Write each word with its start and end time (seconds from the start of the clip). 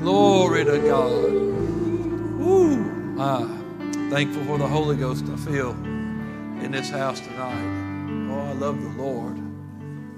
Glory 0.00 0.64
to 0.64 0.78
God. 0.78 1.32
Woo. 2.38 3.16
Ah, 3.18 3.46
thankful 4.10 4.44
for 4.44 4.58
the 4.58 4.66
Holy 4.66 4.96
Ghost 4.96 5.24
I 5.28 5.36
feel 5.36 5.70
in 6.62 6.70
this 6.72 6.90
house 6.90 7.20
tonight. 7.20 8.30
Oh, 8.32 8.40
I 8.40 8.52
love 8.52 8.82
the 8.82 9.02
Lord. 9.02 9.36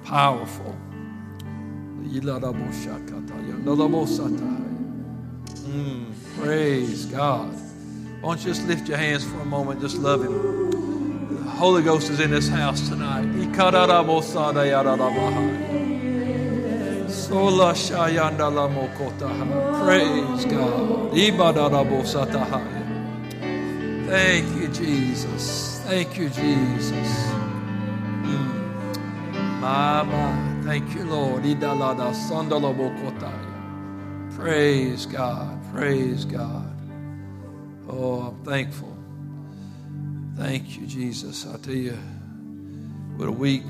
Powerful. 0.05 0.77
Mm, 5.67 6.13
praise 6.39 7.07
God. 7.07 7.53
Why 8.21 8.35
don't 8.35 8.39
you 8.39 8.53
just 8.53 8.67
lift 8.69 8.89
your 8.89 8.99
hands 8.99 9.25
for 9.25 9.41
a 9.41 9.45
moment, 9.45 9.81
just 9.81 9.97
love 9.97 10.23
Him. 10.23 11.41
The 11.45 11.51
Holy 11.51 11.83
Ghost 11.83 12.11
is 12.11 12.21
in 12.21 12.31
this 12.31 12.49
house 12.49 12.89
tonight. 12.89 13.25
Praise 19.85 20.45
God. 20.45 21.15
Thank 24.07 24.61
you, 24.61 24.69
Jesus. 24.69 25.81
Thank 25.87 26.19
you, 26.19 26.29
Jesus. 26.29 27.09
Mm. 28.23 29.61
Mama, 29.61 30.61
thank 30.63 30.95
you, 30.95 31.05
Lord. 31.05 31.43
Praise 34.37 35.07
God. 35.07 35.73
Praise 35.73 36.27
God. 36.27 36.69
Oh, 37.89 38.21
I'm 38.29 38.45
thankful. 38.45 38.95
Thank 40.37 40.79
you, 40.79 40.87
Jesus. 40.87 41.47
I 41.47 41.57
tell 41.59 41.75
you, 41.75 41.97
what 43.17 43.29
a 43.29 43.33
week 43.33 43.63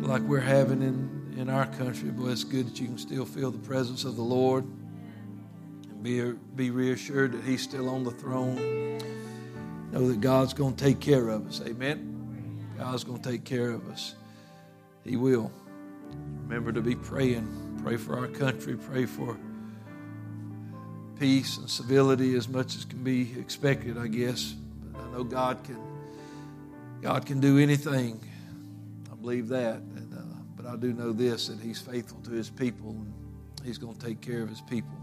like 0.00 0.22
we're 0.22 0.40
having 0.40 0.82
in, 0.82 1.07
in 1.38 1.48
our 1.48 1.66
country, 1.66 2.10
boy, 2.10 2.30
it's 2.30 2.42
good 2.42 2.66
that 2.66 2.80
you 2.80 2.88
can 2.88 2.98
still 2.98 3.24
feel 3.24 3.52
the 3.52 3.58
presence 3.58 4.02
of 4.02 4.16
the 4.16 4.22
Lord 4.22 4.64
and 4.64 6.02
be, 6.02 6.32
be 6.56 6.70
reassured 6.70 7.30
that 7.30 7.44
He's 7.44 7.62
still 7.62 7.88
on 7.88 8.02
the 8.02 8.10
throne. 8.10 8.98
Know 9.92 10.08
that 10.08 10.20
God's 10.20 10.52
going 10.52 10.74
to 10.74 10.84
take 10.84 10.98
care 10.98 11.28
of 11.28 11.46
us. 11.46 11.62
Amen. 11.64 12.66
God's 12.76 13.04
going 13.04 13.22
to 13.22 13.30
take 13.30 13.44
care 13.44 13.70
of 13.70 13.88
us. 13.88 14.16
He 15.04 15.16
will. 15.16 15.52
Remember 16.42 16.72
to 16.72 16.82
be 16.82 16.96
praying. 16.96 17.80
Pray 17.84 17.96
for 17.96 18.18
our 18.18 18.26
country. 18.26 18.76
Pray 18.76 19.06
for 19.06 19.38
peace 21.20 21.56
and 21.56 21.70
civility 21.70 22.34
as 22.34 22.48
much 22.48 22.74
as 22.74 22.84
can 22.84 23.04
be 23.04 23.38
expected, 23.38 23.96
I 23.96 24.08
guess. 24.08 24.56
But 24.92 25.02
I 25.02 25.12
know 25.12 25.22
God 25.22 25.62
can 25.62 25.78
God 27.00 27.26
can 27.26 27.38
do 27.38 27.58
anything. 27.58 28.20
I 29.10 29.14
believe 29.14 29.48
that. 29.48 29.80
I 30.68 30.76
do 30.76 30.92
know 30.92 31.12
this 31.12 31.48
that 31.48 31.60
He's 31.60 31.80
faithful 31.80 32.20
to 32.22 32.30
His 32.30 32.50
people 32.50 32.90
and 32.90 33.12
He's 33.64 33.78
going 33.78 33.96
to 33.96 34.06
take 34.06 34.20
care 34.20 34.42
of 34.42 34.48
His 34.48 34.60
people. 34.60 34.96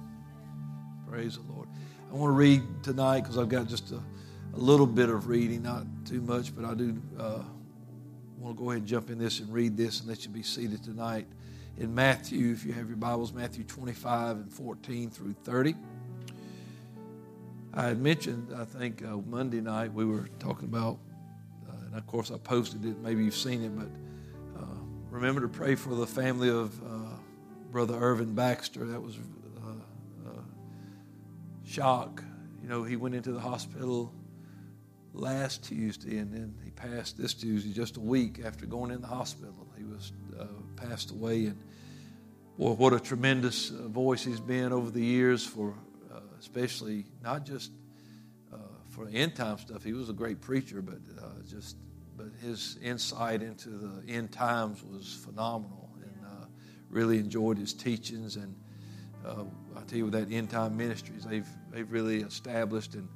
Praise 1.10 1.38
the 1.38 1.54
Lord. 1.54 1.68
I 2.12 2.14
want 2.14 2.30
to 2.30 2.36
read 2.36 2.62
tonight 2.84 3.22
because 3.22 3.38
I've 3.38 3.50
got 3.50 3.68
just 3.68 3.92
a, 3.92 3.96
a, 3.96 4.58
little 4.58 4.86
bit 4.86 5.10
of 5.10 5.28
reading, 5.28 5.64
not 5.64 5.86
too 6.06 6.22
much, 6.22 6.56
but 6.56 6.66
I 6.66 6.74
do 6.76 7.02
uh, 7.20 7.42
want 8.38 8.58
to 8.58 8.64
go 8.64 8.70
ahead 8.70 8.82
and 8.82 8.88
jump 8.88 9.10
in 9.10 9.18
this 9.18 9.40
and 9.40 9.52
read 9.52 9.76
this 9.76 10.02
and 10.02 10.10
let 10.10 10.24
you 10.24 10.30
be 10.30 10.44
seated 10.44 10.84
tonight. 10.84 11.26
In 11.78 11.94
Matthew, 11.94 12.52
if 12.52 12.64
you 12.64 12.72
have 12.74 12.88
your 12.88 12.98
Bibles, 12.98 13.34
Matthew 13.34 13.64
25 13.64 14.38
and 14.38 14.54
14 14.54 15.10
through 15.10 15.36
30. 15.44 15.76
I 17.74 17.88
had 17.88 18.00
mentioned, 18.00 18.54
I 18.56 18.64
think 18.64 19.04
uh, 19.04 19.18
Monday 19.18 19.60
night 19.60 19.94
we 19.94 20.06
were 20.06 20.30
talking 20.40 20.70
about, 20.70 21.00
uh, 21.68 21.74
and 21.86 21.96
of 21.96 22.08
course 22.08 22.32
I 22.32 22.38
posted 22.38 22.86
it. 22.86 22.98
Maybe 23.00 23.26
you've 23.26 23.36
seen 23.36 23.62
it, 23.62 23.78
but 23.78 23.90
remember 25.16 25.42
to 25.42 25.48
pray 25.48 25.76
for 25.76 25.96
the 25.96 26.06
family 26.06 26.50
of 26.50 26.78
uh, 26.84 27.16
Brother 27.72 27.96
Irvin 27.96 28.36
Baxter. 28.36 28.86
That 28.86 29.02
was 29.02 29.16
uh, 29.16 30.30
uh, 30.30 30.42
shock. 31.64 32.22
You 32.62 32.68
know, 32.68 32.84
he 32.84 32.98
went 32.98 33.16
into 33.16 33.32
the 33.32 33.40
hospital 33.40 34.14
last 35.14 35.64
Tuesday, 35.64 36.18
and 36.18 36.34
then 36.34 36.54
he 36.66 36.72
passed 36.72 37.18
this 37.18 37.34
Tuesday, 37.34 37.72
just 37.72 37.96
a 37.96 38.02
week 38.02 38.42
after 38.44 38.66
going 38.66 38.92
in 38.92 39.00
the 39.00 39.08
hospital. 39.08 39.54
He 39.78 39.86
was 39.86 40.12
passed 40.76 41.12
away, 41.12 41.46
and 41.46 41.64
boy, 42.58 42.72
what 42.72 42.92
a 42.92 43.00
tremendous 43.00 43.70
voice 43.70 44.26
he's 44.26 44.42
been 44.42 44.74
over 44.74 44.92
the 44.92 45.04
years 45.04 45.46
for 45.46 45.76
especially 46.40 47.06
not 47.24 47.46
just 47.46 47.72
uh, 48.54 48.58
for 48.92 49.08
end 49.12 49.36
time 49.36 49.58
stuff. 49.58 49.84
He 49.84 49.94
was 49.94 50.10
a 50.10 50.14
great 50.14 50.42
preacher, 50.42 50.82
but 50.82 51.00
uh, 51.18 51.28
just 51.50 51.78
but 52.16 52.28
his 52.42 52.78
insight 52.82 53.42
into 53.42 53.70
the 53.70 54.04
end 54.08 54.32
times 54.32 54.84
was 54.84 55.14
phenomenal, 55.26 55.90
and 56.02 56.26
uh, 56.26 56.46
really 56.90 57.18
enjoyed 57.20 57.58
his 57.58 57.74
teachings. 57.74 58.36
And 58.36 58.56
uh, 59.26 59.44
I 59.76 59.82
tell 59.82 59.98
you, 59.98 60.06
with 60.06 60.14
that 60.14 60.32
end 60.32 60.50
time 60.50 60.78
ministries, 60.78 61.26
they've 61.26 61.50
they've 61.72 61.92
really 61.92 62.22
established, 62.22 62.96
and 62.96 63.08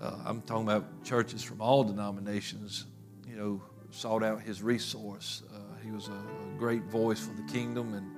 uh, 0.00 0.18
I'm 0.24 0.42
talking 0.42 0.64
about 0.64 1.04
churches 1.04 1.42
from 1.42 1.60
all 1.60 1.84
denominations. 1.84 2.86
You 3.28 3.36
know, 3.36 3.62
sought 3.90 4.22
out 4.22 4.40
his 4.40 4.62
resource. 4.62 5.42
Uh, 5.54 5.58
he 5.84 5.90
was 5.90 6.08
a, 6.08 6.12
a 6.12 6.58
great 6.58 6.84
voice 6.84 7.20
for 7.20 7.34
the 7.34 7.52
kingdom 7.52 7.94
and 7.94 8.10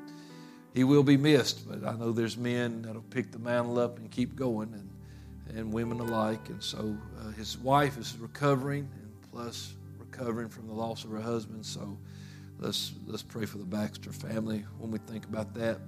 he 0.75 0.83
will 0.83 1.05
be 1.05 1.17
missed, 1.17 1.69
but 1.69 1.87
I 1.87 1.97
know 1.97 2.11
there's 2.11 2.37
men 2.37 2.83
that'll 2.83 3.03
pick 3.03 3.31
the 3.31 3.39
mantle 3.39 3.79
up 3.79 3.99
and 3.99 4.11
keep 4.11 4.35
going, 4.35 4.75
and, 4.75 5.57
and 5.57 5.73
women 5.73 6.01
alike. 6.01 6.49
And 6.49 6.61
so 6.61 6.97
uh, 7.21 7.31
his 7.31 7.57
wife 7.59 7.97
is 7.97 8.17
recovering, 8.19 8.89
and 9.01 9.13
plus 9.31 9.75
recovering 10.17 10.49
from 10.49 10.67
the 10.67 10.73
loss 10.73 11.05
of 11.05 11.11
her 11.11 11.21
husband. 11.21 11.65
So 11.67 11.99
let's 12.59 12.93
let's 13.07 13.23
pray 13.23 13.47
for 13.47 13.59
the 13.59 13.65
Baxter 13.65 14.13
family 14.13 14.65
when 14.79 14.91
we 14.91 14.99
think 14.99 15.25
about 15.25 15.55
that. 15.55 15.79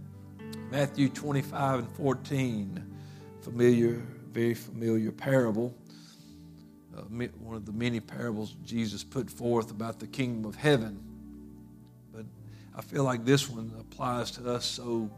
Matthew 0.70 1.08
25 1.08 1.80
and 1.80 1.88
14, 1.96 2.96
familiar, 3.40 4.02
very 4.32 4.54
familiar 4.54 5.12
parable. 5.12 5.74
Uh, 6.96 7.02
one 7.02 7.56
of 7.56 7.66
the 7.66 7.72
many 7.72 8.00
parables 8.00 8.56
Jesus 8.64 9.04
put 9.04 9.30
forth 9.30 9.70
about 9.70 10.00
the 10.00 10.06
kingdom 10.06 10.44
of 10.44 10.56
heaven. 10.56 11.02
But 12.12 12.24
I 12.74 12.80
feel 12.80 13.04
like 13.04 13.24
this 13.24 13.48
one 13.48 13.72
applies 13.78 14.30
to 14.32 14.50
us 14.50 14.64
so 14.64 15.10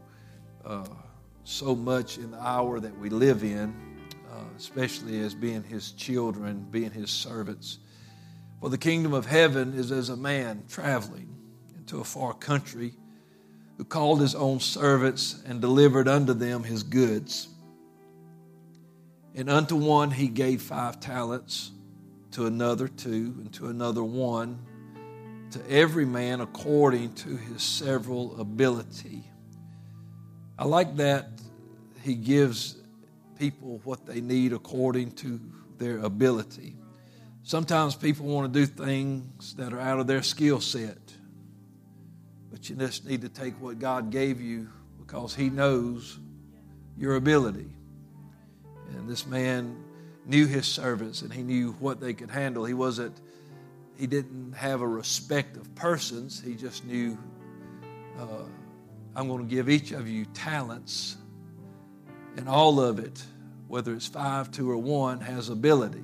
uh, 0.65 0.85
so 1.45 1.75
much 1.75 2.17
in 2.17 2.31
the 2.31 2.39
hour 2.39 2.79
that 2.79 2.95
we 2.99 3.09
live 3.09 3.43
in, 3.43 3.73
uh, 4.31 4.43
especially 4.55 5.19
as 5.21 5.33
being 5.33 5.63
His 5.63 5.93
children, 5.93 6.67
being 6.69 6.91
His 6.91 7.09
servants. 7.09 7.79
For 8.59 8.69
the 8.69 8.77
kingdom 8.77 9.13
of 9.13 9.25
heaven 9.25 9.73
is 9.73 9.91
as 9.91 10.09
a 10.09 10.17
man 10.17 10.63
traveling 10.67 11.35
into 11.77 12.01
a 12.01 12.03
far 12.03 12.33
country 12.33 12.93
who 13.77 13.85
called 13.85 14.19
his 14.19 14.35
own 14.35 14.59
servants 14.59 15.41
and 15.45 15.61
delivered 15.61 16.07
unto 16.07 16.33
them 16.33 16.63
his 16.63 16.83
goods. 16.83 17.47
And 19.33 19.49
unto 19.49 19.75
one 19.77 20.11
he 20.11 20.27
gave 20.27 20.61
five 20.61 20.99
talents, 20.99 21.71
to 22.31 22.45
another 22.45 22.87
two, 22.87 23.35
and 23.39 23.51
to 23.53 23.67
another 23.67 24.03
one 24.03 24.59
to 25.51 25.59
every 25.69 26.05
man 26.05 26.41
according 26.41 27.13
to 27.15 27.35
his 27.35 27.63
several 27.63 28.39
ability. 28.39 29.23
I 30.57 30.65
like 30.65 30.97
that 30.97 31.29
he 32.03 32.15
gives 32.15 32.77
people 33.37 33.81
what 33.83 34.05
they 34.05 34.21
need 34.21 34.53
according 34.53 35.11
to 35.13 35.39
their 35.77 35.99
ability. 35.99 36.75
Sometimes 37.49 37.95
people 37.95 38.27
want 38.27 38.53
to 38.53 38.59
do 38.59 38.67
things 38.67 39.55
that 39.55 39.73
are 39.73 39.79
out 39.79 39.99
of 39.99 40.05
their 40.05 40.21
skill 40.21 40.61
set, 40.61 40.99
but 42.51 42.69
you 42.69 42.75
just 42.75 43.07
need 43.07 43.21
to 43.21 43.29
take 43.29 43.59
what 43.59 43.79
God 43.79 44.11
gave 44.11 44.39
you 44.39 44.69
because 44.99 45.33
He 45.33 45.49
knows 45.49 46.19
your 46.95 47.15
ability. 47.15 47.65
And 48.91 49.09
this 49.09 49.25
man 49.25 49.83
knew 50.27 50.45
his 50.45 50.67
servants 50.67 51.23
and 51.23 51.33
he 51.33 51.41
knew 51.41 51.71
what 51.79 51.99
they 51.99 52.13
could 52.13 52.29
handle. 52.29 52.65
He 52.65 52.75
wasn't 52.75 53.19
he 53.97 54.05
didn't 54.05 54.53
have 54.53 54.81
a 54.81 54.87
respect 54.87 55.57
of 55.57 55.73
persons. 55.73 56.39
He 56.39 56.53
just 56.53 56.85
knew, 56.85 57.17
uh, 58.19 58.43
I'm 59.15 59.27
going 59.27 59.41
to 59.41 59.55
give 59.55 59.69
each 59.69 59.91
of 59.91 60.07
you 60.07 60.25
talents, 60.35 61.17
and 62.37 62.47
all 62.47 62.79
of 62.79 62.99
it, 62.99 63.25
whether 63.67 63.95
it's 63.95 64.05
five, 64.05 64.51
two, 64.51 64.69
or 64.69 64.77
one, 64.77 65.19
has 65.21 65.49
ability. 65.49 66.03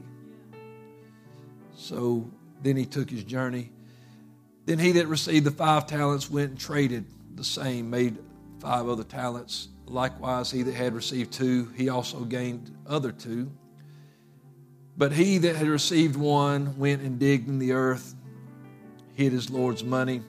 So 1.75 2.29
then 2.61 2.77
he 2.77 2.85
took 2.85 3.09
his 3.09 3.23
journey. 3.23 3.71
Then 4.65 4.79
he 4.79 4.93
that 4.93 5.07
received 5.07 5.45
the 5.45 5.51
five 5.51 5.85
talents 5.85 6.29
went 6.29 6.51
and 6.51 6.59
traded 6.59 7.05
the 7.35 7.43
same, 7.43 7.89
made 7.89 8.17
five 8.59 8.87
other 8.87 9.03
talents. 9.03 9.67
Likewise, 9.85 10.49
he 10.49 10.63
that 10.63 10.73
had 10.73 10.93
received 10.93 11.31
two, 11.31 11.71
he 11.75 11.89
also 11.89 12.21
gained 12.21 12.75
other 12.87 13.11
two. 13.11 13.51
But 14.97 15.11
he 15.11 15.37
that 15.39 15.55
had 15.55 15.67
received 15.67 16.15
one 16.15 16.77
went 16.77 17.01
and 17.01 17.19
digged 17.19 17.47
in 17.47 17.59
the 17.59 17.73
earth, 17.73 18.15
hid 19.13 19.33
his 19.33 19.49
Lord's 19.49 19.83
money. 19.83 20.21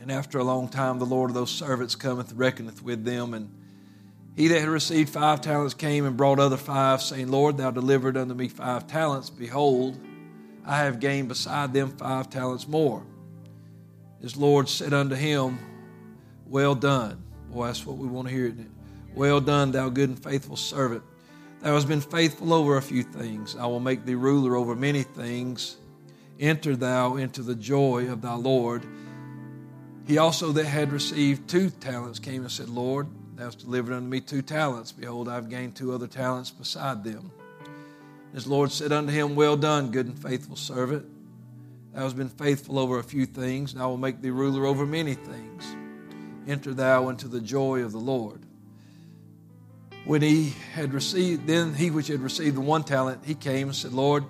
And 0.00 0.10
after 0.10 0.38
a 0.38 0.44
long 0.44 0.68
time, 0.68 0.98
the 0.98 1.04
Lord 1.04 1.30
of 1.30 1.34
those 1.34 1.50
servants 1.50 1.94
cometh, 1.94 2.32
reckoneth 2.32 2.82
with 2.82 3.04
them. 3.04 3.34
And 3.34 3.50
he 4.36 4.48
that 4.48 4.60
had 4.60 4.68
received 4.68 5.10
five 5.10 5.40
talents 5.40 5.74
came 5.74 6.06
and 6.06 6.16
brought 6.16 6.38
other 6.38 6.56
five, 6.56 7.02
saying, 7.02 7.28
Lord, 7.30 7.58
thou 7.58 7.70
delivered 7.70 8.16
unto 8.16 8.34
me 8.34 8.48
five 8.48 8.86
talents. 8.86 9.28
Behold, 9.28 9.98
I 10.64 10.78
have 10.78 11.00
gained 11.00 11.28
beside 11.28 11.72
them 11.72 11.90
five 11.96 12.30
talents 12.30 12.68
more. 12.68 13.02
His 14.20 14.36
Lord 14.36 14.68
said 14.68 14.92
unto 14.92 15.16
him, 15.16 15.58
Well 16.46 16.74
done 16.74 17.22
Boy, 17.52 17.66
that's 17.66 17.84
what 17.84 17.98
we 17.98 18.08
want 18.08 18.28
to 18.28 18.34
hear, 18.34 18.46
isn't 18.46 18.60
it? 18.60 18.70
Well 19.14 19.40
done, 19.40 19.72
thou 19.72 19.90
good 19.90 20.08
and 20.08 20.22
faithful 20.22 20.56
servant. 20.56 21.02
Thou 21.60 21.74
hast 21.74 21.86
been 21.86 22.00
faithful 22.00 22.54
over 22.54 22.78
a 22.78 22.82
few 22.82 23.02
things. 23.02 23.54
I 23.56 23.66
will 23.66 23.78
make 23.78 24.06
thee 24.06 24.14
ruler 24.14 24.56
over 24.56 24.74
many 24.74 25.02
things. 25.02 25.76
Enter 26.40 26.74
thou 26.76 27.16
into 27.16 27.42
the 27.42 27.54
joy 27.54 28.10
of 28.10 28.22
thy 28.22 28.34
Lord. 28.34 28.86
He 30.06 30.16
also 30.16 30.50
that 30.52 30.64
had 30.64 30.92
received 30.92 31.48
two 31.48 31.68
talents 31.68 32.18
came 32.18 32.40
and 32.40 32.50
said, 32.50 32.70
Lord, 32.70 33.06
thou 33.36 33.44
hast 33.44 33.58
delivered 33.58 33.92
unto 33.92 34.08
me 34.08 34.20
two 34.20 34.40
talents. 34.40 34.92
Behold, 34.92 35.28
I 35.28 35.34
have 35.34 35.50
gained 35.50 35.76
two 35.76 35.92
other 35.92 36.06
talents 36.06 36.50
beside 36.50 37.04
them. 37.04 37.30
His 38.32 38.46
Lord 38.46 38.72
said 38.72 38.92
unto 38.92 39.12
him, 39.12 39.34
Well 39.34 39.56
done, 39.56 39.90
good 39.90 40.06
and 40.06 40.18
faithful 40.18 40.56
servant. 40.56 41.06
Thou 41.92 42.02
hast 42.02 42.16
been 42.16 42.30
faithful 42.30 42.78
over 42.78 42.98
a 42.98 43.04
few 43.04 43.26
things, 43.26 43.74
and 43.74 43.82
I 43.82 43.86
will 43.86 43.98
make 43.98 44.22
thee 44.22 44.30
ruler 44.30 44.64
over 44.64 44.86
many 44.86 45.14
things. 45.14 45.76
Enter 46.48 46.72
thou 46.72 47.10
into 47.10 47.28
the 47.28 47.40
joy 47.40 47.82
of 47.84 47.92
the 47.92 47.98
Lord. 47.98 48.40
When 50.04 50.22
he 50.22 50.54
had 50.72 50.94
received, 50.94 51.46
then 51.46 51.74
he 51.74 51.90
which 51.90 52.08
had 52.08 52.20
received 52.20 52.56
the 52.56 52.62
one 52.62 52.82
talent, 52.82 53.24
he 53.24 53.34
came 53.34 53.68
and 53.68 53.76
said, 53.76 53.92
Lord, 53.92 54.24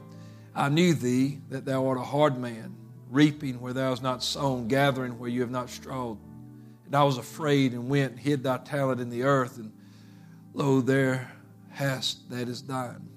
I 0.54 0.68
knew 0.68 0.92
thee 0.92 1.38
that 1.48 1.64
thou 1.64 1.86
art 1.86 1.98
a 1.98 2.02
hard 2.02 2.36
man, 2.36 2.74
reaping 3.08 3.60
where 3.60 3.72
thou 3.72 3.90
hast 3.90 4.02
not 4.02 4.22
sown, 4.22 4.68
gathering 4.68 5.18
where 5.18 5.30
you 5.30 5.40
have 5.40 5.50
not 5.50 5.70
strawed. 5.70 6.18
And 6.84 6.94
I 6.94 7.04
was 7.04 7.16
afraid 7.16 7.72
and 7.72 7.88
went 7.88 8.12
and 8.12 8.20
hid 8.20 8.42
thy 8.42 8.58
talent 8.58 9.00
in 9.00 9.08
the 9.08 9.22
earth, 9.22 9.56
and 9.56 9.72
lo, 10.52 10.80
there 10.80 11.30
hast 11.70 12.28
that 12.30 12.48
is 12.48 12.62
thine. 12.62 13.08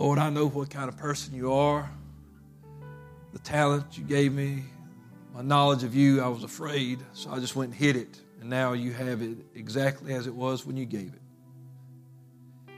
Lord, 0.00 0.18
I 0.18 0.30
know 0.30 0.48
what 0.48 0.70
kind 0.70 0.88
of 0.88 0.96
person 0.96 1.34
you 1.34 1.52
are. 1.52 1.90
The 3.34 3.38
talent 3.40 3.98
you 3.98 4.02
gave 4.02 4.32
me, 4.32 4.64
my 5.34 5.42
knowledge 5.42 5.84
of 5.84 5.94
you, 5.94 6.22
I 6.22 6.28
was 6.28 6.42
afraid, 6.42 7.00
so 7.12 7.30
I 7.30 7.38
just 7.38 7.54
went 7.54 7.72
and 7.72 7.78
hid 7.78 7.96
it. 7.96 8.18
And 8.40 8.48
now 8.48 8.72
you 8.72 8.94
have 8.94 9.20
it 9.20 9.36
exactly 9.54 10.14
as 10.14 10.26
it 10.26 10.34
was 10.34 10.64
when 10.64 10.78
you 10.78 10.86
gave 10.86 11.12
it. 11.12 12.72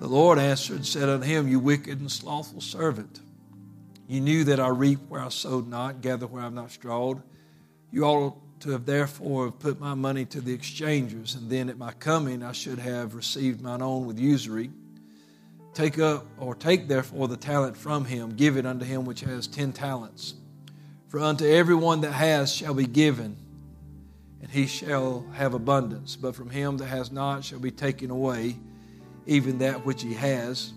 The 0.00 0.08
Lord 0.08 0.40
answered 0.40 0.78
and 0.78 0.84
said 0.84 1.08
unto 1.08 1.24
him, 1.24 1.46
You 1.46 1.60
wicked 1.60 2.00
and 2.00 2.10
slothful 2.10 2.60
servant, 2.60 3.20
you 4.08 4.20
knew 4.20 4.42
that 4.42 4.58
I 4.58 4.66
reap 4.66 4.98
where 5.08 5.20
I 5.20 5.28
sowed 5.28 5.68
not, 5.68 6.00
gather 6.00 6.26
where 6.26 6.40
I 6.42 6.46
have 6.46 6.54
not 6.54 6.72
strawed. 6.72 7.22
You 7.92 8.02
ought 8.02 8.60
to 8.62 8.70
have 8.70 8.84
therefore 8.84 9.52
put 9.52 9.78
my 9.78 9.94
money 9.94 10.24
to 10.24 10.40
the 10.40 10.52
exchangers, 10.52 11.36
and 11.36 11.48
then 11.48 11.68
at 11.68 11.78
my 11.78 11.92
coming 11.92 12.42
I 12.42 12.50
should 12.50 12.80
have 12.80 13.14
received 13.14 13.60
mine 13.60 13.80
own 13.80 14.06
with 14.06 14.18
usury. 14.18 14.72
Take 15.74 15.98
up, 15.98 16.26
or 16.38 16.54
take 16.54 16.86
therefore 16.86 17.26
the 17.26 17.36
talent 17.36 17.76
from 17.76 18.04
him, 18.04 18.36
give 18.36 18.56
it 18.56 18.64
unto 18.64 18.84
him 18.84 19.04
which 19.04 19.20
has 19.20 19.46
ten 19.48 19.72
talents. 19.72 20.34
For 21.08 21.18
unto 21.20 21.44
everyone 21.44 22.00
that 22.02 22.12
has 22.12 22.52
shall 22.52 22.74
be 22.74 22.86
given, 22.86 23.36
and 24.40 24.50
he 24.50 24.66
shall 24.66 25.26
have 25.34 25.52
abundance. 25.52 26.16
But 26.16 26.36
from 26.36 26.50
him 26.50 26.76
that 26.76 26.86
has 26.86 27.10
not 27.10 27.44
shall 27.44 27.58
be 27.58 27.70
taken 27.70 28.10
away 28.10 28.56
even 29.26 29.58
that 29.58 29.84
which 29.84 30.02
he 30.02 30.14
has. 30.14 30.72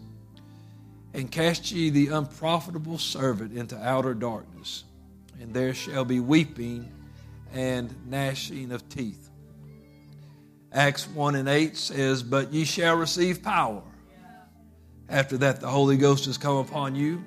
And 1.14 1.32
cast 1.32 1.72
ye 1.72 1.90
the 1.90 2.08
unprofitable 2.08 2.98
servant 2.98 3.54
into 3.54 3.78
outer 3.78 4.14
darkness, 4.14 4.84
and 5.40 5.54
there 5.54 5.74
shall 5.74 6.06
be 6.06 6.20
weeping 6.20 6.92
and 7.54 7.94
gnashing 8.08 8.72
of 8.72 8.88
teeth. 8.90 9.30
Acts 10.72 11.08
1 11.08 11.36
and 11.36 11.48
8 11.48 11.78
says, 11.78 12.24
But 12.24 12.54
ye 12.54 12.66
shall 12.66 12.96
receive 12.98 13.42
power. 13.42 13.82
After 15.10 15.38
that, 15.38 15.62
the 15.62 15.68
Holy 15.68 15.98
Ghost 15.98 16.26
has 16.26 16.38
come 16.38 16.58
upon 16.58 16.96
you 16.96 17.24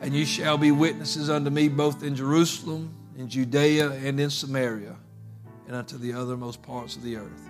and 0.00 0.14
you 0.14 0.24
shall 0.24 0.56
be 0.56 0.70
witnesses 0.70 1.28
unto 1.28 1.50
me 1.50 1.68
both 1.68 2.02
in 2.02 2.14
Jerusalem, 2.16 2.94
in 3.16 3.28
Judea, 3.28 3.90
and 3.90 4.18
in 4.18 4.30
Samaria, 4.30 4.96
and 5.66 5.76
unto 5.76 5.98
the 5.98 6.12
othermost 6.12 6.62
parts 6.62 6.96
of 6.96 7.02
the 7.02 7.16
earth. 7.16 7.48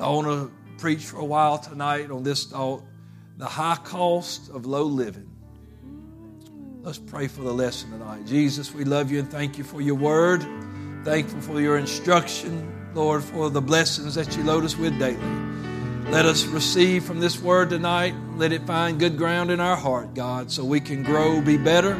I 0.00 0.08
want 0.08 0.26
to 0.26 0.50
preach 0.78 1.04
for 1.04 1.18
a 1.18 1.24
while 1.24 1.58
tonight 1.58 2.10
on 2.10 2.22
this 2.22 2.44
thought 2.46 2.82
the 3.36 3.46
high 3.46 3.78
cost 3.84 4.50
of 4.50 4.66
low 4.66 4.84
living. 4.84 5.30
Let's 6.82 6.98
pray 6.98 7.28
for 7.28 7.42
the 7.42 7.52
lesson 7.52 7.90
tonight. 7.90 8.26
Jesus, 8.26 8.74
we 8.74 8.84
love 8.84 9.10
you 9.10 9.20
and 9.20 9.30
thank 9.30 9.56
you 9.56 9.64
for 9.64 9.80
your 9.80 9.94
word. 9.94 10.44
Thankful 11.04 11.40
for 11.40 11.60
your 11.60 11.78
instruction, 11.78 12.92
Lord, 12.94 13.22
for 13.22 13.50
the 13.50 13.60
blessings 13.60 14.14
that 14.16 14.36
you 14.36 14.42
load 14.42 14.64
us 14.64 14.76
with 14.76 14.98
daily. 14.98 15.18
Let 16.10 16.26
us 16.26 16.44
receive 16.44 17.04
from 17.04 17.18
this 17.18 17.40
word 17.40 17.70
tonight. 17.70 18.14
Let 18.36 18.52
it 18.52 18.66
find 18.66 19.00
good 19.00 19.16
ground 19.16 19.50
in 19.50 19.58
our 19.58 19.76
heart, 19.76 20.14
God, 20.14 20.50
so 20.50 20.64
we 20.64 20.80
can 20.80 21.02
grow, 21.02 21.40
be 21.40 21.56
better. 21.56 21.98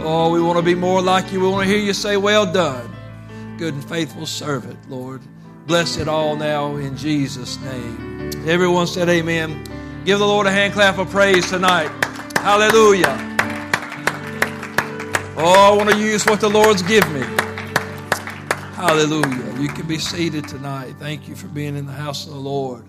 Oh, 0.00 0.30
we 0.30 0.40
want 0.40 0.58
to 0.58 0.62
be 0.62 0.74
more 0.74 1.00
like 1.00 1.32
you. 1.32 1.40
We 1.40 1.48
want 1.48 1.66
to 1.66 1.72
hear 1.72 1.82
you 1.82 1.92
say, 1.92 2.16
Well 2.16 2.50
done, 2.52 2.94
good 3.56 3.74
and 3.74 3.84
faithful 3.88 4.26
servant, 4.26 4.78
Lord. 4.90 5.22
Bless 5.66 5.96
it 5.96 6.08
all 6.08 6.36
now 6.36 6.76
in 6.76 6.96
Jesus' 6.96 7.58
name. 7.60 8.30
Everyone 8.46 8.86
said, 8.86 9.08
Amen. 9.08 9.64
Give 10.04 10.18
the 10.18 10.26
Lord 10.26 10.46
a 10.46 10.50
hand 10.50 10.72
clap 10.72 10.98
of 10.98 11.10
praise 11.10 11.48
tonight. 11.48 11.90
Hallelujah. 12.38 13.27
Oh, 15.40 15.72
I 15.72 15.76
want 15.76 15.88
to 15.90 15.96
use 15.96 16.26
what 16.26 16.40
the 16.40 16.48
Lord's 16.48 16.82
given 16.82 17.12
me. 17.12 17.20
Hallelujah. 18.74 19.60
You 19.60 19.68
can 19.68 19.86
be 19.86 19.96
seated 19.96 20.48
tonight. 20.48 20.96
Thank 20.98 21.28
you 21.28 21.36
for 21.36 21.46
being 21.46 21.76
in 21.76 21.86
the 21.86 21.92
house 21.92 22.26
of 22.26 22.32
the 22.32 22.40
Lord. 22.40 22.84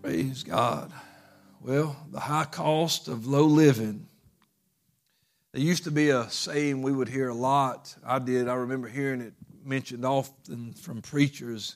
Praise 0.00 0.44
God. 0.44 0.92
Well, 1.60 1.96
the 2.12 2.20
high 2.20 2.44
cost 2.44 3.08
of 3.08 3.26
low 3.26 3.42
living. 3.46 4.06
There 5.50 5.60
used 5.60 5.82
to 5.82 5.90
be 5.90 6.10
a 6.10 6.30
saying 6.30 6.80
we 6.80 6.92
would 6.92 7.08
hear 7.08 7.30
a 7.30 7.34
lot. 7.34 7.92
I 8.06 8.20
did. 8.20 8.46
I 8.46 8.54
remember 8.54 8.86
hearing 8.86 9.20
it 9.20 9.34
mentioned 9.64 10.04
often 10.04 10.74
from 10.74 11.02
preachers 11.02 11.74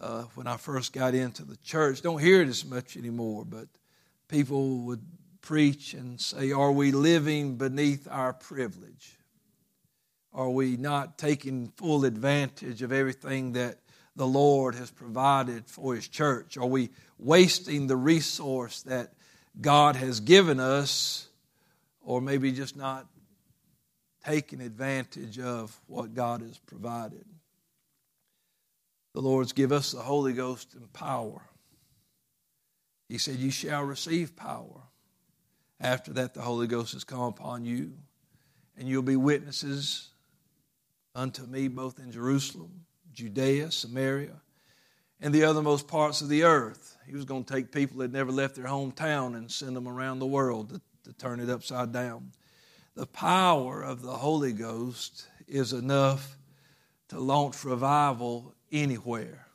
uh, 0.00 0.22
when 0.36 0.46
I 0.46 0.56
first 0.56 0.92
got 0.92 1.16
into 1.16 1.44
the 1.44 1.56
church. 1.56 2.00
Don't 2.00 2.20
hear 2.20 2.42
it 2.42 2.48
as 2.48 2.64
much 2.64 2.96
anymore, 2.96 3.44
but 3.44 3.66
people 4.28 4.82
would 4.82 5.02
preach 5.40 5.94
and 5.94 6.20
say, 6.20 6.52
Are 6.52 6.72
we 6.72 6.92
living 6.92 7.56
beneath 7.56 8.06
our 8.10 8.32
privilege? 8.32 9.18
Are 10.32 10.50
we 10.50 10.76
not 10.76 11.18
taking 11.18 11.72
full 11.76 12.04
advantage 12.04 12.82
of 12.82 12.92
everything 12.92 13.52
that 13.52 13.78
the 14.14 14.26
Lord 14.26 14.74
has 14.74 14.90
provided 14.90 15.66
for 15.66 15.94
His 15.94 16.06
church? 16.06 16.56
Are 16.56 16.66
we 16.66 16.90
wasting 17.18 17.86
the 17.86 17.96
resource 17.96 18.82
that 18.82 19.12
God 19.60 19.96
has 19.96 20.20
given 20.20 20.60
us, 20.60 21.28
or 22.00 22.20
maybe 22.20 22.52
just 22.52 22.76
not 22.76 23.06
taking 24.24 24.60
advantage 24.60 25.38
of 25.38 25.78
what 25.86 26.14
God 26.14 26.42
has 26.42 26.58
provided? 26.58 27.24
The 29.14 29.22
Lord's 29.22 29.52
give 29.52 29.72
us 29.72 29.90
the 29.90 30.00
Holy 30.00 30.32
Ghost 30.32 30.74
and 30.74 30.92
power. 30.92 31.42
He 33.08 33.18
said, 33.18 33.36
You 33.36 33.50
shall 33.50 33.82
receive 33.82 34.36
power 34.36 34.82
after 35.80 36.12
that, 36.14 36.34
the 36.34 36.42
Holy 36.42 36.66
Ghost 36.66 36.92
has 36.92 37.04
come 37.04 37.22
upon 37.22 37.64
you, 37.64 37.92
and 38.76 38.86
you'll 38.86 39.02
be 39.02 39.16
witnesses 39.16 40.10
unto 41.14 41.44
me 41.46 41.68
both 41.68 41.98
in 41.98 42.12
Jerusalem, 42.12 42.84
Judea, 43.12 43.70
Samaria, 43.70 44.40
and 45.20 45.34
the 45.34 45.42
othermost 45.42 45.88
parts 45.88 46.20
of 46.20 46.28
the 46.28 46.44
earth. 46.44 46.96
He 47.06 47.14
was 47.14 47.24
going 47.24 47.44
to 47.44 47.52
take 47.52 47.72
people 47.72 47.98
that 47.98 48.12
never 48.12 48.30
left 48.30 48.56
their 48.56 48.66
hometown 48.66 49.36
and 49.36 49.50
send 49.50 49.74
them 49.74 49.88
around 49.88 50.18
the 50.18 50.26
world 50.26 50.70
to, 50.70 50.80
to 51.04 51.12
turn 51.14 51.40
it 51.40 51.50
upside 51.50 51.92
down. 51.92 52.32
The 52.94 53.06
power 53.06 53.82
of 53.82 54.02
the 54.02 54.12
Holy 54.12 54.52
Ghost 54.52 55.26
is 55.48 55.72
enough 55.72 56.36
to 57.08 57.18
launch 57.18 57.64
revival 57.64 58.54
anywhere. 58.70 59.46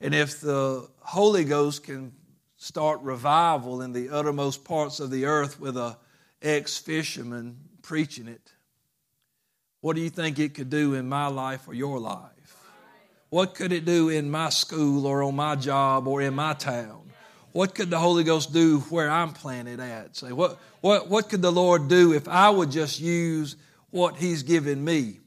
And 0.00 0.14
if 0.14 0.40
the 0.40 0.88
Holy 1.00 1.44
Ghost 1.44 1.84
can 1.84 2.12
start 2.60 3.00
revival 3.00 3.80
in 3.80 3.94
the 3.94 4.10
uttermost 4.10 4.64
parts 4.64 5.00
of 5.00 5.10
the 5.10 5.24
earth 5.24 5.58
with 5.58 5.78
a 5.78 5.96
ex-fisherman 6.42 7.56
preaching 7.80 8.28
it. 8.28 8.52
What 9.80 9.96
do 9.96 10.02
you 10.02 10.10
think 10.10 10.38
it 10.38 10.52
could 10.52 10.68
do 10.68 10.92
in 10.92 11.08
my 11.08 11.28
life 11.28 11.66
or 11.66 11.72
your 11.72 11.98
life? 11.98 12.30
What 13.30 13.54
could 13.54 13.72
it 13.72 13.86
do 13.86 14.10
in 14.10 14.30
my 14.30 14.50
school 14.50 15.06
or 15.06 15.22
on 15.22 15.34
my 15.34 15.56
job 15.56 16.06
or 16.06 16.20
in 16.20 16.34
my 16.34 16.52
town? 16.52 17.10
What 17.52 17.74
could 17.74 17.88
the 17.88 17.98
Holy 17.98 18.24
Ghost 18.24 18.52
do 18.52 18.80
where 18.90 19.10
I'm 19.10 19.32
planted 19.32 19.80
at? 19.80 20.16
Say, 20.16 20.32
what, 20.32 20.58
what, 20.82 21.08
what 21.08 21.30
could 21.30 21.40
the 21.40 21.50
Lord 21.50 21.88
do 21.88 22.12
if 22.12 22.28
I 22.28 22.50
would 22.50 22.70
just 22.70 23.00
use 23.00 23.56
what 23.88 24.16
He's 24.16 24.42
given 24.42 24.84
me? 24.84 25.20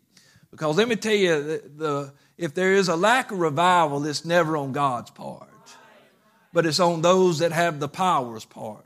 Because 0.51 0.77
let 0.77 0.87
me 0.87 0.97
tell 0.97 1.15
you, 1.15 1.41
the, 1.41 1.63
the, 1.75 2.13
if 2.37 2.53
there 2.53 2.73
is 2.73 2.89
a 2.89 2.95
lack 2.95 3.31
of 3.31 3.39
revival, 3.39 4.05
it's 4.05 4.23
never 4.23 4.55
on 4.55 4.71
God's 4.71 5.09
part 5.09 5.49
but 6.53 6.65
it's 6.65 6.79
on 6.79 7.01
those 7.01 7.39
that 7.39 7.51
have 7.51 7.79
the 7.79 7.89
powers 7.89 8.45
part. 8.45 8.85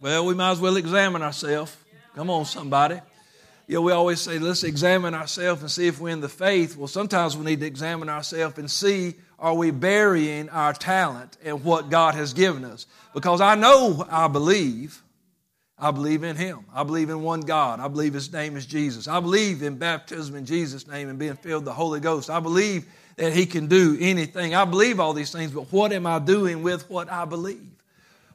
Well, 0.00 0.26
we 0.26 0.34
might 0.34 0.50
as 0.50 0.60
well 0.60 0.76
examine 0.76 1.22
ourselves. 1.22 1.74
Come 2.14 2.28
on, 2.28 2.44
somebody. 2.44 3.00
You 3.66 3.76
know, 3.76 3.82
we 3.82 3.92
always 3.92 4.20
say, 4.20 4.38
let's 4.38 4.62
examine 4.62 5.14
ourselves 5.14 5.62
and 5.62 5.70
see 5.70 5.86
if 5.86 6.00
we're 6.00 6.10
in 6.10 6.20
the 6.20 6.28
faith. 6.28 6.76
Well, 6.76 6.88
sometimes 6.88 7.36
we 7.36 7.44
need 7.44 7.60
to 7.60 7.66
examine 7.66 8.08
ourselves 8.08 8.58
and 8.58 8.70
see, 8.70 9.14
are 9.38 9.54
we 9.54 9.70
burying 9.70 10.48
our 10.50 10.72
talent 10.72 11.36
and 11.42 11.64
what 11.64 11.90
God 11.90 12.14
has 12.14 12.32
given 12.32 12.64
us? 12.64 12.86
Because 13.14 13.40
I 13.40 13.54
know 13.54 14.06
I 14.10 14.28
believe. 14.28 15.02
I 15.78 15.90
believe 15.90 16.22
in 16.22 16.36
Him. 16.36 16.60
I 16.72 16.84
believe 16.84 17.10
in 17.10 17.22
one 17.22 17.40
God. 17.40 17.80
I 17.80 17.88
believe 17.88 18.14
His 18.14 18.32
name 18.32 18.56
is 18.56 18.64
Jesus. 18.64 19.08
I 19.08 19.20
believe 19.20 19.62
in 19.62 19.76
baptism 19.76 20.36
in 20.36 20.46
Jesus' 20.46 20.86
name 20.86 21.08
and 21.08 21.18
being 21.18 21.36
filled 21.36 21.62
with 21.62 21.66
the 21.66 21.74
Holy 21.74 22.00
Ghost. 22.00 22.30
I 22.30 22.40
believe 22.40 22.86
that 23.16 23.32
He 23.32 23.46
can 23.46 23.66
do 23.66 23.96
anything. 24.00 24.54
I 24.54 24.64
believe 24.64 25.00
all 25.00 25.12
these 25.12 25.32
things, 25.32 25.50
but 25.50 25.72
what 25.72 25.92
am 25.92 26.06
I 26.06 26.18
doing 26.18 26.62
with 26.62 26.88
what 26.88 27.10
I 27.10 27.24
believe? 27.24 27.66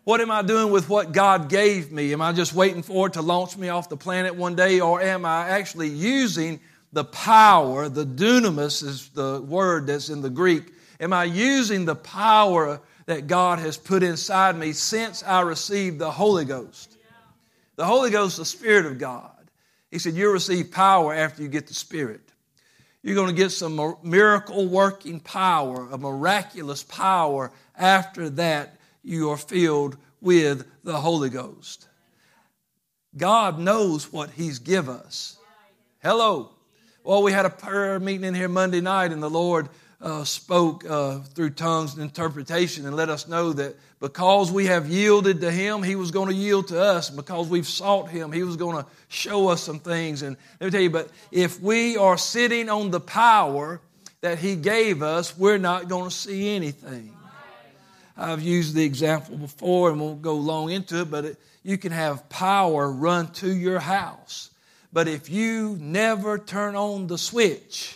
What 0.04 0.20
am 0.20 0.32
I 0.32 0.42
doing 0.42 0.72
with 0.72 0.90
what 0.90 1.12
God 1.12 1.48
gave 1.48 1.92
me? 1.92 2.12
Am 2.12 2.22
I 2.22 2.34
just 2.34 2.54
waiting 2.54 2.82
for 2.82 3.08
it 3.08 3.14
to 3.14 3.22
launch 3.22 3.56
me 3.56 3.70
off 3.70 3.88
the 3.88 3.98
planet 3.98 4.36
one 4.36 4.56
day, 4.56 4.80
or 4.80 5.00
am 5.00 5.26
I 5.26 5.50
actually 5.50 5.90
using 5.90 6.60
the 6.92 7.04
power? 7.04 7.88
The 7.88 8.06
dunamis 8.06 8.84
is 8.84 9.10
the 9.10 9.42
word 9.42 9.86
that's 9.86 10.10
in 10.10 10.22
the 10.22 10.30
Greek. 10.30 10.74
Am 11.00 11.14
I 11.14 11.26
using 11.26 11.86
the 11.86 11.96
power 11.96 12.82
that 13.06 13.28
God 13.28 13.60
has 13.60 13.78
put 13.78 14.02
inside 14.02 14.58
me 14.58 14.74
since 14.74 15.24
I 15.24 15.42
received 15.42 16.00
the 16.00 16.12
Holy 16.12 16.46
Ghost? 16.46 16.98
The 17.76 17.86
Holy 17.86 18.10
Ghost 18.10 18.38
the 18.38 18.46
Spirit 18.46 18.88
of 18.88 18.98
God. 18.98 19.32
He 19.92 20.00
said, 20.00 20.14
You'll 20.14 20.34
receive 20.34 20.72
power 20.72 21.14
after 21.14 21.44
you 21.44 21.48
get 21.48 21.68
the 21.68 21.74
Spirit. 21.74 22.22
You're 23.04 23.16
going 23.16 23.30
to 23.30 23.34
get 23.34 23.50
some 23.50 23.98
miracle 24.04 24.68
working 24.68 25.20
power, 25.20 25.88
a 25.92 25.98
miraculous 25.98 26.84
power. 26.84 27.52
After 27.76 28.30
that, 28.32 28.78
you 29.04 29.32
are 29.32 29.38
filled 29.38 29.98
with 30.20 30.68
the 30.84 31.00
Holy 31.00 31.30
Ghost. 31.30 31.88
God 33.18 33.60
knows 33.60 34.12
what 34.12 34.30
He's 34.30 34.60
give 34.60 34.88
us. 34.88 35.38
Hello. 36.04 36.52
Well, 37.04 37.24
we 37.24 37.32
had 37.32 37.48
a 37.48 37.50
prayer 37.50 38.00
meeting 38.00 38.24
in 38.24 38.36
here 38.36 38.48
Monday 38.48 38.82
night, 38.82 39.12
and 39.12 39.24
the 39.24 39.30
Lord 39.30 39.70
uh, 40.02 40.24
spoke 40.24 40.84
uh, 40.90 41.20
through 41.20 41.52
tongues 41.52 41.94
and 41.94 42.02
interpretation 42.02 42.86
and 42.86 42.96
let 42.96 43.10
us 43.10 43.28
know 43.28 43.54
that 43.54 43.76
because 44.00 44.52
we 44.52 44.66
have 44.66 44.90
yielded 44.90 45.42
to 45.42 45.52
Him, 45.52 45.84
He 45.84 45.96
was 45.96 46.10
going 46.10 46.30
to 46.30 46.34
yield 46.34 46.70
to 46.70 46.82
us. 46.82 47.10
Because 47.10 47.48
we've 47.48 47.68
sought 47.68 48.10
Him, 48.10 48.32
He 48.32 48.44
was 48.44 48.58
going 48.58 48.84
to 48.84 48.90
show 49.10 49.50
us 49.50 49.62
some 49.62 49.80
things. 49.80 50.24
And 50.24 50.36
let 50.60 50.68
me 50.68 50.72
tell 50.72 50.82
you, 50.82 50.90
but 50.90 51.10
if 51.32 51.62
we 51.62 51.98
are 51.98 52.18
sitting 52.18 52.70
on 52.70 52.90
the 52.90 53.00
power 53.00 53.80
that 54.22 54.40
He 54.40 54.56
gave 54.56 55.04
us, 55.04 55.38
we're 55.38 55.60
not 55.60 55.88
going 55.88 56.10
to 56.10 56.16
see 56.16 56.56
anything. 56.56 57.16
I've 58.18 58.42
used 58.42 58.76
the 58.76 58.84
example 58.84 59.38
before 59.38 59.92
and 59.92 60.00
won't 60.00 60.22
go 60.22 60.36
long 60.36 60.72
into 60.72 61.02
it, 61.02 61.12
but 61.12 61.26
it, 61.26 61.38
you 61.64 61.78
can 61.78 61.92
have 61.92 62.28
power 62.30 62.92
run 62.92 63.32
to 63.34 63.52
your 63.52 63.80
house. 63.80 64.50
But 64.92 65.08
if 65.08 65.30
you 65.30 65.78
never 65.80 66.38
turn 66.38 66.76
on 66.76 67.08
the 67.08 67.18
switch, 67.18 67.96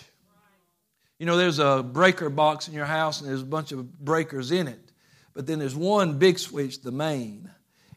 you 1.19 1.25
know, 1.25 1.37
there's 1.37 1.59
a 1.59 1.81
breaker 1.83 2.29
box 2.29 2.67
in 2.67 2.73
your 2.73 2.85
house 2.85 3.21
and 3.21 3.29
there's 3.29 3.41
a 3.41 3.45
bunch 3.45 3.71
of 3.71 3.99
breakers 3.99 4.51
in 4.51 4.67
it. 4.67 4.91
But 5.33 5.47
then 5.47 5.59
there's 5.59 5.75
one 5.75 6.17
big 6.17 6.39
switch, 6.39 6.81
the 6.81 6.91
main, 6.91 7.49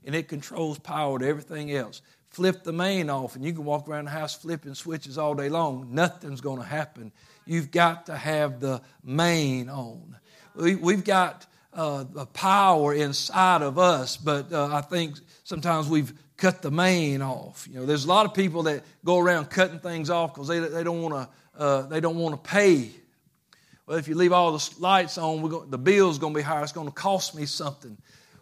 and 0.05 0.15
it 0.15 0.29
controls 0.29 0.79
power 0.79 1.19
to 1.19 1.27
everything 1.27 1.73
else. 1.73 2.03
Flip 2.31 2.63
the 2.63 2.73
main 2.73 3.09
off, 3.09 3.37
and 3.37 3.45
you 3.45 3.53
can 3.53 3.65
walk 3.65 3.89
around 3.89 4.05
the 4.05 4.11
house 4.11 4.35
flipping 4.35 4.75
switches 4.75 5.19
all 5.19 5.35
day 5.35 5.49
long. 5.49 5.89
Nothing's 5.91 6.41
going 6.41 6.59
to 6.59 6.65
happen. 6.65 7.13
You've 7.47 7.71
got 7.71 8.07
to 8.07 8.17
have 8.17 8.61
the 8.61 8.83
main 9.03 9.69
on. 9.69 10.17
We, 10.55 10.95
have 10.95 11.05
got 11.05 11.47
uh, 11.73 12.05
power 12.33 12.93
inside 12.93 13.63
of 13.63 13.79
us, 13.79 14.17
but 14.17 14.53
uh, 14.53 14.75
I 14.75 14.81
think 14.81 15.17
sometimes 15.45 15.89
we've 15.89 16.13
cut 16.37 16.61
the 16.61 16.71
main 16.71 17.23
off. 17.23 17.67
You 17.71 17.81
know, 17.81 17.87
there's 17.87 18.05
a 18.05 18.09
lot 18.09 18.27
of 18.27 18.35
people 18.35 18.65
that 18.65 18.85
go 19.05 19.19
around 19.19 19.47
cutting 19.47 19.79
things 19.79 20.11
off 20.11 20.35
because 20.35 20.49
they, 20.49 20.59
they 20.59 20.85
don't 20.85 21.03
want 21.03 21.15
to 21.15 21.29
uh, 21.59 21.83
they 21.83 22.01
don't 22.01 22.17
want 22.17 22.43
to 22.43 22.51
pay 22.51 22.91
well, 23.89 23.97
if 23.97 24.07
you 24.07 24.15
leave 24.15 24.35
all 24.35 24.53
the 24.53 24.75
lights 24.79 25.17
on, 25.17 25.41
going, 25.49 25.71
the 25.71 25.79
bill's 25.79 26.19
going 26.19 26.35
to 26.35 26.39
be 26.39 26.43
higher. 26.43 26.63
It's 26.63 26.73
going 26.73 26.89
to 26.89 26.93
cost 26.93 27.35
me 27.35 27.47
something. 27.47 27.97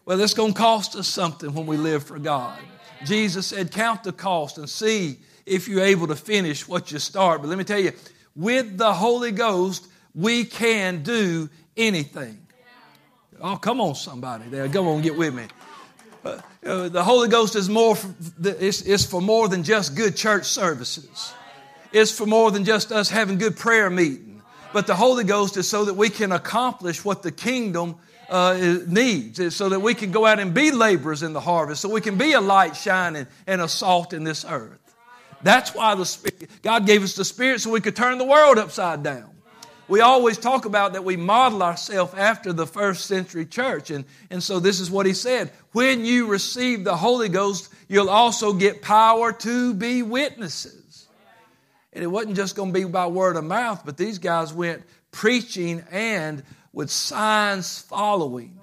Well, 0.05 0.21
it's 0.21 0.35
going 0.35 0.53
to 0.53 0.59
cost 0.59 0.97
us 0.97 1.07
something 1.07 1.55
when 1.55 1.67
we 1.67 1.77
live 1.77 2.03
for 2.03 2.19
God. 2.19 2.59
Jesus 3.05 3.47
said, 3.47 3.71
Count 3.71 4.03
the 4.03 4.11
cost 4.11 4.59
and 4.59 4.69
see 4.69 5.19
if 5.47 5.69
you're 5.69 5.85
able 5.85 6.09
to 6.09 6.17
finish 6.17 6.67
what 6.67 6.91
you 6.91 6.99
start. 6.99 7.43
But 7.43 7.49
let 7.49 7.59
me 7.59 7.63
tell 7.65 7.79
you, 7.79 7.93
with 8.35 8.77
the 8.77 8.93
Holy 8.93 9.31
Ghost, 9.31 9.87
we 10.17 10.45
can 10.45 11.05
do 11.05 11.49
anything. 11.77 12.45
Oh, 13.41 13.57
come 13.57 13.81
on, 13.81 13.95
somebody 13.95 14.49
there. 14.49 14.69
Come 14.69 14.89
on, 14.89 15.01
get 15.01 15.17
with 15.17 15.33
me. 15.33 15.45
Uh, 16.25 16.41
uh, 16.65 16.89
the 16.89 17.05
Holy 17.05 17.29
Ghost 17.29 17.55
is 17.55 17.69
more, 17.69 17.95
for, 17.95 18.13
it's, 18.43 18.83
it's 18.83 19.07
for 19.07 19.21
more 19.21 19.49
than 19.49 19.63
just 19.63 19.95
good 19.95 20.17
church 20.17 20.47
services. 20.47 21.33
It's 21.93 22.11
for 22.11 22.27
more 22.27 22.51
than 22.51 22.65
just 22.65 22.91
us 22.91 23.09
having 23.09 23.39
good 23.39 23.57
prayer 23.57 23.89
meetings. 23.91 24.26
But 24.77 24.87
the 24.87 24.95
Holy 24.95 25.25
Ghost 25.25 25.57
is 25.57 25.67
so 25.67 25.87
that 25.87 25.95
we 25.95 26.11
can 26.11 26.33
accomplish 26.33 27.03
what 27.03 27.23
the 27.23 27.33
kingdom 27.33 27.97
uh, 28.29 28.77
needs. 28.87 29.41
It's 29.41 29.57
so 29.57 29.71
that 29.71 29.81
we 29.81 29.95
can 29.95 30.11
go 30.11 30.27
out 30.27 30.39
and 30.39 30.53
be 30.53 30.71
laborers 30.71 31.23
in 31.23 31.33
the 31.33 31.41
harvest, 31.41 31.81
so 31.81 31.89
we 31.89 32.03
can 32.03 32.19
be 32.19 32.35
a 32.35 32.43
light 32.43 32.77
shining 32.77 33.27
and 33.47 33.63
a 33.63 33.69
salt 33.69 34.13
in 34.13 34.23
this 34.23 34.45
earth. 34.47 34.79
That's 35.43 35.75
why 35.75 35.95
the 35.95 36.05
Spirit, 36.05 36.51
God 36.61 36.85
gave 36.85 37.03
us 37.03 37.15
the 37.15 37.25
Spirit 37.25 37.63
so 37.63 37.71
we 37.71 37.81
could 37.81 37.97
turn 37.97 38.19
the 38.19 38.27
world 38.27 38.59
upside 38.59 39.03
down. 39.03 39.31
We 39.89 40.03
always 40.03 40.37
talk 40.37 40.67
about 40.67 40.93
that 40.93 41.05
we 41.05 41.17
model 41.17 41.63
ourselves 41.63 42.13
after 42.13 42.53
the 42.53 42.67
first 42.67 43.07
century 43.07 43.47
church. 43.47 43.91
And, 43.91 44.05
and 44.29 44.43
so 44.43 44.61
this 44.61 44.79
is 44.79 44.91
what 44.91 45.07
he 45.07 45.15
said. 45.15 45.53
When 45.73 46.05
you 46.05 46.27
receive 46.27 46.85
the 46.85 46.97
Holy 46.97 47.31
Ghost, 47.31 47.73
you'll 47.89 48.11
also 48.11 48.53
get 48.53 48.83
power 48.83 49.33
to 49.33 49.73
be 49.73 50.03
witnesses. 50.03 50.86
And 51.97 52.05
it 52.05 52.09
wasn't 52.09 52.37
just 52.37 52.55
going 52.55 52.75
to 52.75 52.79
be 52.79 52.85
by 52.85 53.07
word 53.07 53.37
of 53.37 53.45
mouth, 53.45 53.81
but 53.87 53.97
these 53.97 54.19
guys 54.19 54.53
went 54.53 54.83
preaching 55.13 55.83
and 55.91 56.43
with 56.75 56.91
signs 56.91 57.79
following, 57.79 58.61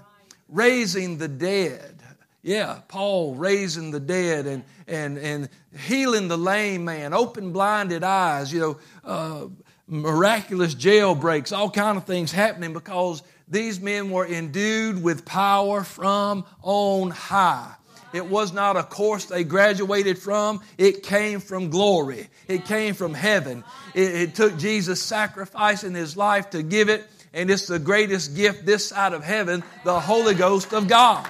raising 0.50 1.18
the 1.18 1.28
dead. 1.28 1.96
Yeah, 2.44 2.82
Paul 2.88 3.34
raising 3.34 3.90
the 3.90 4.00
dead 4.00 4.46
and, 4.46 4.64
and, 4.88 5.18
and 5.18 5.50
healing 5.76 6.28
the 6.28 6.38
lame 6.38 6.86
man, 6.86 7.12
open 7.16 7.52
blinded 7.54 8.04
eyes, 8.04 8.54
you 8.54 8.60
know, 8.60 8.78
uh, 9.04 9.48
miraculous 9.88 10.76
jailbreaks, 10.76 11.58
all 11.58 11.72
kind 11.72 11.98
of 11.98 12.04
things 12.04 12.32
happening 12.32 12.72
because 12.72 13.24
these 13.48 13.80
men 13.80 14.12
were 14.12 14.28
endued 14.28 15.02
with 15.02 15.26
power 15.26 15.84
from 15.84 16.46
on 16.62 17.10
high. 17.10 17.74
It 18.14 18.28
was 18.28 18.54
not 18.54 18.78
a 18.78 18.84
course 18.84 19.26
they 19.26 19.44
graduated 19.44 20.20
from. 20.20 20.62
It 20.78 21.02
came 21.02 21.40
from 21.40 21.70
glory. 21.70 22.30
It 22.48 22.66
came 22.66 22.94
from 22.94 23.14
heaven. 23.14 23.64
It, 23.96 24.16
it 24.16 24.36
took 24.36 24.58
Jesus 24.58 25.02
sacrificing 25.02 25.96
his 25.96 26.16
life 26.16 26.52
to 26.52 26.62
give 26.62 26.90
it, 26.90 27.08
and 27.34 27.50
it's 27.50 27.66
the 27.66 27.80
greatest 27.80 28.36
gift 28.36 28.66
this 28.66 28.88
side 28.88 29.14
of 29.14 29.24
heaven, 29.24 29.64
the 29.84 30.00
Holy 30.00 30.36
Ghost 30.36 30.74
of 30.74 30.88
God. 30.88 31.28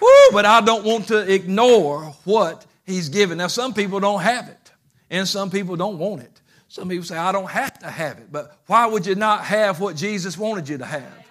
Woo, 0.00 0.08
but 0.32 0.46
I 0.46 0.62
don't 0.62 0.84
want 0.84 1.08
to 1.08 1.32
ignore 1.32 2.04
what 2.24 2.64
he's 2.86 3.10
given. 3.10 3.38
Now, 3.38 3.48
some 3.48 3.74
people 3.74 4.00
don't 4.00 4.22
have 4.22 4.48
it, 4.48 4.72
and 5.10 5.28
some 5.28 5.50
people 5.50 5.76
don't 5.76 5.98
want 5.98 6.22
it. 6.22 6.40
Some 6.68 6.88
people 6.88 7.04
say, 7.04 7.16
I 7.16 7.32
don't 7.32 7.50
have 7.50 7.78
to 7.80 7.90
have 7.90 8.18
it. 8.18 8.30
But 8.30 8.56
why 8.66 8.86
would 8.86 9.06
you 9.06 9.14
not 9.14 9.44
have 9.44 9.80
what 9.80 9.96
Jesus 9.96 10.38
wanted 10.38 10.68
you 10.68 10.78
to 10.78 10.86
have? 10.86 11.26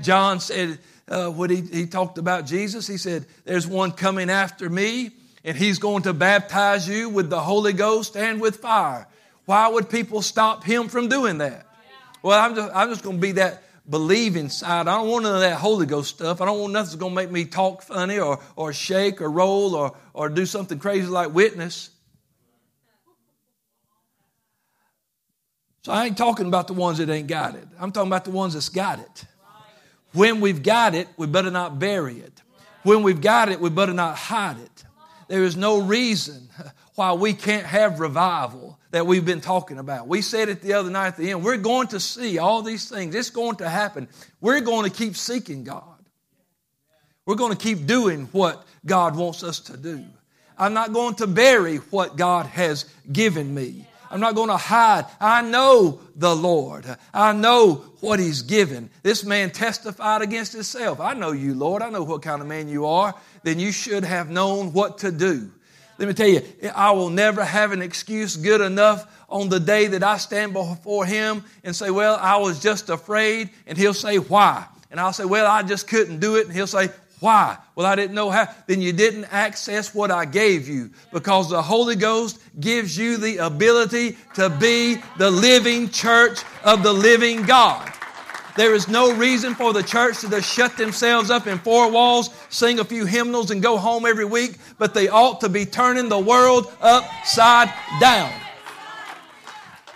John 0.00 0.40
said, 0.40 0.78
uh, 1.08 1.30
when 1.30 1.50
he, 1.50 1.62
he 1.62 1.86
talked 1.86 2.18
about 2.18 2.46
Jesus, 2.46 2.86
he 2.86 2.96
said, 2.96 3.26
There's 3.44 3.66
one 3.66 3.92
coming 3.92 4.30
after 4.30 4.68
me, 4.68 5.10
and 5.44 5.56
he's 5.56 5.78
going 5.78 6.02
to 6.02 6.12
baptize 6.12 6.88
you 6.88 7.08
with 7.08 7.30
the 7.30 7.40
Holy 7.40 7.72
Ghost 7.72 8.16
and 8.16 8.40
with 8.40 8.56
fire. 8.56 9.06
Why 9.46 9.68
would 9.68 9.88
people 9.88 10.20
stop 10.22 10.64
him 10.64 10.88
from 10.88 11.08
doing 11.08 11.38
that? 11.38 11.66
Well, 12.22 12.38
I'm 12.38 12.54
just, 12.54 12.74
I'm 12.74 12.90
just 12.90 13.02
going 13.02 13.16
to 13.16 13.20
be 13.22 13.32
that 13.32 13.62
believing 13.88 14.50
side. 14.50 14.88
I 14.88 14.98
don't 14.98 15.08
want 15.08 15.24
none 15.24 15.36
of 15.36 15.40
that 15.40 15.56
Holy 15.56 15.86
Ghost 15.86 16.14
stuff. 16.14 16.40
I 16.40 16.44
don't 16.44 16.60
want 16.60 16.72
nothing 16.72 16.86
that's 16.86 16.96
going 16.96 17.12
to 17.12 17.16
make 17.16 17.30
me 17.30 17.44
talk 17.44 17.82
funny 17.82 18.18
or, 18.18 18.40
or 18.56 18.72
shake 18.72 19.22
or 19.22 19.30
roll 19.30 19.74
or, 19.74 19.96
or 20.12 20.28
do 20.28 20.44
something 20.44 20.78
crazy 20.78 21.06
like 21.06 21.32
witness. 21.32 21.90
So 25.82 25.92
I 25.92 26.04
ain't 26.04 26.18
talking 26.18 26.46
about 26.46 26.66
the 26.66 26.74
ones 26.74 26.98
that 26.98 27.08
ain't 27.08 27.28
got 27.28 27.54
it. 27.54 27.66
I'm 27.80 27.92
talking 27.92 28.10
about 28.10 28.26
the 28.26 28.30
ones 28.30 28.52
that's 28.52 28.68
got 28.68 28.98
it. 28.98 29.24
When 30.12 30.40
we've 30.40 30.62
got 30.62 30.94
it, 30.94 31.08
we 31.16 31.26
better 31.26 31.50
not 31.50 31.78
bury 31.78 32.18
it. 32.18 32.42
When 32.82 33.02
we've 33.02 33.20
got 33.20 33.48
it, 33.48 33.60
we 33.60 33.70
better 33.70 33.92
not 33.92 34.16
hide 34.16 34.58
it. 34.58 34.84
There 35.28 35.44
is 35.44 35.56
no 35.56 35.82
reason 35.82 36.48
why 36.94 37.12
we 37.12 37.34
can't 37.34 37.66
have 37.66 38.00
revival 38.00 38.78
that 38.90 39.06
we've 39.06 39.24
been 39.24 39.40
talking 39.40 39.78
about. 39.78 40.08
We 40.08 40.22
said 40.22 40.48
it 40.48 40.62
the 40.62 40.72
other 40.72 40.90
night 40.90 41.08
at 41.08 41.16
the 41.16 41.30
end. 41.30 41.44
We're 41.44 41.58
going 41.58 41.88
to 41.88 42.00
see 42.00 42.38
all 42.38 42.62
these 42.62 42.88
things. 42.88 43.14
It's 43.14 43.30
going 43.30 43.56
to 43.56 43.68
happen. 43.68 44.08
We're 44.40 44.60
going 44.60 44.90
to 44.90 44.96
keep 44.96 45.16
seeking 45.16 45.64
God. 45.64 45.82
We're 47.26 47.34
going 47.34 47.52
to 47.52 47.58
keep 47.58 47.86
doing 47.86 48.26
what 48.32 48.66
God 48.86 49.14
wants 49.14 49.42
us 49.42 49.60
to 49.60 49.76
do. 49.76 50.02
I'm 50.56 50.72
not 50.72 50.92
going 50.94 51.14
to 51.16 51.26
bury 51.26 51.76
what 51.76 52.16
God 52.16 52.46
has 52.46 52.86
given 53.12 53.54
me. 53.54 53.86
I'm 54.10 54.20
not 54.20 54.34
going 54.34 54.48
to 54.48 54.56
hide. 54.56 55.06
I 55.20 55.42
know 55.42 56.00
the 56.16 56.34
Lord. 56.34 56.84
I 57.12 57.32
know 57.32 57.84
what 58.00 58.20
He's 58.20 58.42
given. 58.42 58.90
This 59.02 59.24
man 59.24 59.50
testified 59.50 60.22
against 60.22 60.52
himself. 60.52 61.00
I 61.00 61.14
know 61.14 61.32
you, 61.32 61.54
Lord. 61.54 61.82
I 61.82 61.90
know 61.90 62.04
what 62.04 62.22
kind 62.22 62.40
of 62.40 62.48
man 62.48 62.68
you 62.68 62.86
are. 62.86 63.14
Then 63.42 63.58
you 63.58 63.72
should 63.72 64.04
have 64.04 64.30
known 64.30 64.72
what 64.72 64.98
to 64.98 65.12
do. 65.12 65.50
Let 65.98 66.06
me 66.06 66.14
tell 66.14 66.28
you, 66.28 66.42
I 66.74 66.92
will 66.92 67.10
never 67.10 67.44
have 67.44 67.72
an 67.72 67.82
excuse 67.82 68.36
good 68.36 68.60
enough 68.60 69.06
on 69.28 69.48
the 69.48 69.58
day 69.58 69.88
that 69.88 70.04
I 70.04 70.18
stand 70.18 70.52
before 70.52 71.04
Him 71.04 71.44
and 71.64 71.74
say, 71.74 71.90
Well, 71.90 72.16
I 72.20 72.36
was 72.36 72.60
just 72.60 72.88
afraid. 72.88 73.50
And 73.66 73.76
He'll 73.76 73.94
say, 73.94 74.18
Why? 74.18 74.64
And 74.90 75.00
I'll 75.00 75.12
say, 75.12 75.24
Well, 75.24 75.46
I 75.46 75.64
just 75.64 75.88
couldn't 75.88 76.20
do 76.20 76.36
it. 76.36 76.46
And 76.46 76.54
He'll 76.54 76.68
say, 76.68 76.90
why? 77.20 77.56
Well, 77.74 77.86
I 77.86 77.96
didn't 77.96 78.14
know 78.14 78.30
how. 78.30 78.48
Then 78.66 78.80
you 78.80 78.92
didn't 78.92 79.24
access 79.26 79.94
what 79.94 80.10
I 80.10 80.24
gave 80.24 80.68
you 80.68 80.90
because 81.12 81.50
the 81.50 81.62
Holy 81.62 81.96
Ghost 81.96 82.38
gives 82.60 82.96
you 82.96 83.16
the 83.16 83.38
ability 83.38 84.16
to 84.34 84.48
be 84.48 84.98
the 85.16 85.30
living 85.30 85.90
church 85.90 86.42
of 86.64 86.82
the 86.82 86.92
living 86.92 87.42
God. 87.42 87.92
There 88.56 88.74
is 88.74 88.88
no 88.88 89.14
reason 89.14 89.54
for 89.54 89.72
the 89.72 89.84
church 89.84 90.20
to 90.20 90.28
just 90.28 90.52
shut 90.52 90.76
themselves 90.76 91.30
up 91.30 91.46
in 91.46 91.58
four 91.58 91.90
walls, 91.90 92.30
sing 92.48 92.80
a 92.80 92.84
few 92.84 93.06
hymnals, 93.06 93.52
and 93.52 93.62
go 93.62 93.76
home 93.76 94.04
every 94.04 94.24
week, 94.24 94.56
but 94.78 94.94
they 94.94 95.08
ought 95.08 95.40
to 95.42 95.48
be 95.48 95.64
turning 95.64 96.08
the 96.08 96.18
world 96.18 96.72
upside 96.80 97.72
down. 98.00 98.32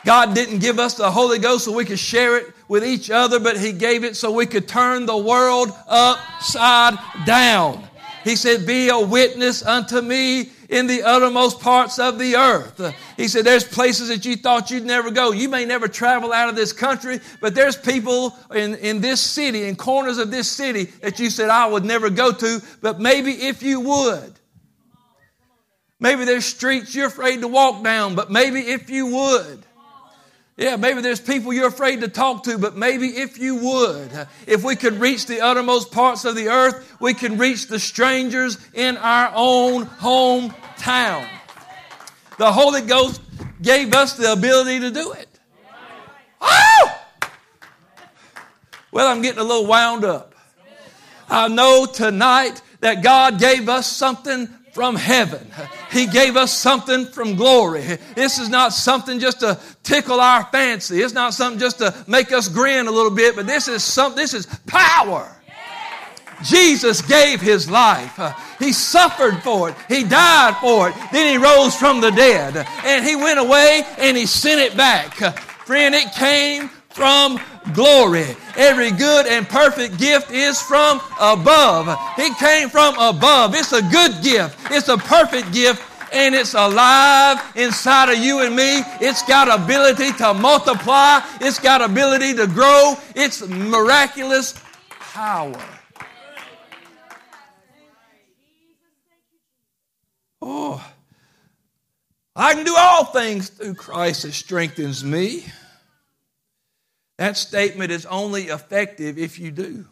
God 0.04 0.34
didn't 0.34 0.58
give 0.58 0.78
us 0.78 0.94
the 0.94 1.10
Holy 1.10 1.38
Ghost 1.38 1.64
so 1.64 1.72
we 1.72 1.84
could 1.84 1.98
share 1.98 2.36
it 2.36 2.54
with 2.72 2.86
each 2.86 3.10
other, 3.10 3.38
but 3.38 3.60
He 3.60 3.70
gave 3.72 4.02
it 4.02 4.16
so 4.16 4.32
we 4.32 4.46
could 4.46 4.66
turn 4.66 5.04
the 5.04 5.16
world 5.16 5.68
upside 5.86 6.94
down. 7.26 7.86
He 8.24 8.34
said, 8.34 8.66
Be 8.66 8.88
a 8.88 8.98
witness 8.98 9.62
unto 9.62 10.00
me 10.00 10.48
in 10.70 10.86
the 10.86 11.02
uttermost 11.02 11.60
parts 11.60 11.98
of 11.98 12.18
the 12.18 12.34
earth. 12.36 12.94
He 13.18 13.28
said, 13.28 13.44
There's 13.44 13.62
places 13.62 14.08
that 14.08 14.24
you 14.24 14.36
thought 14.36 14.70
you'd 14.70 14.86
never 14.86 15.10
go. 15.10 15.32
You 15.32 15.50
may 15.50 15.66
never 15.66 15.86
travel 15.86 16.32
out 16.32 16.48
of 16.48 16.56
this 16.56 16.72
country, 16.72 17.20
but 17.42 17.54
there's 17.54 17.76
people 17.76 18.34
in, 18.54 18.76
in 18.76 19.02
this 19.02 19.20
city, 19.20 19.64
in 19.64 19.76
corners 19.76 20.16
of 20.16 20.30
this 20.30 20.48
city, 20.48 20.84
that 21.02 21.20
you 21.20 21.28
said, 21.28 21.50
I 21.50 21.66
would 21.66 21.84
never 21.84 22.08
go 22.08 22.32
to, 22.32 22.62
but 22.80 22.98
maybe 22.98 23.32
if 23.32 23.62
you 23.62 23.80
would. 23.80 24.32
Maybe 26.00 26.24
there's 26.24 26.46
streets 26.46 26.94
you're 26.94 27.08
afraid 27.08 27.42
to 27.42 27.48
walk 27.48 27.84
down, 27.84 28.14
but 28.14 28.30
maybe 28.30 28.60
if 28.60 28.88
you 28.88 29.08
would. 29.08 29.62
Yeah, 30.56 30.76
maybe 30.76 31.00
there's 31.00 31.20
people 31.20 31.52
you're 31.52 31.68
afraid 31.68 32.02
to 32.02 32.08
talk 32.08 32.44
to, 32.44 32.58
but 32.58 32.76
maybe 32.76 33.08
if 33.08 33.38
you 33.38 33.56
would, 33.56 34.28
if 34.46 34.62
we 34.62 34.76
could 34.76 35.00
reach 35.00 35.26
the 35.26 35.40
uttermost 35.40 35.90
parts 35.90 36.26
of 36.26 36.36
the 36.36 36.48
earth, 36.48 36.94
we 37.00 37.14
can 37.14 37.38
reach 37.38 37.68
the 37.68 37.78
strangers 37.78 38.58
in 38.74 38.98
our 38.98 39.32
own 39.34 39.86
hometown. 39.86 41.26
The 42.36 42.52
Holy 42.52 42.82
Ghost 42.82 43.22
gave 43.62 43.94
us 43.94 44.16
the 44.16 44.32
ability 44.32 44.80
to 44.80 44.90
do 44.90 45.12
it. 45.12 45.28
Oh! 46.40 46.98
Well, 48.90 49.08
I'm 49.08 49.22
getting 49.22 49.40
a 49.40 49.44
little 49.44 49.66
wound 49.66 50.04
up. 50.04 50.34
I 51.30 51.48
know 51.48 51.86
tonight 51.86 52.60
that 52.80 53.02
God 53.02 53.38
gave 53.38 53.70
us 53.70 53.86
something 53.86 54.50
from 54.72 54.96
heaven. 54.96 55.46
He 55.90 56.06
gave 56.06 56.36
us 56.36 56.52
something 56.52 57.06
from 57.06 57.36
glory. 57.36 57.98
This 58.14 58.38
is 58.38 58.48
not 58.48 58.72
something 58.72 59.20
just 59.20 59.40
to 59.40 59.58
tickle 59.82 60.20
our 60.20 60.44
fancy. 60.44 61.02
It's 61.02 61.12
not 61.12 61.34
something 61.34 61.60
just 61.60 61.78
to 61.78 61.94
make 62.06 62.32
us 62.32 62.48
grin 62.48 62.86
a 62.86 62.90
little 62.90 63.10
bit, 63.10 63.36
but 63.36 63.46
this 63.46 63.68
is 63.68 63.84
something, 63.84 64.16
this 64.16 64.34
is 64.34 64.46
power. 64.66 65.36
Jesus 66.42 67.02
gave 67.02 67.40
his 67.40 67.70
life. 67.70 68.18
He 68.58 68.72
suffered 68.72 69.42
for 69.42 69.68
it. 69.68 69.76
He 69.88 70.02
died 70.04 70.56
for 70.60 70.88
it. 70.88 70.94
Then 71.12 71.32
he 71.32 71.36
rose 71.36 71.76
from 71.76 72.00
the 72.00 72.10
dead. 72.10 72.66
And 72.84 73.04
he 73.04 73.14
went 73.14 73.38
away 73.38 73.82
and 73.98 74.16
he 74.16 74.26
sent 74.26 74.60
it 74.60 74.76
back. 74.76 75.14
Friend, 75.66 75.94
it 75.94 76.12
came 76.14 76.68
from 76.92 77.40
glory. 77.72 78.36
Every 78.56 78.90
good 78.90 79.26
and 79.26 79.48
perfect 79.48 79.98
gift 79.98 80.30
is 80.30 80.60
from 80.60 81.00
above. 81.20 81.98
He 82.16 82.32
came 82.34 82.68
from 82.68 82.94
above. 82.98 83.54
It's 83.54 83.72
a 83.72 83.82
good 83.82 84.22
gift. 84.22 84.58
It's 84.70 84.88
a 84.88 84.98
perfect 84.98 85.52
gift 85.52 85.82
and 86.12 86.34
it's 86.34 86.54
alive 86.54 87.40
inside 87.56 88.10
of 88.10 88.18
you 88.18 88.40
and 88.40 88.54
me. 88.54 88.82
It's 89.00 89.22
got 89.22 89.48
ability 89.48 90.12
to 90.12 90.34
multiply. 90.34 91.20
It's 91.40 91.58
got 91.58 91.80
ability 91.80 92.34
to 92.34 92.46
grow. 92.46 92.94
It's 93.16 93.46
miraculous 93.46 94.60
power. 94.90 95.60
Oh, 100.40 100.84
I 102.34 102.54
can 102.54 102.64
do 102.64 102.74
all 102.76 103.04
things 103.04 103.48
through 103.48 103.74
Christ 103.74 104.22
that 104.22 104.32
strengthens 104.32 105.04
me. 105.04 105.44
That 107.18 107.36
statement 107.36 107.90
is 107.90 108.06
only 108.06 108.44
effective 108.44 109.18
if 109.18 109.38
you 109.38 109.50
do. 109.50 109.86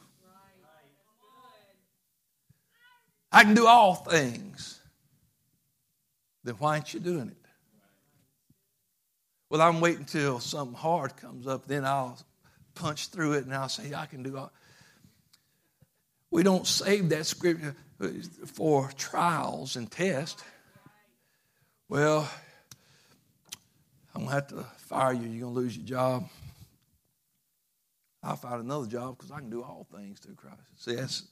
I 3.32 3.44
can 3.44 3.54
do 3.54 3.66
all 3.66 3.94
things. 3.94 4.80
Then 6.42 6.54
why 6.54 6.74
aren't 6.74 6.92
you 6.94 7.00
doing 7.00 7.28
it? 7.28 7.36
Well, 9.50 9.60
I'm 9.60 9.80
waiting 9.80 10.04
till 10.04 10.40
something 10.40 10.76
hard 10.76 11.16
comes 11.16 11.46
up, 11.46 11.66
then 11.66 11.84
I'll 11.84 12.18
punch 12.74 13.08
through 13.08 13.32
it 13.32 13.44
and 13.44 13.54
I'll 13.54 13.68
say, 13.68 13.92
I 13.94 14.06
can 14.06 14.22
do 14.22 14.36
all. 14.36 14.52
We 16.30 16.44
don't 16.44 16.66
save 16.66 17.08
that 17.08 17.26
scripture 17.26 17.74
for 18.46 18.90
trials 18.96 19.74
and 19.76 19.90
tests. 19.90 20.42
Well, 21.88 22.30
I'm 24.14 24.22
going 24.24 24.28
to 24.28 24.34
have 24.34 24.48
to 24.48 24.64
fire 24.78 25.12
you. 25.12 25.22
You're 25.22 25.40
going 25.40 25.54
to 25.54 25.60
lose 25.60 25.76
your 25.76 25.86
job. 25.86 26.28
I'll 28.22 28.36
find 28.36 28.62
another 28.62 28.86
job 28.86 29.16
because 29.16 29.30
I 29.30 29.38
can 29.38 29.50
do 29.50 29.62
all 29.62 29.86
things 29.94 30.18
through 30.18 30.34
Christ. 30.34 30.60
See, 30.76 30.94
that's, 30.94 31.24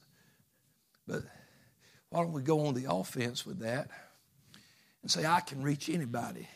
but 1.07 1.23
why 2.09 2.21
don't 2.21 2.33
we 2.33 2.41
go 2.41 2.65
on 2.65 2.73
the 2.73 2.91
offense 2.91 3.45
with 3.45 3.59
that 3.59 3.89
and 5.01 5.11
say, 5.11 5.25
I 5.25 5.39
can 5.41 5.61
reach 5.61 5.89
anybody. 5.89 6.47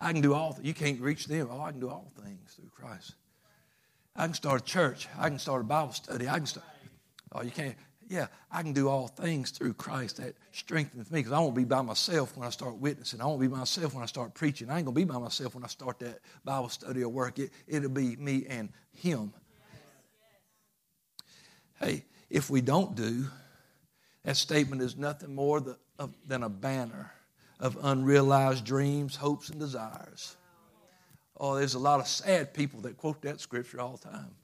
I 0.00 0.12
can 0.12 0.22
do 0.22 0.32
all 0.32 0.52
things. 0.52 0.66
You 0.66 0.74
can't 0.74 1.00
reach 1.00 1.26
them. 1.26 1.48
Oh, 1.50 1.60
I 1.60 1.72
can 1.72 1.80
do 1.80 1.90
all 1.90 2.12
things 2.22 2.54
through 2.54 2.70
Christ. 2.70 3.14
I 4.16 4.24
can 4.24 4.34
start 4.34 4.62
a 4.62 4.64
church. 4.64 5.08
I 5.18 5.28
can 5.28 5.38
start 5.38 5.60
a 5.60 5.64
Bible 5.64 5.92
study. 5.92 6.28
I 6.28 6.36
can 6.36 6.46
start. 6.46 6.66
Oh, 7.32 7.42
you 7.42 7.50
can't 7.50 7.76
yeah, 8.10 8.26
I 8.50 8.62
can 8.62 8.72
do 8.72 8.88
all 8.88 9.06
things 9.06 9.52
through 9.52 9.74
Christ 9.74 10.16
that 10.16 10.34
strengthens 10.50 11.08
me 11.12 11.20
because 11.20 11.30
I 11.30 11.38
won't 11.38 11.54
be 11.54 11.62
by 11.62 11.80
myself 11.80 12.36
when 12.36 12.44
I 12.44 12.50
start 12.50 12.74
witnessing. 12.78 13.20
I 13.20 13.26
won't 13.26 13.40
be 13.40 13.46
myself 13.46 13.94
when 13.94 14.02
I 14.02 14.06
start 14.06 14.34
preaching. 14.34 14.68
I 14.68 14.78
ain't 14.78 14.84
going 14.84 14.96
to 14.96 15.00
be 15.00 15.04
by 15.04 15.18
myself 15.18 15.54
when 15.54 15.62
I 15.62 15.68
start 15.68 16.00
that 16.00 16.18
Bible 16.44 16.68
study 16.70 17.04
or 17.04 17.08
work. 17.08 17.38
It, 17.38 17.52
it'll 17.68 17.88
be 17.88 18.16
me 18.16 18.46
and 18.48 18.70
Him. 18.92 19.32
Hey, 21.78 22.04
if 22.28 22.50
we 22.50 22.60
don't 22.60 22.96
do, 22.96 23.26
that 24.24 24.36
statement 24.36 24.82
is 24.82 24.96
nothing 24.96 25.32
more 25.32 25.60
than 26.26 26.42
a 26.42 26.48
banner 26.48 27.12
of 27.60 27.78
unrealized 27.80 28.64
dreams, 28.64 29.14
hopes, 29.14 29.50
and 29.50 29.60
desires. 29.60 30.36
Oh, 31.36 31.54
there's 31.54 31.74
a 31.74 31.78
lot 31.78 32.00
of 32.00 32.08
sad 32.08 32.54
people 32.54 32.80
that 32.80 32.96
quote 32.96 33.22
that 33.22 33.40
scripture 33.40 33.80
all 33.80 33.96
the 33.96 34.08
time 34.08 34.34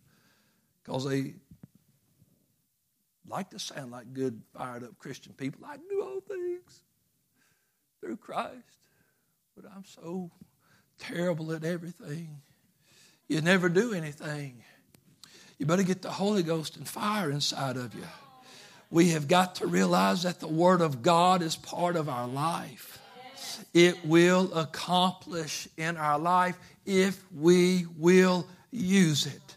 because 0.85 1.05
they 1.05 1.35
like 3.29 3.51
to 3.51 3.59
sound 3.59 3.91
like 3.91 4.13
good, 4.13 4.43
fired 4.55 4.85
up 4.85 4.99
Christian 4.99 5.33
people. 5.33 5.65
I 5.67 5.77
do 5.77 6.03
all 6.03 6.21
things 6.21 6.83
through 8.01 8.17
Christ, 8.17 8.89
but 9.55 9.65
I'm 9.75 9.85
so 9.85 10.31
terrible 10.99 11.53
at 11.53 11.65
everything. 11.65 12.41
You 13.29 13.41
never 13.41 13.69
do 13.69 13.93
anything. 13.93 14.63
You 15.59 15.67
better 15.67 15.83
get 15.83 16.03
the 16.03 16.11
Holy 16.11 16.43
Ghost 16.43 16.77
and 16.77 16.87
fire 16.87 17.31
inside 17.31 17.77
of 17.77 17.95
you. 17.95 18.05
We 18.91 19.11
have 19.11 19.27
got 19.27 19.57
to 19.57 19.67
realize 19.67 20.23
that 20.23 20.39
the 20.39 20.49
Word 20.49 20.81
of 20.81 21.03
God 21.03 21.43
is 21.43 21.57
part 21.57 21.97
of 21.97 22.09
our 22.09 22.29
life. 22.29 22.99
It 23.75 24.05
will 24.05 24.53
accomplish 24.55 25.67
in 25.77 25.97
our 25.97 26.19
life 26.19 26.59
if 26.85 27.21
we 27.33 27.87
will 27.97 28.47
use 28.71 29.27
it. 29.27 29.57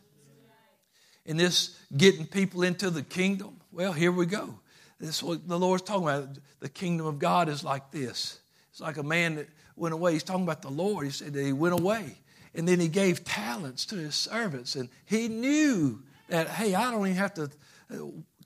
In 1.25 1.37
this 1.37 1.77
getting 1.95 2.25
people 2.25 2.63
into 2.63 2.89
the 2.89 3.03
kingdom, 3.03 3.58
well, 3.71 3.93
here 3.93 4.11
we 4.11 4.25
go. 4.25 4.59
This 4.99 5.17
is 5.17 5.23
what 5.23 5.47
the 5.47 5.57
Lord's 5.57 5.83
talking 5.83 6.03
about. 6.03 6.37
The 6.59 6.69
kingdom 6.69 7.05
of 7.05 7.19
God 7.19 7.49
is 7.49 7.63
like 7.63 7.91
this. 7.91 8.39
It's 8.71 8.81
like 8.81 8.97
a 8.97 9.03
man 9.03 9.35
that 9.35 9.47
went 9.75 9.93
away. 9.93 10.13
He's 10.13 10.23
talking 10.23 10.43
about 10.43 10.61
the 10.61 10.69
Lord. 10.69 11.05
He 11.05 11.11
said 11.11 11.33
that 11.33 11.43
he 11.43 11.53
went 11.53 11.79
away. 11.79 12.17
And 12.55 12.67
then 12.67 12.79
he 12.79 12.87
gave 12.87 13.23
talents 13.23 13.85
to 13.87 13.95
his 13.95 14.15
servants. 14.15 14.75
And 14.75 14.89
he 15.05 15.27
knew 15.27 16.01
that, 16.27 16.47
hey, 16.49 16.75
I 16.75 16.91
don't 16.91 17.05
even 17.05 17.17
have 17.17 17.33
to 17.35 17.49
uh, 17.93 17.97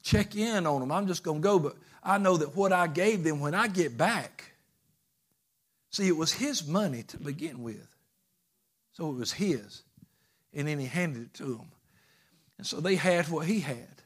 check 0.03 0.36
in 0.36 0.67
on 0.67 0.81
them. 0.81 0.91
I'm 0.91 1.07
just 1.07 1.23
going 1.23 1.41
to 1.41 1.43
go. 1.43 1.57
But 1.57 1.75
I 2.03 2.17
know 2.17 2.38
that 2.38 2.55
what 2.55 2.73
I 2.73 2.88
gave 2.88 3.23
them 3.23 3.39
when 3.39 3.55
I 3.55 3.67
get 3.67 3.97
back, 3.97 4.51
see, 5.89 6.07
it 6.07 6.17
was 6.17 6.33
his 6.33 6.67
money 6.67 7.03
to 7.03 7.17
begin 7.17 7.63
with. 7.63 7.88
So 8.91 9.09
it 9.09 9.15
was 9.15 9.31
his. 9.31 9.81
And 10.53 10.67
then 10.67 10.79
he 10.79 10.86
handed 10.86 11.23
it 11.23 11.33
to 11.36 11.45
them. 11.45 11.71
And 12.57 12.67
so 12.67 12.79
they 12.79 12.95
had 12.95 13.27
what 13.29 13.47
he 13.47 13.62
had. 13.62 14.03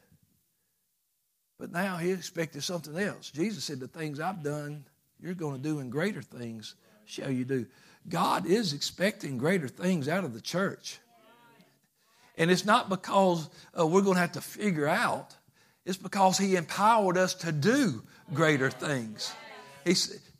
But 1.58 1.72
now 1.72 1.96
he 1.96 2.12
expected 2.12 2.62
something 2.62 2.96
else. 2.96 3.30
Jesus 3.30 3.64
said, 3.64 3.80
The 3.80 3.88
things 3.88 4.20
I've 4.20 4.42
done, 4.42 4.84
you're 5.20 5.34
going 5.34 5.60
to 5.60 5.62
do, 5.62 5.80
and 5.80 5.90
greater 5.90 6.22
things 6.22 6.76
shall 7.04 7.30
you 7.30 7.44
do. 7.44 7.66
God 8.08 8.46
is 8.46 8.72
expecting 8.72 9.38
greater 9.38 9.68
things 9.68 10.08
out 10.08 10.24
of 10.24 10.34
the 10.34 10.40
church. 10.40 10.98
And 12.36 12.50
it's 12.50 12.64
not 12.64 12.88
because 12.88 13.50
uh, 13.78 13.84
we're 13.84 14.02
going 14.02 14.14
to 14.14 14.20
have 14.20 14.32
to 14.32 14.40
figure 14.40 14.86
out, 14.86 15.34
it's 15.84 15.96
because 15.96 16.38
He 16.38 16.54
empowered 16.54 17.18
us 17.18 17.34
to 17.34 17.50
do 17.50 18.04
greater 18.32 18.70
things. 18.70 19.34
He, 19.84 19.94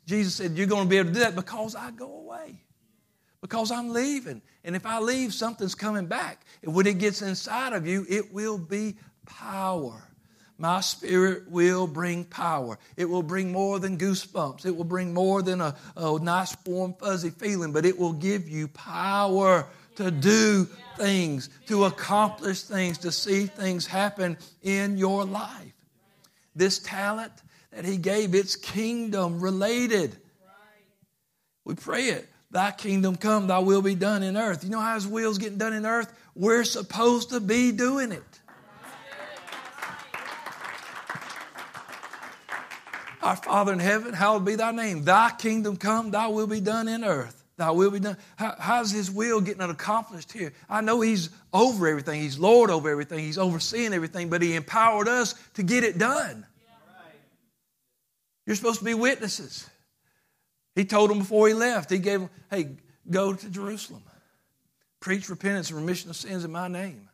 Jesus 0.05 0.35
said, 0.35 0.57
You're 0.57 0.67
going 0.67 0.85
to 0.85 0.89
be 0.89 0.97
able 0.97 1.09
to 1.09 1.13
do 1.15 1.19
that 1.19 1.35
because 1.35 1.75
I 1.75 1.91
go 1.91 2.19
away. 2.19 2.61
Because 3.41 3.71
I'm 3.71 3.89
leaving. 3.89 4.41
And 4.63 4.75
if 4.75 4.85
I 4.85 4.99
leave, 4.99 5.33
something's 5.33 5.75
coming 5.75 6.07
back. 6.07 6.45
And 6.63 6.73
when 6.73 6.87
it 6.87 6.97
gets 6.97 7.21
inside 7.21 7.73
of 7.73 7.87
you, 7.87 8.05
it 8.09 8.33
will 8.33 8.57
be 8.57 8.97
power. 9.25 10.08
My 10.59 10.81
spirit 10.81 11.49
will 11.49 11.87
bring 11.87 12.25
power. 12.25 12.77
It 12.97 13.05
will 13.05 13.23
bring 13.23 13.53
more 13.53 13.79
than 13.79 13.97
goosebumps. 13.97 14.65
It 14.65 14.75
will 14.75 14.83
bring 14.83 15.13
more 15.13 15.41
than 15.41 15.61
a, 15.61 15.73
a 15.95 16.19
nice, 16.19 16.55
warm, 16.65 16.93
fuzzy 16.99 17.29
feeling, 17.29 17.71
but 17.71 17.85
it 17.85 17.97
will 17.97 18.11
give 18.11 18.49
you 18.49 18.67
power 18.67 19.65
to 19.95 20.11
do 20.11 20.67
things, 20.97 21.49
to 21.67 21.85
accomplish 21.85 22.63
things, 22.63 22.97
to 22.99 23.11
see 23.11 23.45
things 23.45 23.87
happen 23.87 24.37
in 24.61 24.97
your 24.97 25.23
life. 25.23 25.73
This 26.53 26.79
talent 26.79 27.31
that 27.71 27.85
He 27.85 27.95
gave, 27.95 28.35
it's 28.35 28.57
kingdom 28.57 29.39
related. 29.39 30.17
We 31.63 31.75
pray 31.75 32.07
it. 32.07 32.27
Thy 32.51 32.71
kingdom 32.71 33.15
come, 33.15 33.47
thy 33.47 33.59
will 33.59 33.81
be 33.81 33.95
done 33.95 34.23
in 34.23 34.35
earth. 34.35 34.65
You 34.65 34.71
know 34.71 34.81
how 34.81 34.95
His 34.95 35.07
will's 35.07 35.37
getting 35.37 35.57
done 35.57 35.71
in 35.71 35.85
earth? 35.85 36.11
We're 36.35 36.65
supposed 36.65 37.29
to 37.29 37.39
be 37.39 37.71
doing 37.71 38.11
it. 38.11 38.41
Our 43.21 43.35
Father 43.35 43.73
in 43.73 43.79
heaven, 43.79 44.13
hallowed 44.13 44.45
be 44.45 44.55
thy 44.55 44.71
name. 44.71 45.03
Thy 45.03 45.31
kingdom 45.31 45.77
come, 45.77 46.11
thy 46.11 46.27
will 46.27 46.47
be 46.47 46.61
done 46.61 46.87
in 46.87 47.03
earth. 47.03 47.43
Thy 47.57 47.71
will 47.71 47.91
be 47.91 47.99
done. 47.99 48.15
How, 48.37 48.55
how's 48.57 48.91
his 48.91 49.11
will 49.11 49.41
getting 49.41 49.61
accomplished 49.61 50.31
here? 50.31 50.53
I 50.69 50.79
know 50.79 51.01
he's 51.01 51.29
over 51.51 51.87
everything. 51.87 52.21
He's 52.21 52.39
Lord 52.39 52.69
over 52.69 52.89
everything. 52.89 53.19
He's 53.19 53.37
overseeing 53.37 53.93
everything, 53.93 54.29
but 54.29 54.41
he 54.41 54.55
empowered 54.55 55.09
us 55.09 55.35
to 55.55 55.63
get 55.63 55.83
it 55.83 55.97
done. 55.97 56.45
You're 58.45 58.55
supposed 58.55 58.79
to 58.79 58.85
be 58.85 58.93
witnesses. 58.93 59.69
He 60.73 60.85
told 60.85 61.09
them 61.09 61.19
before 61.19 61.49
he 61.49 61.53
left, 61.53 61.89
he 61.89 61.99
gave 61.99 62.21
them, 62.21 62.29
hey, 62.49 62.77
go 63.11 63.33
to 63.33 63.49
Jerusalem. 63.49 64.03
Preach 65.01 65.29
repentance 65.29 65.69
and 65.69 65.79
remission 65.79 66.09
of 66.09 66.15
sins 66.15 66.45
in 66.45 66.51
my 66.51 66.69
name. 66.69 67.09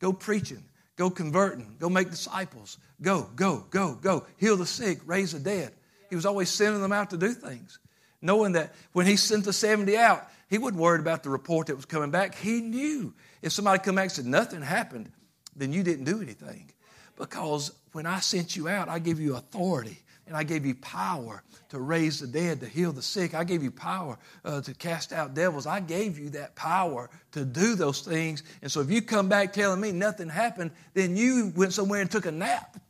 Go 0.00 0.12
preaching. 0.12 0.64
Go 0.96 1.10
converting. 1.10 1.76
Go 1.78 1.88
make 1.88 2.10
disciples. 2.10 2.78
Go, 3.00 3.28
go, 3.34 3.66
go, 3.70 3.94
go. 3.94 4.26
Heal 4.36 4.56
the 4.56 4.66
sick, 4.66 5.00
raise 5.06 5.32
the 5.32 5.40
dead. 5.40 5.72
He 6.10 6.16
was 6.16 6.26
always 6.26 6.50
sending 6.50 6.82
them 6.82 6.92
out 6.92 7.10
to 7.10 7.16
do 7.16 7.32
things 7.32 7.78
knowing 8.22 8.52
that 8.52 8.72
when 8.92 9.04
he 9.04 9.16
sent 9.16 9.44
the 9.44 9.52
70 9.52 9.96
out, 9.96 10.28
he 10.48 10.56
wasn't 10.56 10.80
worried 10.80 11.00
about 11.00 11.22
the 11.22 11.30
report 11.30 11.66
that 11.66 11.76
was 11.76 11.84
coming 11.84 12.10
back. 12.10 12.34
He 12.36 12.60
knew 12.60 13.12
if 13.42 13.52
somebody 13.52 13.82
come 13.82 13.96
back 13.96 14.04
and 14.04 14.12
said 14.12 14.26
nothing 14.26 14.62
happened, 14.62 15.10
then 15.56 15.72
you 15.72 15.82
didn't 15.82 16.04
do 16.04 16.22
anything. 16.22 16.70
Because 17.16 17.72
when 17.92 18.06
I 18.06 18.20
sent 18.20 18.56
you 18.56 18.68
out, 18.68 18.88
I 18.88 18.98
give 18.98 19.20
you 19.20 19.36
authority 19.36 19.98
and 20.32 20.38
I 20.38 20.44
gave 20.44 20.64
you 20.64 20.74
power 20.74 21.42
to 21.68 21.78
raise 21.78 22.20
the 22.20 22.26
dead, 22.26 22.60
to 22.60 22.66
heal 22.66 22.90
the 22.90 23.02
sick. 23.02 23.34
I 23.34 23.44
gave 23.44 23.62
you 23.62 23.70
power 23.70 24.18
uh, 24.46 24.62
to 24.62 24.72
cast 24.72 25.12
out 25.12 25.34
devils. 25.34 25.66
I 25.66 25.80
gave 25.80 26.18
you 26.18 26.30
that 26.30 26.56
power 26.56 27.10
to 27.32 27.44
do 27.44 27.74
those 27.74 28.00
things. 28.00 28.42
And 28.62 28.72
so 28.72 28.80
if 28.80 28.90
you 28.90 29.02
come 29.02 29.28
back 29.28 29.52
telling 29.52 29.78
me 29.78 29.92
nothing 29.92 30.30
happened, 30.30 30.70
then 30.94 31.18
you 31.18 31.52
went 31.54 31.74
somewhere 31.74 32.00
and 32.00 32.10
took 32.10 32.24
a 32.24 32.32
nap. 32.32 32.80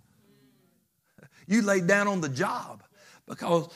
You 1.49 1.63
laid 1.63 1.89
down 1.89 2.07
on 2.07 2.21
the 2.21 2.29
job 2.29 2.85
because 3.27 3.69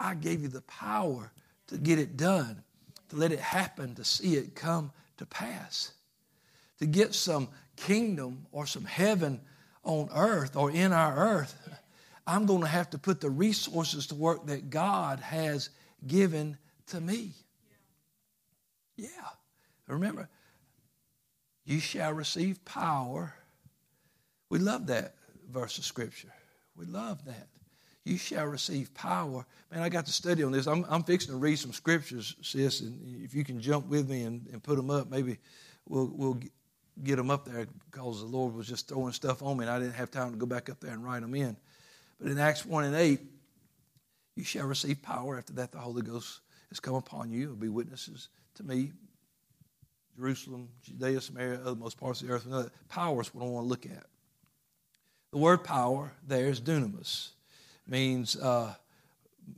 I 0.00 0.14
gave 0.14 0.40
you 0.40 0.48
the 0.48 0.62
power 0.62 1.30
to 1.66 1.76
get 1.76 1.98
it 1.98 2.16
done, 2.16 2.62
to 3.10 3.16
let 3.16 3.30
it 3.30 3.40
happen, 3.40 3.94
to 3.96 4.06
see 4.06 4.36
it 4.36 4.54
come 4.54 4.90
to 5.18 5.26
pass, 5.26 5.92
to 6.78 6.86
get 6.86 7.14
some 7.14 7.48
kingdom 7.76 8.46
or 8.52 8.64
some 8.64 8.86
heaven 8.86 9.42
on 9.84 10.08
earth 10.14 10.56
or 10.56 10.70
in 10.70 10.94
our 10.94 11.14
earth. 11.14 11.54
I'm 12.28 12.46
going 12.46 12.60
to 12.60 12.68
have 12.68 12.90
to 12.90 12.98
put 12.98 13.20
the 13.20 13.30
resources 13.30 14.06
to 14.08 14.14
work 14.14 14.46
that 14.46 14.70
God 14.70 15.20
has 15.20 15.70
given 16.06 16.58
to 16.88 17.00
me. 17.00 17.32
Yeah. 18.96 19.08
Remember, 19.86 20.28
you 21.64 21.80
shall 21.80 22.12
receive 22.12 22.64
power. 22.64 23.34
We 24.50 24.58
love 24.58 24.86
that 24.88 25.14
verse 25.50 25.78
of 25.78 25.84
Scripture. 25.84 26.32
We 26.76 26.84
love 26.84 27.24
that 27.24 27.48
you 28.08 28.16
shall 28.16 28.46
receive 28.46 28.92
power. 28.94 29.44
Man, 29.70 29.82
I 29.82 29.88
got 29.88 30.06
to 30.06 30.12
study 30.12 30.42
on 30.42 30.52
this. 30.52 30.66
I'm, 30.66 30.84
I'm 30.88 31.02
fixing 31.02 31.32
to 31.32 31.36
read 31.36 31.58
some 31.58 31.72
scriptures, 31.72 32.34
sis, 32.40 32.80
and 32.80 33.22
if 33.22 33.34
you 33.34 33.44
can 33.44 33.60
jump 33.60 33.86
with 33.86 34.08
me 34.08 34.22
and, 34.22 34.46
and 34.50 34.62
put 34.62 34.76
them 34.76 34.90
up, 34.90 35.10
maybe 35.10 35.38
we'll, 35.86 36.10
we'll 36.14 36.40
get 37.04 37.16
them 37.16 37.30
up 37.30 37.44
there 37.44 37.66
because 37.90 38.20
the 38.20 38.26
Lord 38.26 38.54
was 38.54 38.66
just 38.66 38.88
throwing 38.88 39.12
stuff 39.12 39.42
on 39.42 39.58
me 39.58 39.64
and 39.64 39.70
I 39.70 39.78
didn't 39.78 39.94
have 39.94 40.10
time 40.10 40.32
to 40.32 40.38
go 40.38 40.46
back 40.46 40.70
up 40.70 40.80
there 40.80 40.92
and 40.92 41.04
write 41.04 41.20
them 41.20 41.34
in. 41.34 41.56
But 42.20 42.30
in 42.30 42.38
Acts 42.38 42.66
1 42.66 42.84
and 42.84 42.96
8, 42.96 43.20
you 44.36 44.44
shall 44.44 44.66
receive 44.66 45.02
power. 45.02 45.38
After 45.38 45.52
that, 45.54 45.72
the 45.72 45.78
Holy 45.78 46.02
Ghost 46.02 46.40
has 46.68 46.80
come 46.80 46.94
upon 46.94 47.30
you. 47.30 47.40
You'll 47.40 47.56
be 47.56 47.68
witnesses 47.68 48.28
to 48.54 48.62
me. 48.62 48.92
Jerusalem, 50.16 50.68
Judea, 50.82 51.20
Samaria, 51.20 51.60
other 51.60 51.76
most 51.76 51.98
parts 51.98 52.22
of 52.22 52.28
the 52.28 52.34
earth. 52.34 52.70
Power 52.88 53.20
is 53.20 53.32
what 53.34 53.44
I 53.44 53.48
want 53.48 53.64
to 53.64 53.68
look 53.68 53.86
at. 53.86 54.04
The 55.30 55.38
word 55.38 55.62
power 55.62 56.12
there 56.26 56.46
is 56.46 56.60
dunamis 56.60 57.30
means 57.86 58.36
uh, 58.36 58.74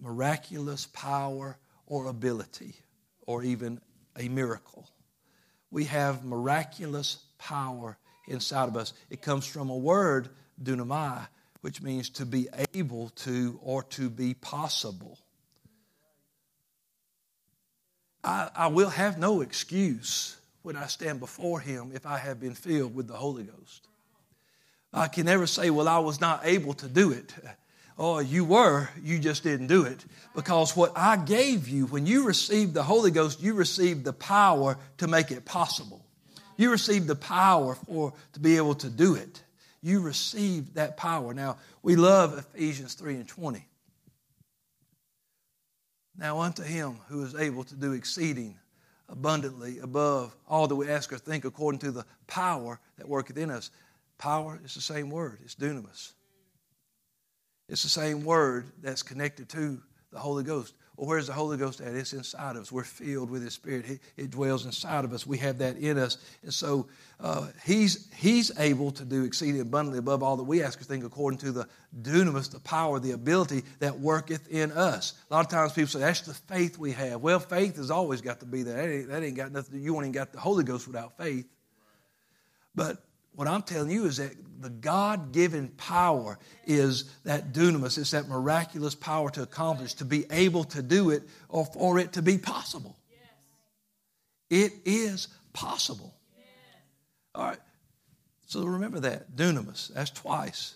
miraculous 0.01 0.87
power 0.87 1.57
or 1.87 2.07
ability, 2.07 2.75
or 3.27 3.43
even 3.43 3.81
a 4.17 4.29
miracle. 4.29 4.89
We 5.71 5.85
have 5.85 6.25
miraculous 6.25 7.19
power 7.39 7.99
inside 8.29 8.69
of 8.69 8.77
us. 8.77 8.93
It 9.09 9.23
comes 9.23 9.47
from 9.47 9.71
a 9.71 9.77
word, 9.77 10.29
dunamai, 10.63 11.27
which 11.61 11.83
means 11.83 12.09
to 12.11 12.27
be 12.27 12.49
able 12.75 13.11
to 13.11 13.59
or 13.63 13.83
to 13.83 14.09
be 14.09 14.35
possible. 14.35 15.19
I, 18.23 18.51
I 18.55 18.67
will 18.69 18.91
have 18.91 19.19
no 19.19 19.41
excuse 19.41 20.37
when 20.63 20.77
I 20.77 20.87
stand 20.87 21.21
before 21.21 21.61
Him 21.61 21.93
if 21.95 22.07
I 22.07 22.19
have 22.19 22.41
been 22.41 22.55
filled 22.55 22.95
with 22.95 23.09
the 23.09 23.15
Holy 23.15 23.45
Ghost. 23.45 23.87
I 24.93 25.09
can 25.09 25.27
never 25.27 25.47
say, 25.47 25.71
Well, 25.71 25.89
I 25.89 25.99
was 25.99 26.21
not 26.21 26.43
able 26.45 26.75
to 26.75 26.89
do 26.89 27.13
it. 27.13 27.33
Oh, 28.03 28.19
you 28.19 28.47
were, 28.47 28.89
you 29.03 29.19
just 29.19 29.43
didn't 29.43 29.67
do 29.67 29.83
it. 29.83 30.03
Because 30.35 30.75
what 30.75 30.93
I 30.97 31.19
gave 31.19 31.69
you, 31.69 31.85
when 31.85 32.07
you 32.07 32.27
received 32.27 32.73
the 32.73 32.83
Holy 32.83 33.11
Ghost, 33.11 33.43
you 33.43 33.53
received 33.53 34.05
the 34.05 34.15
power 34.15 34.79
to 34.97 35.07
make 35.07 35.31
it 35.31 35.45
possible. 35.45 36.03
You 36.57 36.71
received 36.71 37.09
the 37.09 37.15
power 37.15 37.75
for 37.75 38.15
to 38.33 38.41
be 38.41 38.57
able 38.57 38.75
to 38.77 38.89
do 38.89 39.17
it. 39.17 39.43
You 39.83 40.01
received 40.01 40.75
that 40.75 40.97
power. 40.97 41.33
Now, 41.33 41.57
we 41.83 41.97
love 41.97 42.37
Ephesians 42.39 42.95
3 42.95 43.17
and 43.17 43.29
20. 43.29 43.67
Now 46.19 46.41
unto 46.41 46.63
him 46.63 46.99
who 47.09 47.25
is 47.25 47.35
able 47.35 47.65
to 47.65 47.75
do 47.75 47.93
exceeding 47.93 48.59
abundantly 49.09 49.79
above 49.79 50.37
all 50.49 50.69
that 50.69 50.77
we 50.77 50.89
ask 50.89 51.13
or 51.13 51.19
think 51.19 51.45
according 51.45 51.81
to 51.81 51.91
the 51.91 52.05
power 52.27 52.79
that 52.99 53.09
worketh 53.09 53.39
in 53.39 53.51
us. 53.51 53.71
Power 54.19 54.61
is 54.65 54.75
the 54.75 54.83
same 54.83 55.11
word, 55.11 55.39
it's 55.43 55.55
dunamis. 55.55 56.13
It's 57.69 57.83
the 57.83 57.89
same 57.89 58.25
word 58.25 58.67
that's 58.83 59.03
connected 59.03 59.49
to 59.51 59.81
the 60.13 60.19
Holy 60.19 60.45
Ghost. 60.45 60.75
Well, 61.01 61.09
where's 61.09 61.29
the 61.29 61.33
Holy 61.33 61.57
Ghost 61.57 61.81
at? 61.81 61.95
It's 61.95 62.13
inside 62.13 62.57
of 62.57 62.63
us. 62.63 62.71
We're 62.71 62.85
filled 62.85 63.31
with 63.31 63.43
His 63.43 63.55
Spirit. 63.55 63.87
He, 63.87 63.99
it 64.19 64.31
dwells 64.31 64.67
inside 64.67 65.07
of 65.07 65.15
us. 65.15 65.27
We 65.27 65.39
have 65.39 65.57
that 65.57 65.79
in 65.79 65.97
us. 65.97 66.19
And 66.43 66.53
so 66.53 66.89
uh, 67.19 67.47
he's, 67.65 68.13
he's 68.15 68.53
able 68.59 68.91
to 68.91 69.07
do 69.07 69.25
exceeding 69.25 69.63
abundantly 69.63 69.99
above 69.99 70.23
all 70.23 70.37
that 70.37 70.45
we 70.45 70.63
ask 70.63 70.79
or 70.79 70.85
think 70.85 71.03
according 71.03 71.39
to 71.39 71.53
the 71.53 71.67
dunamis, 72.03 72.51
the 72.51 72.61
power, 72.61 73.01
the 73.01 73.13
ability 73.13 73.63
that 73.79 73.99
worketh 73.99 74.47
in 74.53 74.73
us. 74.73 75.15
A 75.31 75.35
lot 75.35 75.47
of 75.47 75.51
times 75.51 75.73
people 75.73 75.89
say, 75.89 76.01
that's 76.01 76.21
the 76.21 76.35
faith 76.35 76.77
we 76.77 76.93
have. 76.93 77.23
Well, 77.23 77.41
faith 77.41 77.77
has 77.77 77.91
always 77.91 78.21
got 78.21 78.41
to 78.41 78.47
be 78.47 78.63
there. 78.63 78.77
That 78.77 78.93
ain't, 78.93 79.09
that 79.09 79.23
ain't 79.23 79.37
got 79.37 79.53
nothing, 79.53 79.81
you 79.81 80.03
ain't 80.03 80.13
got 80.13 80.35
the 80.35 80.39
Holy 80.39 80.65
Ghost 80.65 80.87
without 80.87 81.17
faith. 81.17 81.47
But 82.75 83.03
what 83.35 83.49
I'm 83.49 83.63
telling 83.63 83.91
you 83.91 84.07
is 84.07 84.19
that 84.19 84.33
the 84.61 84.71
God 84.71 85.33
given 85.33 85.69
power 85.69 86.39
is 86.67 87.05
that 87.25 87.53
dunamis, 87.53 87.97
it's 87.97 88.11
that 88.11 88.29
miraculous 88.29 88.95
power 88.95 89.31
to 89.31 89.43
accomplish, 89.43 89.95
to 89.95 90.05
be 90.05 90.27
able 90.31 90.65
to 90.65 90.83
do 90.83 91.11
it, 91.11 91.23
or 91.49 91.65
for 91.65 91.99
it 91.99 92.13
to 92.15 92.23
be 92.23 92.37
possible. 92.37 92.99
Yes. 93.11 94.73
It 94.73 94.73
is 94.85 95.29
possible. 95.53 96.15
Yes. 96.37 96.47
All 97.35 97.45
right. 97.45 97.59
So 98.47 98.65
remember 98.65 99.01
that. 99.01 99.35
Dunamis, 99.37 99.95
that's 99.95 100.11
twice. 100.11 100.75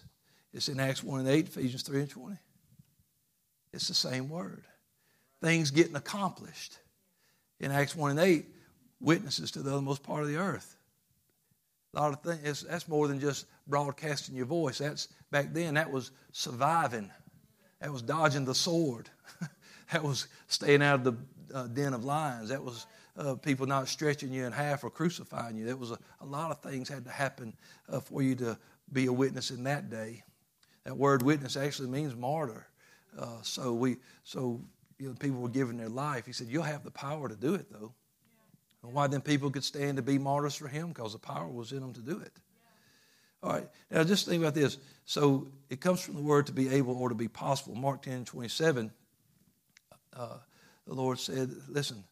It's 0.53 0.69
in 0.69 0.79
Acts 0.79 1.03
1 1.03 1.21
and 1.21 1.29
8, 1.29 1.49
Ephesians 1.49 1.83
3 1.83 2.01
and 2.01 2.11
20. 2.11 2.37
It's 3.73 3.89
the 3.89 3.95
same 3.95 4.29
word. 4.29 4.65
Things 5.43 5.73
getting 5.73 5.97
accomplished. 5.97 6.79
In 7.61 7.73
Acts 7.73 7.97
1 7.97 8.13
and 8.13 8.21
8, 8.21 8.47
witnesses 9.01 9.51
to 9.53 9.63
the 9.63 9.73
othermost 9.73 10.03
part 10.03 10.23
of 10.23 10.29
the 10.29 10.37
earth. 10.37 10.74
A 11.95 12.01
lot 12.01 12.13
of 12.13 12.23
things, 12.23 12.63
that's 12.69 12.89
more 12.89 13.07
than 13.09 13.21
just 13.21 13.47
broadcasting 13.67 14.35
your 14.35 14.47
voice. 14.47 14.79
That's 14.79 15.09
back 15.31 15.53
then, 15.53 15.75
that 15.75 15.91
was 15.91 16.11
surviving. 16.33 17.11
That 17.81 17.93
was 17.93 18.03
dodging 18.03 18.45
the 18.45 18.55
sword. 18.55 19.11
that 19.93 20.03
was 20.03 20.27
staying 20.49 20.83
out 20.83 20.95
of 20.97 21.05
the 21.05 21.15
uh, 21.55 21.67
den 21.69 21.95
of 21.95 22.05
lions. 22.05 22.49
That 22.49 22.63
was 22.63 22.87
uh, 23.17 23.35
people 23.37 23.67
not 23.67 23.89
stretching 23.89 24.33
you 24.33 24.45
in 24.45 24.53
half 24.53 24.83
or 24.83 24.91
crucifying 24.91 25.57
you. 25.57 25.67
That 25.67 25.79
was 25.79 25.93
a, 25.93 25.99
a 26.21 26.27
lot 26.27 26.51
of 26.51 26.61
things 26.61 26.89
had 26.89 27.05
to 27.05 27.11
happen 27.11 27.55
uh, 27.89 28.01
for 28.01 28.23
you 28.23 28.35
to 28.37 28.59
be 28.93 29.07
a 29.07 29.13
witness 29.13 29.51
in 29.51 29.65
that 29.65 29.91
day. 29.91 30.25
That 30.85 30.97
word 30.97 31.23
witness 31.23 31.57
actually 31.57 31.89
means 31.89 32.15
martyr. 32.15 32.67
Uh, 33.19 33.41
so 33.43 33.73
we, 33.73 33.97
so 34.25 34.61
you 34.99 35.09
know, 35.09 35.15
people 35.15 35.41
were 35.41 35.49
giving 35.49 35.77
their 35.77 35.89
life. 35.89 36.27
He 36.27 36.33
said, 36.33 36.49
"You'll 36.49 36.65
have 36.65 36.85
the 36.85 36.91
power 36.91 37.29
to 37.29 37.37
do 37.37 37.55
it, 37.55 37.71
though." 37.71 37.93
And 38.85 38.93
why 38.93 39.07
then 39.07 39.23
people 39.23 39.51
could 39.51 39.65
stand 39.65 39.97
to 39.97 40.03
be 40.03 40.19
martyrs 40.19 40.55
for 40.55 40.69
him 40.69 40.89
because 40.89 41.15
the 41.15 41.19
power 41.19 41.49
was 41.49 41.73
in 41.73 41.81
them 41.81 41.95
to 41.95 42.01
do 42.01 42.19
it. 42.19 42.33
All 43.43 43.51
right. 43.51 43.69
Now 43.91 44.05
just 44.05 44.27
think 44.27 44.43
about 44.43 44.55
this. 44.55 44.77
So 45.07 45.49
it 45.71 45.81
comes 45.81 46.03
from 46.03 46.17
the 46.17 46.23
word 46.23 46.47
to 46.47 46.53
be 46.53 46.69
able 46.69 46.95
or 46.97 47.09
to 47.09 47.15
be 47.15 47.29
possible. 47.29 47.75
Mark 47.75 48.03
10, 48.03 48.27
27, 48.27 48.93
uh, 50.15 50.37
the 50.87 50.95
Lord 50.95 51.19
said, 51.19 51.51
"Listen, 51.69 52.05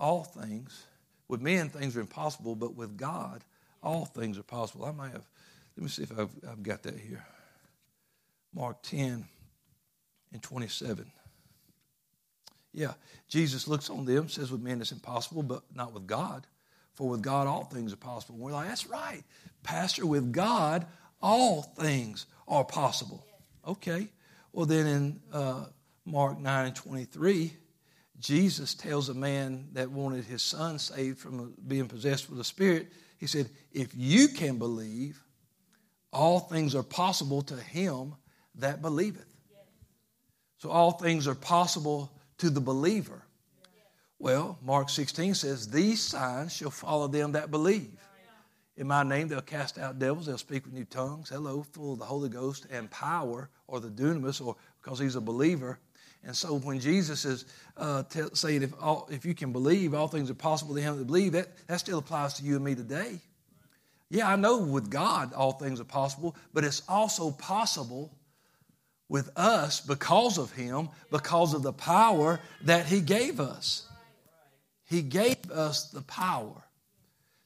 all 0.00 0.24
things 0.24 0.86
with 1.28 1.42
men 1.42 1.68
things 1.68 1.94
are 1.94 2.00
impossible, 2.00 2.56
but 2.56 2.74
with 2.74 2.96
God 2.96 3.44
all 3.82 4.06
things 4.06 4.38
are 4.38 4.42
possible." 4.42 4.86
I 4.86 4.92
might 4.92 5.12
have. 5.12 5.28
Let 5.76 5.82
me 5.82 5.88
see 5.90 6.02
if 6.04 6.18
I've, 6.18 6.30
I've 6.48 6.62
got 6.62 6.82
that 6.84 6.98
here. 6.98 7.24
Mark 8.54 8.82
10 8.82 9.26
and 10.32 10.42
27. 10.42 11.10
Yeah, 12.78 12.92
Jesus 13.26 13.66
looks 13.66 13.90
on 13.90 14.04
them, 14.04 14.28
says 14.28 14.52
with 14.52 14.60
men 14.60 14.80
it's 14.80 14.92
impossible, 14.92 15.42
but 15.42 15.64
not 15.74 15.92
with 15.92 16.06
God. 16.06 16.46
For 16.94 17.08
with 17.08 17.22
God 17.22 17.48
all 17.48 17.64
things 17.64 17.92
are 17.92 17.96
possible. 17.96 18.36
And 18.36 18.44
we're 18.44 18.52
like, 18.52 18.68
that's 18.68 18.86
right. 18.86 19.24
Pastor, 19.64 20.06
with 20.06 20.32
God 20.32 20.86
all 21.20 21.62
things 21.62 22.26
are 22.46 22.62
possible. 22.62 23.26
Okay. 23.66 24.06
Well, 24.52 24.64
then 24.64 24.86
in 24.86 25.20
uh, 25.32 25.64
Mark 26.04 26.38
9 26.38 26.66
and 26.66 26.76
23, 26.76 27.52
Jesus 28.20 28.74
tells 28.74 29.08
a 29.08 29.14
man 29.14 29.70
that 29.72 29.90
wanted 29.90 30.24
his 30.24 30.42
son 30.42 30.78
saved 30.78 31.18
from 31.18 31.54
being 31.66 31.88
possessed 31.88 32.30
with 32.30 32.38
a 32.38 32.44
Spirit, 32.44 32.92
he 33.18 33.26
said, 33.26 33.50
If 33.72 33.90
you 33.92 34.28
can 34.28 34.56
believe, 34.58 35.20
all 36.12 36.38
things 36.38 36.76
are 36.76 36.84
possible 36.84 37.42
to 37.42 37.56
him 37.56 38.14
that 38.54 38.82
believeth. 38.82 39.26
So 40.58 40.70
all 40.70 40.92
things 40.92 41.26
are 41.26 41.34
possible 41.34 42.12
to 42.38 42.50
the 42.50 42.60
believer. 42.60 43.22
Well, 44.18 44.58
Mark 44.62 44.88
16 44.88 45.34
says, 45.34 45.68
These 45.68 46.02
signs 46.02 46.54
shall 46.54 46.70
follow 46.70 47.06
them 47.06 47.32
that 47.32 47.50
believe. 47.50 47.90
In 48.76 48.86
my 48.86 49.02
name, 49.02 49.26
they'll 49.26 49.40
cast 49.40 49.76
out 49.76 49.98
devils, 49.98 50.26
they'll 50.26 50.38
speak 50.38 50.64
with 50.64 50.72
new 50.72 50.84
tongues. 50.84 51.28
Hello, 51.28 51.64
full 51.72 51.94
of 51.94 51.98
the 51.98 52.04
Holy 52.04 52.28
Ghost 52.28 52.66
and 52.70 52.88
power, 52.90 53.50
or 53.66 53.80
the 53.80 53.88
dunamis, 53.88 54.44
or 54.44 54.56
because 54.80 55.00
he's 55.00 55.16
a 55.16 55.20
believer. 55.20 55.80
And 56.24 56.34
so 56.34 56.58
when 56.58 56.78
Jesus 56.80 57.24
is 57.24 57.44
uh, 57.76 58.04
t- 58.04 58.22
saying, 58.34 58.62
if, 58.62 58.72
all, 58.80 59.08
if 59.10 59.24
you 59.24 59.34
can 59.34 59.52
believe, 59.52 59.94
all 59.94 60.08
things 60.08 60.30
are 60.30 60.34
possible 60.34 60.74
to 60.74 60.80
him 60.80 60.98
that 60.98 61.06
believe, 61.06 61.32
that, 61.32 61.48
that 61.66 61.80
still 61.80 61.98
applies 61.98 62.34
to 62.34 62.44
you 62.44 62.56
and 62.56 62.64
me 62.64 62.74
today. 62.74 63.18
Yeah, 64.10 64.28
I 64.28 64.36
know 64.36 64.58
with 64.58 64.90
God 64.90 65.32
all 65.32 65.52
things 65.52 65.80
are 65.80 65.84
possible, 65.84 66.34
but 66.54 66.64
it's 66.64 66.82
also 66.88 67.30
possible 67.32 68.12
with 69.08 69.30
us 69.36 69.80
because 69.80 70.38
of 70.38 70.52
Him, 70.52 70.88
because 71.10 71.54
of 71.54 71.62
the 71.62 71.72
power 71.72 72.40
that 72.62 72.86
He 72.86 73.00
gave 73.00 73.40
us. 73.40 73.86
He 74.84 75.02
gave 75.02 75.50
us 75.50 75.90
the 75.90 76.02
power 76.02 76.62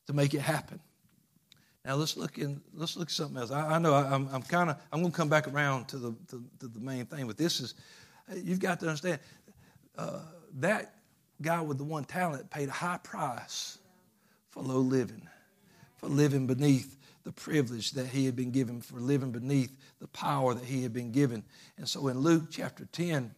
to 0.06 0.12
make 0.12 0.34
it 0.34 0.40
happen. 0.40 0.80
Now 1.84 1.96
let's 1.96 2.16
look 2.16 2.38
in. 2.38 2.60
Let's 2.72 2.96
look 2.96 3.08
at 3.08 3.12
something 3.12 3.36
else. 3.36 3.50
I, 3.50 3.74
I 3.74 3.78
know 3.78 3.92
I, 3.94 4.14
am 4.14 4.28
I'm 4.32 4.42
kind 4.42 4.70
of. 4.70 4.76
I'm 4.92 5.00
going 5.00 5.10
to 5.10 5.16
come 5.16 5.28
back 5.28 5.48
around 5.48 5.88
to 5.88 5.98
the 5.98 6.14
to, 6.28 6.44
to, 6.60 6.68
the 6.68 6.78
main 6.78 7.06
thing, 7.06 7.26
but 7.26 7.36
this 7.36 7.60
is. 7.60 7.74
You've 8.32 8.60
got 8.60 8.78
to 8.80 8.86
understand 8.86 9.18
uh, 9.98 10.20
that 10.60 10.94
guy 11.40 11.60
with 11.60 11.78
the 11.78 11.84
one 11.84 12.04
talent 12.04 12.48
paid 12.50 12.68
a 12.68 12.72
high 12.72 12.98
price 13.02 13.78
for 14.50 14.62
low 14.62 14.78
living, 14.78 15.28
for 15.96 16.06
living 16.06 16.46
beneath 16.46 16.96
the 17.24 17.32
privilege 17.32 17.92
that 17.92 18.06
he 18.06 18.26
had 18.26 18.36
been 18.36 18.50
given 18.50 18.80
for 18.80 18.96
living 18.96 19.30
beneath 19.30 19.76
the 20.00 20.08
power 20.08 20.54
that 20.54 20.64
he 20.64 20.82
had 20.82 20.92
been 20.92 21.12
given. 21.12 21.44
And 21.76 21.88
so 21.88 22.08
in 22.08 22.18
Luke 22.18 22.44
chapter 22.50 22.84
10, 22.86 23.34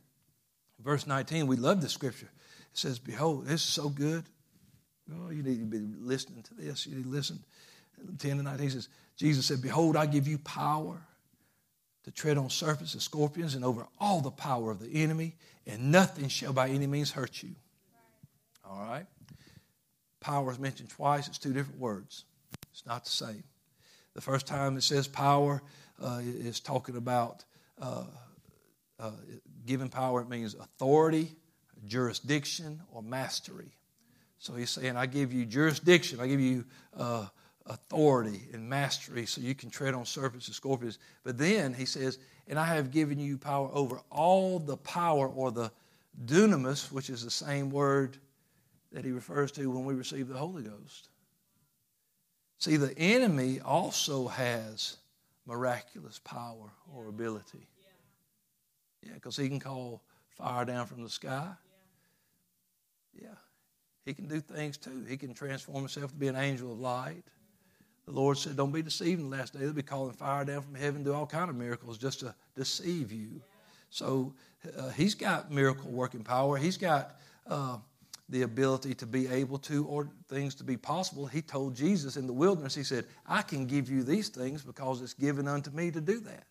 verse 0.82 1.06
19, 1.06 1.46
we 1.46 1.56
love 1.56 1.80
this 1.82 1.92
scripture. 1.92 2.30
It 2.72 2.78
says, 2.78 2.98
Behold, 2.98 3.46
this 3.46 3.60
is 3.62 3.72
so 3.72 3.88
good. 3.88 4.24
Oh, 5.12 5.30
you 5.30 5.42
need 5.42 5.60
to 5.60 5.66
be 5.66 5.80
listening 6.00 6.42
to 6.44 6.54
this. 6.54 6.86
You 6.86 6.96
need 6.96 7.04
to 7.04 7.10
listen. 7.10 7.40
10 8.18 8.32
and 8.32 8.44
19 8.44 8.70
says, 8.70 8.88
Jesus 9.16 9.46
said, 9.46 9.62
Behold, 9.62 9.96
I 9.96 10.06
give 10.06 10.26
you 10.26 10.38
power 10.38 11.00
to 12.04 12.10
tread 12.10 12.36
on 12.36 12.50
serpents 12.50 12.94
and 12.94 13.02
scorpions 13.02 13.54
and 13.54 13.64
over 13.64 13.86
all 13.98 14.20
the 14.20 14.30
power 14.30 14.70
of 14.70 14.80
the 14.80 15.02
enemy, 15.02 15.36
and 15.66 15.90
nothing 15.90 16.28
shall 16.28 16.52
by 16.52 16.68
any 16.68 16.86
means 16.86 17.10
hurt 17.10 17.42
you. 17.42 17.54
All 18.68 18.78
right? 18.78 19.06
Power 20.20 20.50
is 20.50 20.58
mentioned 20.58 20.90
twice, 20.90 21.28
it's 21.28 21.38
two 21.38 21.52
different 21.52 21.78
words. 21.78 22.24
It's 22.72 22.86
not 22.86 23.04
the 23.04 23.10
same. 23.10 23.44
The 24.14 24.20
first 24.20 24.46
time 24.46 24.76
it 24.76 24.82
says 24.82 25.08
power 25.08 25.62
uh, 26.02 26.20
is 26.22 26.60
talking 26.60 26.96
about 26.96 27.44
uh, 27.80 28.04
uh, 28.98 29.10
power, 29.90 30.20
it 30.20 30.28
means 30.28 30.54
authority, 30.54 31.32
jurisdiction, 31.86 32.80
or 32.92 33.02
mastery. 33.02 33.72
So 34.38 34.54
he's 34.54 34.70
saying, 34.70 34.96
I 34.96 35.06
give 35.06 35.32
you 35.32 35.44
jurisdiction, 35.46 36.20
I 36.20 36.26
give 36.26 36.40
you 36.40 36.64
uh, 36.96 37.26
authority 37.66 38.42
and 38.52 38.68
mastery 38.68 39.26
so 39.26 39.40
you 39.40 39.54
can 39.54 39.70
tread 39.70 39.94
on 39.94 40.04
serpents 40.04 40.46
and 40.48 40.54
scorpions. 40.54 40.98
But 41.24 41.38
then 41.38 41.74
he 41.74 41.86
says, 41.86 42.18
and 42.46 42.58
I 42.58 42.66
have 42.66 42.90
given 42.90 43.18
you 43.18 43.38
power 43.38 43.70
over 43.72 44.00
all 44.10 44.58
the 44.58 44.76
power 44.76 45.26
or 45.26 45.50
the 45.50 45.72
dunamis, 46.24 46.92
which 46.92 47.10
is 47.10 47.24
the 47.24 47.30
same 47.30 47.70
word 47.70 48.18
that 48.92 49.04
he 49.04 49.10
refers 49.10 49.50
to 49.52 49.70
when 49.70 49.84
we 49.84 49.94
receive 49.94 50.28
the 50.28 50.36
Holy 50.36 50.62
Ghost. 50.62 51.08
See, 52.64 52.78
the 52.78 52.98
enemy 52.98 53.60
also 53.60 54.26
has 54.26 54.96
miraculous 55.44 56.18
power 56.20 56.70
or 56.94 57.08
ability. 57.08 57.68
Yeah, 59.02 59.12
because 59.12 59.36
he 59.36 59.50
can 59.50 59.60
call 59.60 60.00
fire 60.30 60.64
down 60.64 60.86
from 60.86 61.02
the 61.02 61.10
sky. 61.10 61.50
Yeah. 63.20 63.34
He 64.06 64.14
can 64.14 64.28
do 64.28 64.40
things 64.40 64.78
too. 64.78 65.04
He 65.06 65.18
can 65.18 65.34
transform 65.34 65.80
himself 65.80 66.12
to 66.12 66.16
be 66.16 66.28
an 66.28 66.36
angel 66.36 66.72
of 66.72 66.80
light. 66.80 67.24
The 68.06 68.12
Lord 68.12 68.38
said, 68.38 68.56
Don't 68.56 68.72
be 68.72 68.80
deceived 68.80 69.20
in 69.20 69.28
the 69.28 69.36
last 69.36 69.52
day. 69.52 69.58
They'll 69.58 69.74
be 69.74 69.82
calling 69.82 70.14
fire 70.14 70.46
down 70.46 70.62
from 70.62 70.74
heaven, 70.74 71.04
do 71.04 71.12
all 71.12 71.26
kind 71.26 71.50
of 71.50 71.56
miracles 71.56 71.98
just 71.98 72.20
to 72.20 72.34
deceive 72.56 73.12
you. 73.12 73.42
So 73.90 74.32
uh, 74.74 74.88
he's 74.88 75.14
got 75.14 75.50
miracle 75.50 75.90
working 75.90 76.24
power. 76.24 76.56
He's 76.56 76.78
got 76.78 77.16
uh, 77.46 77.76
the 78.28 78.42
ability 78.42 78.94
to 78.94 79.06
be 79.06 79.28
able 79.28 79.58
to 79.58 79.86
or 79.86 80.08
things 80.28 80.54
to 80.56 80.64
be 80.64 80.76
possible. 80.76 81.26
He 81.26 81.42
told 81.42 81.74
Jesus 81.74 82.16
in 82.16 82.26
the 82.26 82.32
wilderness, 82.32 82.74
He 82.74 82.82
said, 82.82 83.04
I 83.26 83.42
can 83.42 83.66
give 83.66 83.90
you 83.90 84.02
these 84.02 84.28
things 84.28 84.62
because 84.62 85.02
it's 85.02 85.14
given 85.14 85.46
unto 85.46 85.70
me 85.70 85.90
to 85.90 86.00
do 86.00 86.20
that. 86.20 86.44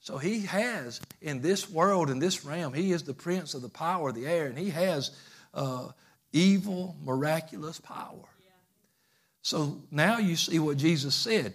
So 0.00 0.18
He 0.18 0.40
has 0.40 1.00
in 1.20 1.40
this 1.40 1.70
world, 1.70 2.10
in 2.10 2.18
this 2.18 2.44
realm, 2.44 2.72
He 2.72 2.92
is 2.92 3.02
the 3.02 3.14
prince 3.14 3.54
of 3.54 3.62
the 3.62 3.68
power 3.68 4.08
of 4.08 4.14
the 4.14 4.26
air, 4.26 4.46
and 4.46 4.58
He 4.58 4.70
has 4.70 5.12
uh, 5.54 5.88
evil, 6.32 6.96
miraculous 7.02 7.80
power. 7.80 8.28
So 9.42 9.82
now 9.90 10.18
you 10.18 10.36
see 10.36 10.58
what 10.58 10.76
Jesus 10.76 11.14
said. 11.14 11.54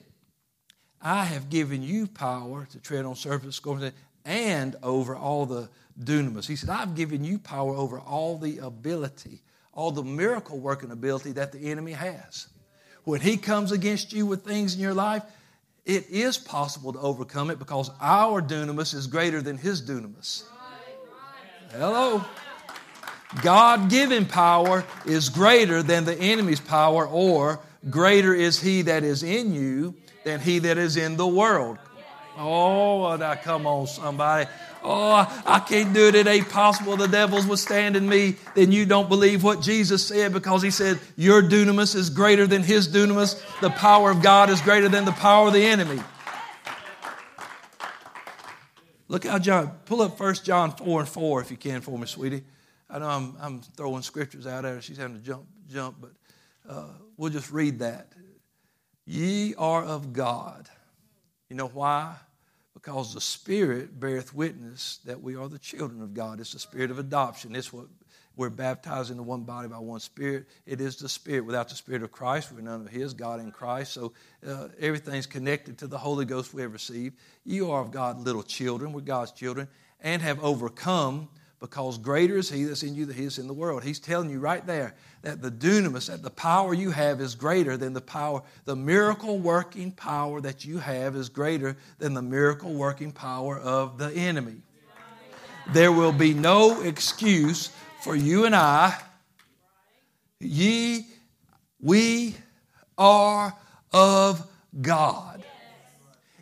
I 1.01 1.25
have 1.25 1.49
given 1.49 1.84
you 1.84 2.08
power 2.08 2.65
to 2.71 2.79
tread 2.79 3.03
on 3.06 3.15
serpents, 3.15 3.60
and 4.25 4.75
over 4.83 5.15
all 5.15 5.45
the 5.45 5.69
dunamis. 6.01 6.47
He 6.47 6.55
said, 6.55 6.69
I've 6.69 6.95
given 6.95 7.23
you 7.23 7.39
power 7.39 7.75
over 7.75 7.99
all 7.99 8.38
the 8.38 8.59
ability, 8.59 9.41
all 9.73 9.91
the 9.91 10.03
miracle 10.03 10.59
working 10.59 10.91
ability 10.91 11.33
that 11.33 11.51
the 11.51 11.71
enemy 11.71 11.91
has. 11.91 12.47
When 13.03 13.21
he 13.21 13.38
comes 13.38 13.71
against 13.71 14.13
you 14.13 14.25
with 14.25 14.43
things 14.43 14.75
in 14.75 14.81
your 14.81 14.93
life, 14.93 15.23
it 15.86 16.09
is 16.09 16.38
possible 16.38 16.93
to 16.93 16.99
overcome 16.99 17.51
it 17.51 17.59
because 17.59 17.91
our 17.99 18.41
dunamis 18.41 18.93
is 18.93 19.07
greater 19.07 19.41
than 19.41 19.57
his 19.57 19.81
dunamis. 19.81 20.43
Hello. 21.71 22.23
God 23.41 23.89
given 23.89 24.25
power 24.25 24.86
is 25.05 25.29
greater 25.29 25.81
than 25.81 26.05
the 26.05 26.15
enemy's 26.15 26.62
power, 26.62 27.05
or 27.07 27.59
greater 27.89 28.33
is 28.33 28.62
he 28.62 28.83
that 28.83 29.03
is 29.03 29.23
in 29.23 29.53
you 29.53 29.95
than 30.23 30.39
he 30.39 30.59
that 30.59 30.77
is 30.77 30.97
in 30.97 31.17
the 31.17 31.27
world. 31.27 31.79
Oh, 32.38 33.15
now 33.15 33.36
come 33.36 33.67
on, 33.67 33.88
somebody. 33.88 34.50
Oh, 34.84 35.43
I 35.46 35.60
can't 35.60 35.93
do 35.93 36.08
it. 36.08 36.15
It 36.15 36.28
ain't 36.28 36.50
possible. 36.50 36.98
The 36.98 37.08
devil's 37.08 37.48
withstanding 37.48 38.08
me. 38.08 38.36
Then 38.56 38.72
you 38.72 38.86
don't 38.86 39.08
believe 39.08 39.43
what 39.43 39.62
Jesus 39.62 40.06
said 40.06 40.34
because 40.34 40.62
he 40.62 40.72
said, 40.72 41.00
Your 41.15 41.41
dunamis 41.41 41.96
is 41.96 42.10
greater 42.10 42.48
than 42.48 42.63
his 42.63 42.88
dunamis. 42.88 43.41
The 43.62 43.69
power 43.69 44.12
of 44.12 44.22
God 44.22 44.50
is 44.50 44.60
greater 44.62 44.89
than 44.89 45.06
the 45.06 45.13
power 45.13 45.48
of 45.48 45.54
the 45.54 45.63
enemy. 45.63 46.02
Look 49.08 49.26
how 49.26 49.38
John, 49.38 49.72
pull 49.86 50.02
up 50.02 50.19
1 50.19 50.36
John 50.43 50.72
4 50.72 51.02
and 51.02 51.10
4 51.10 51.41
if 51.41 51.52
you 51.52 51.58
can 51.58 51.82
for 51.82 51.98
me, 51.98 52.08
sweetie. 52.08 52.43
I 52.89 53.00
know 53.00 53.08
I'm, 53.08 53.38
I'm 53.39 53.62
throwing 53.62 54.02
scriptures 54.02 54.48
out 54.48 54.65
at 54.65 54.74
her. 54.76 54.82
She's 54.82 54.98
having 54.98 55.17
to 55.17 55.22
jump, 55.22 55.46
jump, 55.72 55.98
but 56.02 56.12
uh, 56.67 56.88
we'll 57.15 57.30
just 57.30 57.52
read 57.52 57.80
that. 57.80 58.12
Ye 59.06 59.54
are 59.56 59.84
of 59.84 60.13
God 60.13 60.69
you 61.53 61.57
know 61.57 61.67
why? 61.67 62.15
Because 62.73 63.13
the 63.13 63.21
Spirit 63.21 63.99
beareth 63.99 64.33
witness 64.33 64.97
that 65.05 65.21
we 65.21 65.35
are 65.35 65.47
the 65.47 65.59
children 65.59 66.01
of 66.01 66.15
God. 66.15 66.39
It's 66.39 66.53
the 66.53 66.57
Spirit 66.57 66.89
of 66.89 66.97
adoption. 66.97 67.55
It's 67.55 67.71
what 67.71 67.85
we're 68.35 68.49
baptized 68.49 69.11
into 69.11 69.21
one 69.21 69.43
body 69.43 69.67
by 69.67 69.77
one 69.77 69.99
Spirit. 69.99 70.47
It 70.65 70.81
is 70.81 70.95
the 70.95 71.07
Spirit. 71.07 71.45
Without 71.45 71.69
the 71.69 71.75
Spirit 71.75 72.01
of 72.01 72.11
Christ, 72.11 72.51
we're 72.51 72.61
none 72.61 72.81
of 72.81 72.89
His, 72.89 73.13
God 73.13 73.39
in 73.39 73.51
Christ. 73.51 73.93
So 73.93 74.13
uh, 74.47 74.69
everything's 74.79 75.27
connected 75.27 75.77
to 75.77 75.87
the 75.87 75.99
Holy 75.99 76.25
Ghost 76.25 76.55
we 76.55 76.63
have 76.63 76.73
received. 76.73 77.19
You 77.45 77.69
are 77.69 77.81
of 77.81 77.91
God, 77.91 78.19
little 78.19 78.41
children. 78.41 78.91
We're 78.91 79.01
God's 79.01 79.31
children. 79.31 79.67
and 79.99 80.23
have 80.23 80.43
overcome 80.43 81.29
because 81.63 81.97
greater 81.97 82.36
is 82.36 82.49
he 82.49 82.65
that's 82.65 82.84
in 82.84 82.93
you 82.93 83.06
than 83.06 83.15
he 83.15 83.23
is 83.23 83.39
in 83.39 83.47
the 83.47 83.54
world. 83.54 83.86
He's 83.86 83.97
telling 83.97 84.30
you 84.30 84.41
right 84.41 84.67
there 84.67 84.95
that 85.21 85.41
the 85.41 85.49
dunamis, 85.49 86.08
that 86.08 86.21
the 86.21 86.30
power 86.30 86.73
you 86.73 86.91
have 86.91 87.21
is 87.21 87.36
greater 87.36 87.78
than 87.78 87.93
the 87.93 88.02
power, 88.02 88.43
the 88.65 88.76
miracle 88.76 89.39
working 89.39 89.89
power 89.93 90.41
that 90.41 90.65
you 90.65 90.78
have 90.80 91.15
is 91.15 91.30
greater 91.30 91.78
than 91.99 92.13
the 92.13 92.21
miracle 92.21 92.73
working 92.73 93.13
power 93.13 93.58
of 93.58 93.97
the 93.97 94.12
enemy. 94.12 94.58
There 95.71 95.93
will 95.93 96.12
be 96.12 96.34
no 96.34 96.82
excuse 96.82 97.71
for 98.02 98.13
you 98.13 98.43
and 98.43 98.54
I. 98.54 98.99
Ye, 100.41 101.08
we 101.80 102.36
are 102.97 103.56
of 103.93 104.45
God. 104.82 105.41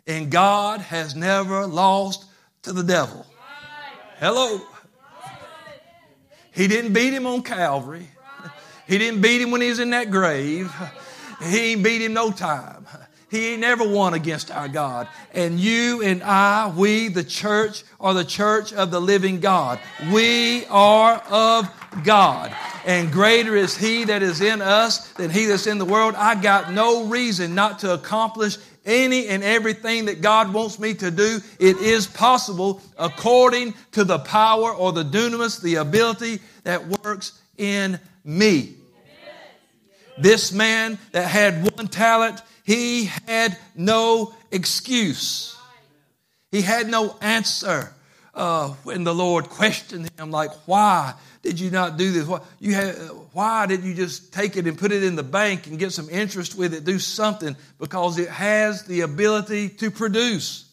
And 0.08 0.32
God 0.32 0.80
has 0.80 1.14
never 1.14 1.64
lost 1.64 2.24
to 2.62 2.72
the 2.72 2.82
devil. 2.82 3.24
Hello. 4.18 4.60
He 6.52 6.68
didn't 6.68 6.92
beat 6.92 7.12
him 7.12 7.26
on 7.26 7.42
Calvary. 7.42 8.08
He 8.86 8.98
didn't 8.98 9.20
beat 9.20 9.40
him 9.40 9.50
when 9.50 9.60
he 9.60 9.68
was 9.68 9.78
in 9.78 9.90
that 9.90 10.10
grave. 10.10 10.72
He 11.42 11.72
ain't 11.72 11.82
beat 11.82 12.02
him 12.02 12.12
no 12.12 12.30
time. 12.30 12.86
He 13.32 13.52
ain't 13.52 13.62
never 13.62 13.88
won 13.88 14.12
against 14.12 14.50
our 14.50 14.68
God. 14.68 15.08
And 15.32 15.58
you 15.58 16.02
and 16.02 16.22
I, 16.22 16.70
we, 16.76 17.08
the 17.08 17.24
church, 17.24 17.82
are 17.98 18.12
the 18.12 18.26
church 18.26 18.74
of 18.74 18.90
the 18.90 19.00
living 19.00 19.40
God. 19.40 19.80
We 20.12 20.66
are 20.66 21.14
of 21.30 21.70
God. 22.04 22.54
And 22.84 23.10
greater 23.10 23.56
is 23.56 23.74
He 23.74 24.04
that 24.04 24.22
is 24.22 24.42
in 24.42 24.60
us 24.60 25.08
than 25.14 25.30
He 25.30 25.46
that's 25.46 25.66
in 25.66 25.78
the 25.78 25.86
world. 25.86 26.14
I 26.14 26.34
got 26.34 26.72
no 26.72 27.06
reason 27.06 27.54
not 27.54 27.78
to 27.78 27.94
accomplish 27.94 28.58
any 28.84 29.28
and 29.28 29.42
everything 29.42 30.06
that 30.06 30.20
God 30.20 30.52
wants 30.52 30.78
me 30.78 30.94
to 30.94 31.10
do, 31.10 31.40
it 31.58 31.76
is 31.78 32.06
possible 32.06 32.80
according 32.98 33.74
to 33.92 34.04
the 34.04 34.18
power 34.18 34.72
or 34.72 34.92
the 34.92 35.04
dunamis, 35.04 35.60
the 35.62 35.76
ability 35.76 36.40
that 36.64 36.86
works 36.86 37.40
in 37.56 37.98
me. 38.24 38.74
This 40.18 40.52
man 40.52 40.98
that 41.12 41.28
had 41.28 41.62
one 41.76 41.88
talent, 41.88 42.42
he 42.64 43.06
had 43.26 43.56
no 43.74 44.34
excuse. 44.50 45.56
He 46.50 46.60
had 46.60 46.88
no 46.88 47.16
answer 47.20 47.94
uh, 48.34 48.68
when 48.84 49.04
the 49.04 49.14
Lord 49.14 49.48
questioned 49.48 50.10
him, 50.18 50.30
like, 50.30 50.50
why 50.66 51.14
did 51.42 51.60
you 51.60 51.70
not 51.70 51.96
do 51.98 52.12
this? 52.12 52.26
Why, 52.26 52.40
you 52.60 52.76
why 53.32 53.66
did 53.66 53.84
you 53.84 53.94
just 53.94 54.32
take 54.32 54.56
it 54.56 54.66
and 54.66 54.78
put 54.78 54.92
it 54.92 55.02
in 55.02 55.16
the 55.16 55.22
bank 55.22 55.66
and 55.66 55.78
get 55.78 55.92
some 55.92 56.08
interest 56.08 56.56
with 56.56 56.72
it? 56.72 56.84
Do 56.84 56.98
something 56.98 57.56
because 57.78 58.18
it 58.18 58.28
has 58.28 58.84
the 58.84 59.02
ability 59.02 59.68
to 59.70 59.90
produce. 59.90 60.68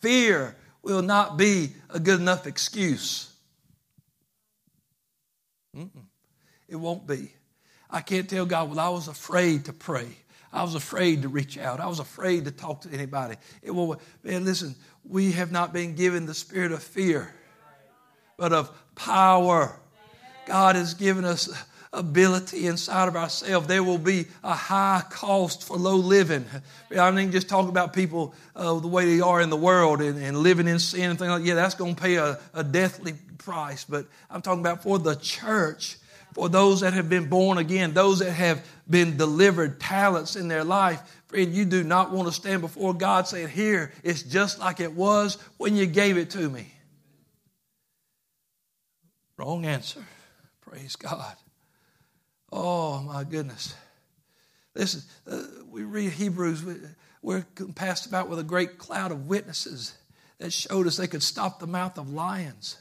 Fear 0.00 0.56
will 0.82 1.02
not 1.02 1.36
be 1.36 1.72
a 1.90 1.98
good 1.98 2.20
enough 2.20 2.46
excuse. 2.46 3.32
Mm-mm. 5.76 5.90
It 6.68 6.76
won't 6.76 7.06
be. 7.06 7.32
I 7.90 8.00
can't 8.00 8.28
tell 8.28 8.46
God, 8.46 8.70
well, 8.70 8.80
I 8.80 8.88
was 8.88 9.08
afraid 9.08 9.66
to 9.66 9.72
pray. 9.72 10.08
I 10.52 10.62
was 10.62 10.74
afraid 10.74 11.22
to 11.22 11.28
reach 11.28 11.56
out. 11.56 11.80
I 11.80 11.86
was 11.86 11.98
afraid 11.98 12.44
to 12.44 12.50
talk 12.50 12.82
to 12.82 12.90
anybody. 12.90 13.36
It 13.62 13.70
will, 13.70 14.00
man, 14.22 14.44
listen, 14.44 14.74
we 15.08 15.32
have 15.32 15.52
not 15.52 15.72
been 15.72 15.94
given 15.94 16.26
the 16.26 16.34
spirit 16.34 16.72
of 16.72 16.82
fear, 16.82 17.34
but 18.36 18.52
of 18.52 18.70
power. 18.94 19.78
God 20.46 20.76
has 20.76 20.94
given 20.94 21.24
us 21.24 21.48
ability 21.92 22.66
inside 22.66 23.08
of 23.08 23.16
ourselves. 23.16 23.66
There 23.66 23.82
will 23.82 23.98
be 23.98 24.26
a 24.42 24.54
high 24.54 25.02
cost 25.10 25.62
for 25.62 25.76
low 25.76 25.96
living. 25.96 26.44
I 26.98 27.10
mean, 27.10 27.30
just 27.30 27.48
talk 27.48 27.68
about 27.68 27.92
people 27.92 28.34
uh, 28.56 28.78
the 28.78 28.88
way 28.88 29.04
they 29.04 29.20
are 29.20 29.40
in 29.40 29.50
the 29.50 29.56
world 29.56 30.00
and, 30.00 30.18
and 30.18 30.38
living 30.38 30.68
in 30.68 30.78
sin 30.78 31.10
and 31.10 31.18
things 31.18 31.30
like 31.30 31.42
that. 31.42 31.46
Yeah, 31.46 31.54
that's 31.54 31.74
going 31.74 31.94
to 31.94 32.00
pay 32.00 32.16
a, 32.16 32.38
a 32.54 32.64
deathly 32.64 33.14
price. 33.38 33.84
But 33.84 34.06
I'm 34.30 34.40
talking 34.40 34.60
about 34.60 34.82
for 34.82 34.98
the 34.98 35.16
church, 35.16 35.98
for 36.34 36.48
those 36.48 36.80
that 36.80 36.94
have 36.94 37.08
been 37.08 37.28
born 37.28 37.58
again, 37.58 37.94
those 37.94 38.20
that 38.20 38.32
have 38.32 38.66
been 38.88 39.16
delivered 39.16 39.80
talents 39.80 40.36
in 40.36 40.48
their 40.48 40.64
life. 40.64 41.00
Friend, 41.28 41.52
you 41.52 41.64
do 41.64 41.82
not 41.84 42.10
want 42.10 42.28
to 42.28 42.34
stand 42.34 42.60
before 42.60 42.94
God 42.94 43.26
saying, 43.26 43.48
Here, 43.48 43.92
it's 44.02 44.22
just 44.22 44.58
like 44.58 44.80
it 44.80 44.92
was 44.92 45.38
when 45.56 45.76
you 45.76 45.86
gave 45.86 46.16
it 46.16 46.30
to 46.30 46.48
me. 46.48 46.72
Wrong 49.36 49.64
answer. 49.64 50.04
Praise 50.60 50.96
God. 50.96 51.34
Oh, 52.50 53.00
my 53.00 53.24
goodness. 53.24 53.74
Listen, 54.74 55.02
uh, 55.30 55.42
we 55.70 55.84
read 55.84 56.12
Hebrews. 56.12 56.64
We, 56.64 56.74
we're 57.22 57.46
passed 57.74 58.06
about 58.06 58.28
with 58.28 58.38
a 58.38 58.44
great 58.44 58.78
cloud 58.78 59.10
of 59.10 59.26
witnesses 59.26 59.94
that 60.38 60.52
showed 60.52 60.86
us 60.86 60.96
they 60.96 61.06
could 61.06 61.22
stop 61.22 61.60
the 61.60 61.66
mouth 61.66 61.98
of 61.98 62.12
lions, 62.12 62.76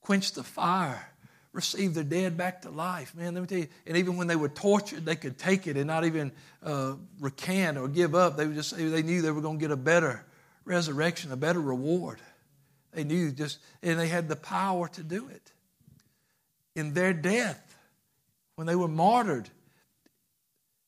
quench 0.00 0.32
the 0.32 0.44
fire, 0.44 1.08
receive 1.54 1.94
the 1.94 2.04
dead 2.04 2.36
back 2.36 2.62
to 2.62 2.70
life. 2.70 3.14
Man, 3.14 3.32
let 3.32 3.40
me 3.40 3.46
tell 3.46 3.58
you. 3.58 3.68
And 3.86 3.96
even 3.96 4.18
when 4.18 4.26
they 4.26 4.36
were 4.36 4.50
tortured, 4.50 5.06
they 5.06 5.16
could 5.16 5.38
take 5.38 5.66
it 5.66 5.78
and 5.78 5.86
not 5.86 6.04
even 6.04 6.32
uh, 6.62 6.96
recant 7.18 7.78
or 7.78 7.88
give 7.88 8.14
up. 8.14 8.36
They 8.36 8.46
would 8.46 8.56
just 8.56 8.76
they 8.76 9.02
knew 9.02 9.22
they 9.22 9.30
were 9.30 9.40
going 9.40 9.58
to 9.58 9.62
get 9.62 9.70
a 9.70 9.76
better 9.76 10.26
resurrection, 10.66 11.32
a 11.32 11.36
better 11.36 11.60
reward. 11.60 12.18
They 12.92 13.04
knew 13.04 13.32
just, 13.32 13.58
and 13.82 13.98
they 13.98 14.08
had 14.08 14.28
the 14.28 14.36
power 14.36 14.88
to 14.88 15.02
do 15.02 15.28
it 15.28 15.52
in 16.74 16.94
their 16.94 17.12
death, 17.12 17.76
when 18.56 18.66
they 18.66 18.76
were 18.76 18.88
martyred, 18.88 19.48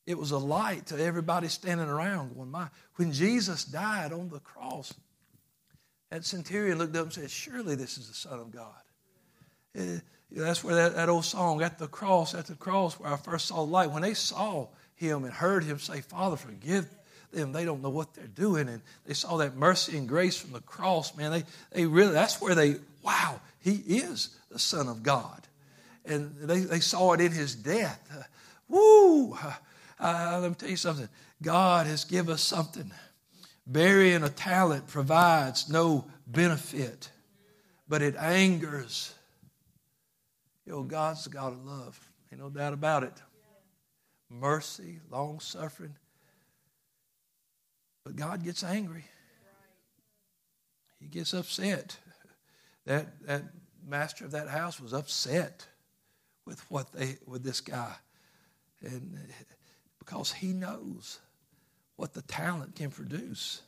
it 0.05 0.17
was 0.17 0.31
a 0.31 0.37
light 0.37 0.87
to 0.87 1.03
everybody 1.03 1.47
standing 1.47 1.87
around 1.87 2.35
going, 2.35 2.49
My, 2.49 2.67
when 2.95 3.11
Jesus 3.11 3.65
died 3.65 4.13
on 4.13 4.29
the 4.29 4.39
cross, 4.39 4.93
that 6.11 6.23
centurion 6.23 6.77
looked 6.77 6.95
up 6.95 7.05
and 7.05 7.13
said, 7.13 7.29
Surely 7.29 7.75
this 7.75 7.97
is 7.97 8.07
the 8.07 8.13
Son 8.13 8.39
of 8.39 8.51
God. 8.51 8.73
Eh, 9.75 9.99
that's 10.31 10.63
where 10.63 10.75
that, 10.75 10.95
that 10.95 11.09
old 11.09 11.25
song, 11.25 11.61
at 11.61 11.79
the 11.79 11.87
cross, 11.87 12.35
at 12.35 12.47
the 12.47 12.55
cross, 12.55 12.99
where 12.99 13.11
I 13.11 13.17
first 13.17 13.47
saw 13.47 13.61
light. 13.61 13.91
When 13.91 14.01
they 14.01 14.13
saw 14.13 14.67
him 14.95 15.23
and 15.23 15.33
heard 15.33 15.63
him 15.63 15.79
say, 15.79 16.01
Father, 16.01 16.35
forgive 16.35 16.87
them. 17.31 17.51
They 17.51 17.65
don't 17.65 17.81
know 17.81 17.89
what 17.89 18.13
they're 18.13 18.27
doing. 18.27 18.67
And 18.67 18.81
they 19.05 19.13
saw 19.13 19.37
that 19.37 19.55
mercy 19.55 19.97
and 19.97 20.07
grace 20.07 20.37
from 20.37 20.51
the 20.51 20.61
cross, 20.61 21.15
man. 21.15 21.31
They, 21.31 21.43
they 21.71 21.85
really, 21.85 22.13
that's 22.13 22.41
where 22.41 22.55
they, 22.55 22.75
wow, 23.03 23.39
he 23.59 23.75
is 23.75 24.29
the 24.49 24.59
Son 24.59 24.87
of 24.87 25.03
God 25.03 25.47
and 26.07 26.35
they, 26.37 26.61
they 26.61 26.79
saw 26.79 27.13
it 27.13 27.21
in 27.21 27.31
his 27.31 27.55
death. 27.55 28.01
Uh, 28.11 28.23
woo! 28.67 29.37
Uh, 29.99 30.39
let 30.41 30.49
me 30.49 30.55
tell 30.55 30.69
you 30.69 30.77
something. 30.77 31.09
God 31.41 31.87
has 31.87 32.05
given 32.05 32.33
us 32.33 32.41
something. 32.41 32.91
Burying 33.65 34.23
a 34.23 34.29
talent 34.29 34.87
provides 34.87 35.69
no 35.69 36.05
benefit, 36.25 37.11
but 37.87 38.01
it 38.01 38.15
angers. 38.15 39.13
You 40.67 40.73
know, 40.73 40.83
God's 40.83 41.23
the 41.23 41.29
God 41.29 41.53
of 41.53 41.65
love. 41.65 41.97
Ain't 42.29 42.41
no 42.41 42.49
doubt 42.49 42.73
about 42.73 43.03
it. 43.03 43.13
Mercy, 44.29 44.99
long 45.09 45.39
suffering. 45.39 45.95
But 48.03 48.17
God 48.17 48.43
gets 48.43 48.65
angry. 48.65 49.05
He 50.99 51.07
gets 51.07 51.33
upset. 51.33 51.97
That, 52.85 53.07
that 53.25 53.43
master 53.87 54.25
of 54.25 54.31
that 54.31 54.49
house 54.49 54.81
was 54.81 54.91
upset 54.91 55.65
with 56.45 56.59
what 56.69 56.91
they 56.91 57.17
with 57.25 57.43
this 57.43 57.61
guy, 57.61 57.93
and 58.81 59.17
because 59.99 60.31
he 60.31 60.47
knows 60.47 61.19
what 61.95 62.13
the 62.13 62.21
talent 62.23 62.75
can 62.75 62.89
produce. 62.89 63.61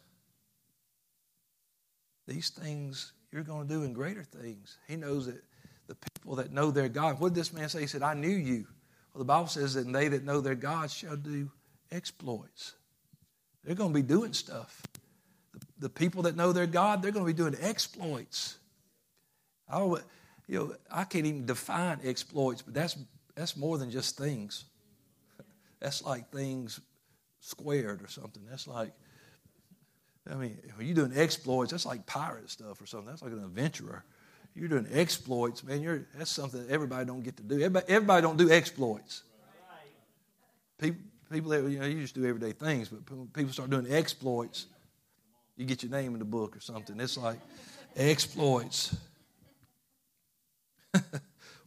These 2.28 2.50
things 2.50 3.12
you're 3.32 3.44
going 3.44 3.68
to 3.68 3.74
do 3.74 3.84
in 3.84 3.94
greater 3.94 4.24
things. 4.24 4.78
He 4.88 4.96
knows 4.96 5.26
that 5.26 5.44
the 5.90 5.96
people 5.96 6.36
that 6.36 6.54
know 6.54 6.72
their 6.72 6.88
God. 6.88 7.20
What 7.20 7.30
did 7.30 7.36
this 7.36 7.52
man 7.52 7.68
say? 7.68 7.82
He 7.82 7.88
said, 7.88 8.04
"I 8.04 8.14
knew 8.14 8.30
you." 8.30 8.68
Well, 9.14 9.20
the 9.20 9.26
Bible 9.26 9.48
says 9.48 9.74
that 9.74 9.92
they 9.92 10.08
that 10.08 10.24
know 10.24 10.40
their 10.40 10.56
God 10.56 10.92
shall 10.92 11.18
do 11.18 11.52
exploits. 11.92 12.76
They're 13.64 13.76
going 13.76 13.92
to 13.92 14.00
be 14.00 14.06
doing 14.06 14.34
stuff. 14.34 14.82
The, 15.54 15.60
the 15.80 15.90
people 15.90 16.24
that 16.24 16.36
know 16.36 16.54
their 16.54 16.68
God, 16.68 17.02
they're 17.02 17.12
going 17.12 17.26
to 17.26 17.34
be 17.34 17.38
doing 17.38 17.56
exploits. 17.60 18.58
I 19.68 19.80
you 19.80 20.60
know, 20.60 20.76
I 20.90 21.04
can't 21.04 21.26
even 21.26 21.46
define 21.46 22.00
exploits, 22.04 22.62
but 22.62 22.74
that's, 22.74 22.98
that's 23.36 23.56
more 23.56 23.78
than 23.78 23.92
just 23.92 24.18
things. 24.18 24.66
That's 25.80 26.04
like 26.04 26.32
things 26.32 26.82
squared 27.40 28.02
or 28.02 28.08
something. 28.08 28.44
That's 28.50 28.68
like, 28.68 28.92
I 30.30 30.36
mean, 30.36 30.58
when 30.76 30.88
you're 30.88 30.96
doing 30.96 31.14
exploits, 31.16 31.72
that's 31.72 31.86
like 31.86 32.06
pirate 32.06 32.50
stuff 32.50 32.82
or 32.82 32.86
something. 32.86 33.08
That's 33.08 33.22
like 33.22 33.32
an 33.32 33.44
adventurer. 33.44 34.04
You're 34.60 34.68
doing 34.68 34.88
exploits, 34.92 35.64
man. 35.64 35.82
You're, 35.82 36.06
that's 36.18 36.30
something 36.30 36.68
that 36.68 36.70
everybody 36.70 37.06
don't 37.06 37.24
get 37.24 37.38
to 37.38 37.44
do. 37.44 37.56
Everybody, 37.56 37.86
everybody 37.88 38.22
don't 38.22 38.36
do 38.36 38.52
exploits. 38.52 39.24
People, 40.78 41.00
people 41.32 41.52
that, 41.52 41.64
you 41.64 41.80
know, 41.80 41.86
you 41.86 42.02
just 42.02 42.14
do 42.14 42.26
everyday 42.26 42.52
things, 42.52 42.90
but 42.90 43.34
people 43.34 43.54
start 43.54 43.70
doing 43.70 43.90
exploits. 43.90 44.66
You 45.56 45.66
get 45.66 45.82
your 45.82 45.92
name 45.92 46.12
in 46.12 46.20
the 46.20 46.26
book 46.26 46.58
or 46.58 46.60
something. 46.60 47.00
It's 47.00 47.18
like 47.18 47.40
exploits. 47.96 48.98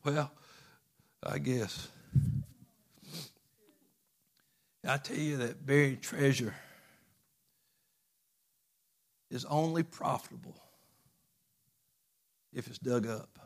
well, 0.05 0.30
I 1.22 1.38
guess. 1.38 1.88
I 4.86 4.99
tell 4.99 5.16
you 5.16 5.38
that 5.38 5.64
buried 5.64 6.03
treasure 6.03 6.55
is 9.30 9.47
only 9.47 9.82
profitable 9.82 10.57
if 12.53 12.66
it's 12.68 12.78
dug 12.78 13.07
up. 13.07 13.38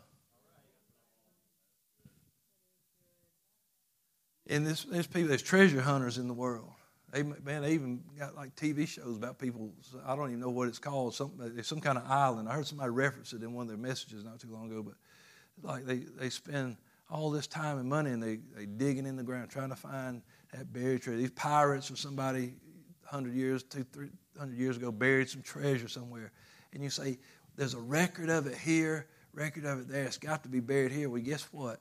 And 4.49 4.67
this, 4.67 4.85
there's 4.85 5.07
people, 5.07 5.29
there's 5.29 5.43
treasure 5.43 5.81
hunters 5.81 6.19
in 6.19 6.29
the 6.29 6.35
world. 6.35 6.71
They, 7.13 7.23
man, 7.23 7.63
they 7.63 7.73
even 7.73 8.03
got 8.19 8.35
like 8.35 8.55
TV 8.57 8.87
shows 8.87 9.17
about 9.17 9.39
people. 9.39 9.73
I 10.05 10.15
don't 10.15 10.29
even 10.29 10.41
know 10.41 10.51
what 10.51 10.69
it's 10.69 10.79
called. 10.79 11.15
Some, 11.15 11.33
some 11.63 11.81
kind 11.81 11.99
of 11.99 12.05
island. 12.07 12.49
I 12.49 12.55
heard 12.55 12.67
somebody 12.67 12.91
reference 12.91 13.33
it 13.33 13.43
in 13.43 13.55
one 13.55 13.63
of 13.63 13.69
their 13.69 13.77
messages 13.77 14.25
not 14.25 14.41
too 14.41 14.53
long 14.53 14.71
ago. 14.71 14.83
But 14.83 14.95
like 15.63 15.85
they, 15.85 15.99
they 16.19 16.31
spend 16.31 16.77
all 17.11 17.31
this 17.31 17.47
time 17.47 17.79
and 17.79 17.89
money 17.89 18.11
and 18.11 18.23
they 18.23 18.39
they 18.57 18.67
digging 18.67 19.07
in 19.07 19.17
the 19.17 19.23
ground 19.23 19.51
trying 19.51 19.71
to 19.71 19.77
find 19.77 20.23
that 20.53 20.73
buried 20.73 21.03
treasure. 21.03 21.19
These 21.19 21.31
pirates 21.31 21.91
or 21.91 21.97
somebody 21.97 22.55
hundred 23.05 23.35
years, 23.35 23.63
two, 23.63 23.85
three 23.85 24.09
hundred 24.39 24.59
years 24.59 24.77
ago 24.77 24.91
buried 24.91 25.29
some 25.29 25.43
treasure 25.43 25.89
somewhere, 25.89 26.33
and 26.73 26.83
you 26.83 26.91
say 26.91 27.19
there's 27.57 27.75
a 27.75 27.81
record 27.81 28.29
of 28.29 28.47
it 28.47 28.57
here, 28.57 29.07
record 29.33 29.65
of 29.65 29.81
it 29.81 29.89
there. 29.89 30.05
It's 30.05 30.19
got 30.19 30.43
to 30.43 30.49
be 30.49 30.61
buried 30.61 30.93
here. 30.93 31.09
Well, 31.09 31.23
guess 31.23 31.47
what? 31.53 31.81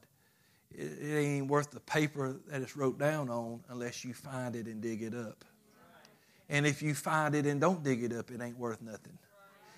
It, 0.74 0.92
it 1.02 1.18
ain't 1.18 1.48
worth 1.48 1.72
the 1.72 1.80
paper 1.82 2.36
that 2.48 2.62
it's 2.62 2.76
wrote 2.76 2.98
down 2.98 3.30
on 3.30 3.62
unless 3.70 4.04
you 4.04 4.14
find 4.14 4.56
it 4.56 4.66
and 4.66 4.82
dig 4.82 5.02
it 5.04 5.14
up. 5.14 5.44
And 6.50 6.66
if 6.66 6.82
you 6.82 6.94
find 6.94 7.36
it 7.36 7.46
and 7.46 7.60
don't 7.60 7.84
dig 7.84 8.04
it 8.04 8.14
up, 8.14 8.32
it 8.32 8.42
ain't 8.42 8.58
worth 8.58 8.82
nothing. 8.82 9.18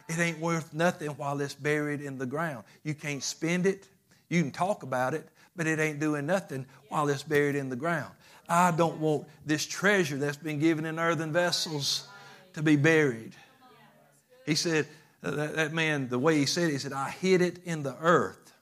It 0.10 0.20
ain't 0.20 0.40
worth 0.40 0.74
nothing 0.74 1.10
while 1.12 1.40
it's 1.42 1.54
buried 1.54 2.02
in 2.02 2.18
the 2.18 2.26
ground. 2.26 2.64
You 2.84 2.94
can't 2.94 3.24
spend 3.24 3.66
it. 3.66 3.88
You 4.30 4.42
can 4.42 4.52
talk 4.52 4.84
about 4.84 5.14
it, 5.14 5.28
but 5.56 5.68
it 5.68 5.80
ain't 5.80 6.00
doing 6.00 6.26
nothing 6.26 6.66
while 6.90 7.08
it's 7.10 7.24
buried 7.24 7.56
in 7.56 7.70
the 7.70 7.76
ground. 7.76 8.14
I 8.50 8.72
don't 8.72 9.00
want 9.00 9.28
this 9.46 9.66
treasure 9.66 10.18
that's 10.18 10.38
been 10.38 10.60
given 10.60 10.86
in 10.86 11.00
earthen 11.00 11.34
vessels 11.34 12.08
to 12.54 12.62
be 12.62 12.76
buried. 12.76 13.34
He 14.46 14.56
said, 14.56 14.88
that, 15.22 15.56
that 15.56 15.74
man, 15.74 16.10
the 16.10 16.20
way 16.20 16.38
he 16.38 16.46
said 16.46 16.70
it, 16.70 16.74
he 16.74 16.78
said, 16.78 16.94
I 16.94 17.10
hid 17.10 17.42
it 17.42 17.60
in 17.66 17.84
the 17.84 17.96
earth. 18.00 18.54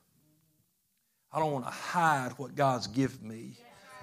I 1.32 1.40
don't 1.40 1.52
want 1.52 1.66
to 1.66 1.72
hide 1.72 2.32
what 2.38 2.56
God's 2.56 2.88
given 2.88 3.28
me. 3.28 3.58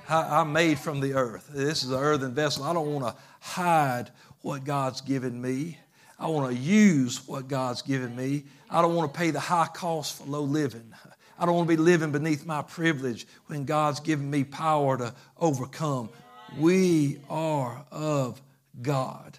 I, 0.09 0.41
am 0.41 0.53
made 0.53 0.79
from 0.79 1.01
the 1.01 1.15
earth. 1.15 1.49
This 1.53 1.83
is 1.83 1.91
an 1.91 1.99
earthen 1.99 2.35
vessel. 2.35 2.65
I 2.65 2.75
don't 2.75 2.93
want 2.93 3.07
to 3.07 3.21
hide 3.41 4.11
what 4.43 4.65
God's 4.65 5.01
given 5.01 5.41
me. 5.41 5.79
I 6.19 6.27
want 6.27 6.55
to 6.55 6.61
use 6.61 7.27
what 7.27 7.49
God's 7.49 7.83
given 7.83 8.15
me. 8.15 8.45
I 8.69 8.83
don't 8.83 8.95
want 8.95 9.13
to 9.13 9.19
pay 9.19 9.31
the 9.31 9.41
high 9.41 9.69
cost 9.73 10.19
for 10.19 10.25
low 10.25 10.43
living. 10.43 10.93
I 11.39 11.47
don't 11.47 11.55
want 11.55 11.69
to 11.69 11.77
be 11.77 11.83
living 11.83 12.13
beneath 12.13 12.45
my 12.45 12.63
privilege 12.63 13.27
when 13.47 13.65
God's 13.65 14.01
given 14.01 14.31
me 14.31 14.45
power 14.45 14.99
to 14.99 15.15
overcome. 15.39 16.11
We 16.59 17.19
are 17.29 17.85
of 17.91 18.41
God. 18.81 19.39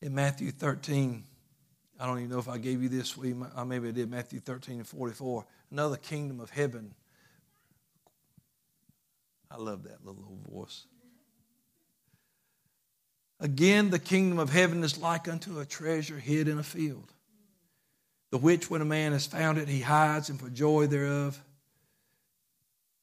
In 0.00 0.14
Matthew 0.14 0.50
13, 0.50 1.24
I 1.98 2.06
don't 2.06 2.18
even 2.18 2.30
know 2.30 2.38
if 2.38 2.48
I 2.48 2.58
gave 2.58 2.82
you 2.82 2.88
this 2.88 3.16
week. 3.16 3.34
Uh, 3.54 3.64
maybe 3.64 3.88
I 3.88 3.90
did. 3.90 4.10
Matthew 4.10 4.40
13 4.40 4.76
and 4.76 4.86
44. 4.86 5.44
Another 5.70 5.96
kingdom 5.96 6.40
of 6.40 6.50
heaven. 6.50 6.94
I 9.50 9.56
love 9.56 9.84
that 9.84 10.04
little 10.04 10.24
old 10.28 10.46
voice. 10.48 10.84
Again, 13.40 13.90
the 13.90 13.98
kingdom 13.98 14.38
of 14.38 14.50
heaven 14.50 14.82
is 14.84 14.98
like 14.98 15.28
unto 15.28 15.60
a 15.60 15.64
treasure 15.64 16.18
hid 16.18 16.48
in 16.48 16.58
a 16.58 16.62
field 16.62 17.12
the 18.30 18.38
which, 18.38 18.68
when 18.68 18.82
a 18.82 18.86
man 18.86 19.12
has 19.12 19.26
found 19.26 19.58
it, 19.58 19.68
he 19.68 19.80
hides, 19.80 20.28
and 20.28 20.38
for 20.38 20.50
joy 20.50 20.86
thereof, 20.86 21.42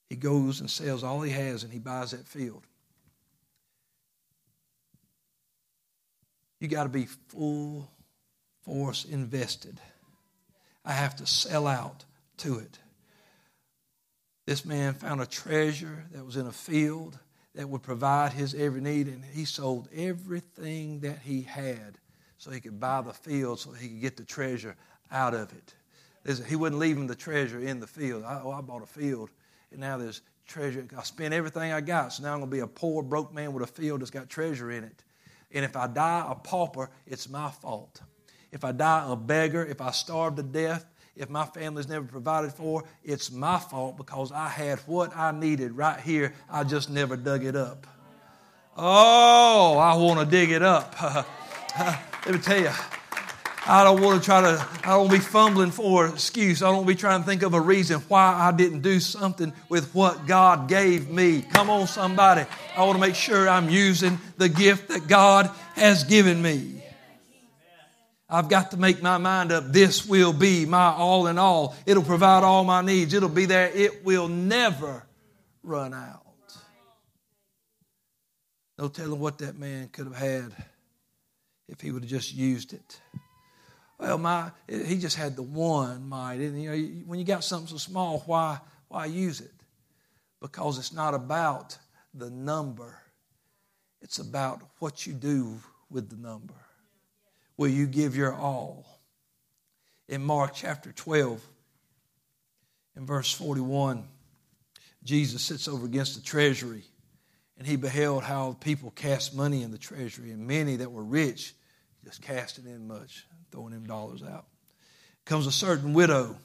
he 0.10 0.16
goes 0.16 0.60
and 0.60 0.70
sells 0.70 1.04
all 1.04 1.22
he 1.22 1.32
has 1.32 1.64
and 1.64 1.74
he 1.74 1.80
buys 1.80 2.12
that 2.12 2.28
field. 2.28 2.64
You 6.60 6.68
got 6.68 6.84
to 6.84 6.90
be 6.90 7.06
full 7.06 7.90
force 8.64 9.06
invested. 9.06 9.80
I 10.84 10.94
have 10.94 11.16
to 11.18 11.26
sell 11.26 11.68
out 11.68 12.06
to 12.38 12.60
it. 12.60 12.80
This 14.46 14.66
man 14.66 14.94
found 14.94 15.22
a 15.22 15.26
treasure 15.26 16.06
that 16.12 16.26
was 16.26 16.38
in 16.38 16.46
a 16.46 16.52
field 16.52 17.18
that 17.56 17.70
would 17.70 17.82
provide 17.84 18.34
his 18.34 18.54
every 18.54 18.82
need, 18.82 19.08
and 19.08 19.24
he 19.24 19.46
sold 19.46 19.88
everything 19.96 21.00
that 21.00 21.20
he 21.20 21.42
had 21.42 21.98
so 22.38 22.52
he 22.52 22.60
could 22.60 22.80
buy 22.80 23.02
the 23.02 23.14
field 23.14 23.60
so 23.60 23.72
he 23.72 23.88
could 23.88 24.02
get 24.02 24.18
the 24.18 24.26
treasure 24.26 24.76
out 25.12 25.34
of 25.34 25.52
it. 25.54 25.74
He 26.48 26.56
wasn't 26.56 26.80
leaving 26.80 27.08
the 27.08 27.16
treasure 27.16 27.60
in 27.60 27.80
the 27.80 27.88
field. 27.88 28.24
Oh, 28.28 28.52
I 28.52 28.62
bought 28.62 28.84
a 28.84 28.88
field, 28.88 29.30
and 29.72 29.80
now 29.80 29.98
there's 29.98 30.22
treasure. 30.48 30.86
I 30.98 31.04
spent 31.04 31.34
everything 31.34 31.72
I 31.72 31.82
got, 31.82 32.14
so 32.14 32.24
now 32.24 32.34
I'm 32.34 32.40
going 32.40 32.50
to 32.50 32.56
be 32.56 32.62
a 32.62 32.68
poor, 32.68 33.04
broke 33.04 33.34
man 33.34 33.54
with 33.54 33.64
a 33.64 33.72
field 33.72 34.02
that's 34.02 34.12
got 34.12 34.30
treasure 34.30 34.70
in 34.72 34.84
it. 34.84 35.04
And 35.52 35.64
if 35.64 35.76
I 35.76 35.88
die 35.88 36.26
a 36.30 36.36
pauper, 36.36 36.90
it's 37.06 37.30
my 37.30 37.50
fault. 37.50 38.02
If 38.52 38.64
I 38.64 38.72
die 38.72 39.06
a 39.08 39.16
beggar, 39.16 39.66
if 39.66 39.82
I 39.82 39.92
starve 39.92 40.36
to 40.36 40.44
death, 40.44 40.86
if 41.16 41.30
my 41.30 41.46
family's 41.46 41.88
never 41.88 42.06
provided 42.06 42.52
for, 42.52 42.84
it's 43.04 43.32
my 43.32 43.58
fault 43.58 43.98
because 43.98 44.32
I 44.32 44.50
had 44.50 44.80
what 44.80 45.16
I 45.16 45.32
needed 45.32 45.72
right 45.72 46.00
here. 46.00 46.34
I 46.50 46.64
just 46.64 46.90
never 46.90 47.16
dug 47.16 47.46
it 47.46 47.56
up. 47.56 47.88
Oh, 48.78 49.78
I 49.78 49.96
want 49.96 50.20
to 50.20 50.26
dig 50.26 50.52
it 50.52 50.62
up. 50.62 50.96
Let 51.80 52.36
me 52.36 52.40
tell 52.40 52.60
you, 52.60 52.72
I 53.68 53.84
don't 53.84 54.00
want 54.00 54.22
to 54.22 54.26
try 54.26 54.42
to, 54.42 54.68
I 54.84 54.90
don't 54.90 55.08
want 55.08 55.12
to 55.12 55.18
be 55.18 55.24
fumbling 55.24 55.72
for 55.72 56.06
an 56.06 56.14
excuse. 56.14 56.62
I 56.62 56.68
don't 56.68 56.76
want 56.76 56.88
to 56.88 56.94
be 56.94 57.00
trying 57.00 57.22
to 57.22 57.26
think 57.26 57.42
of 57.42 57.56
a 57.56 57.60
reason 57.60 58.00
why 58.02 58.36
I 58.36 58.56
didn't 58.56 58.82
do 58.82 59.00
something 59.00 59.54
with 59.70 59.92
what 59.96 60.28
God 60.28 60.70
gave 60.70 61.10
me. 61.10 61.42
Come 61.42 61.72
on, 61.72 61.88
somebody. 61.88 62.46
I 62.78 62.84
want 62.84 62.94
to 62.94 63.02
make 63.02 63.16
sure 63.16 63.50
I'm 63.50 63.70
using 63.70 64.20
the 64.38 64.50
gift 64.50 64.90
that 64.90 65.08
God 65.08 65.50
has 65.74 66.04
given 66.04 66.40
me. 66.42 66.84
I've 68.30 68.50
got 68.50 68.72
to 68.72 68.78
make 68.78 69.02
my 69.02 69.18
mind 69.18 69.52
up. 69.52 69.72
This 69.72 70.06
will 70.06 70.34
be 70.34 70.68
my 70.68 70.92
all 70.92 71.26
in 71.26 71.40
all. 71.40 71.76
It'll 71.88 72.04
provide 72.04 72.44
all 72.44 72.64
my 72.64 72.82
needs. 72.82 73.16
It'll 73.16 73.30
be 73.30 73.46
there. 73.46 73.72
It 73.74 74.06
will 74.06 74.28
never 74.28 75.04
run 75.64 75.94
out. 75.94 76.22
No 78.78 78.90
telling 78.90 79.20
what 79.20 79.40
that 79.40 79.58
man 79.58 79.88
could 79.88 80.06
have 80.06 80.18
had 80.18 80.52
if 81.68 81.82
he 81.82 81.92
would 81.92 82.04
have 82.04 82.10
just 82.10 82.34
used 82.34 82.74
it. 82.74 83.00
Well, 83.98 84.18
my 84.18 84.52
he 84.68 84.98
just 84.98 85.16
had 85.16 85.36
the 85.36 85.44
one 85.44 86.08
mite. 86.08 86.40
And 86.40 86.62
you 86.62 86.70
know, 86.70 86.78
when 87.06 87.20
you 87.20 87.26
got 87.26 87.44
something 87.44 87.68
so 87.68 87.78
small, 87.78 88.24
why 88.26 88.60
why 88.88 89.06
use 89.06 89.42
it? 89.42 89.52
Because 90.42 90.78
it's 90.78 90.94
not 90.94 91.14
about 91.14 91.78
the 92.14 92.30
number. 92.30 93.00
It's 94.02 94.20
about 94.20 94.62
what 94.80 95.08
you 95.08 95.14
do 95.14 95.60
with 95.90 96.10
the 96.10 96.18
number. 96.18 96.54
Will 97.58 97.70
you 97.70 97.88
give 97.88 98.16
your 98.16 98.34
all? 98.34 98.86
In 100.08 100.24
Mark 100.24 100.52
chapter 100.54 100.92
12, 100.92 101.42
in 102.96 103.06
verse 103.08 103.32
41, 103.32 104.04
Jesus 105.04 105.42
sits 105.42 105.68
over 105.68 105.86
against 105.86 106.16
the 106.16 106.22
treasury, 106.22 106.84
and 107.58 107.66
he 107.66 107.76
beheld 107.76 108.24
how 108.24 108.56
people 108.60 108.92
cast 108.92 109.34
money 109.34 109.64
in 109.64 109.72
the 109.72 109.80
treasury, 109.80 110.32
and 110.32 110.46
many 110.46 110.76
that 110.76 110.92
were 110.92 111.04
rich 111.04 111.56
just 112.04 112.22
casting 112.22 112.66
in 112.66 112.88
much 112.88 113.26
throwing 113.56 113.72
them 113.72 113.86
dollars 113.86 114.22
out. 114.22 114.46
Comes 115.24 115.48
a 115.48 115.52
certain 115.52 115.94
widow, 115.94 116.36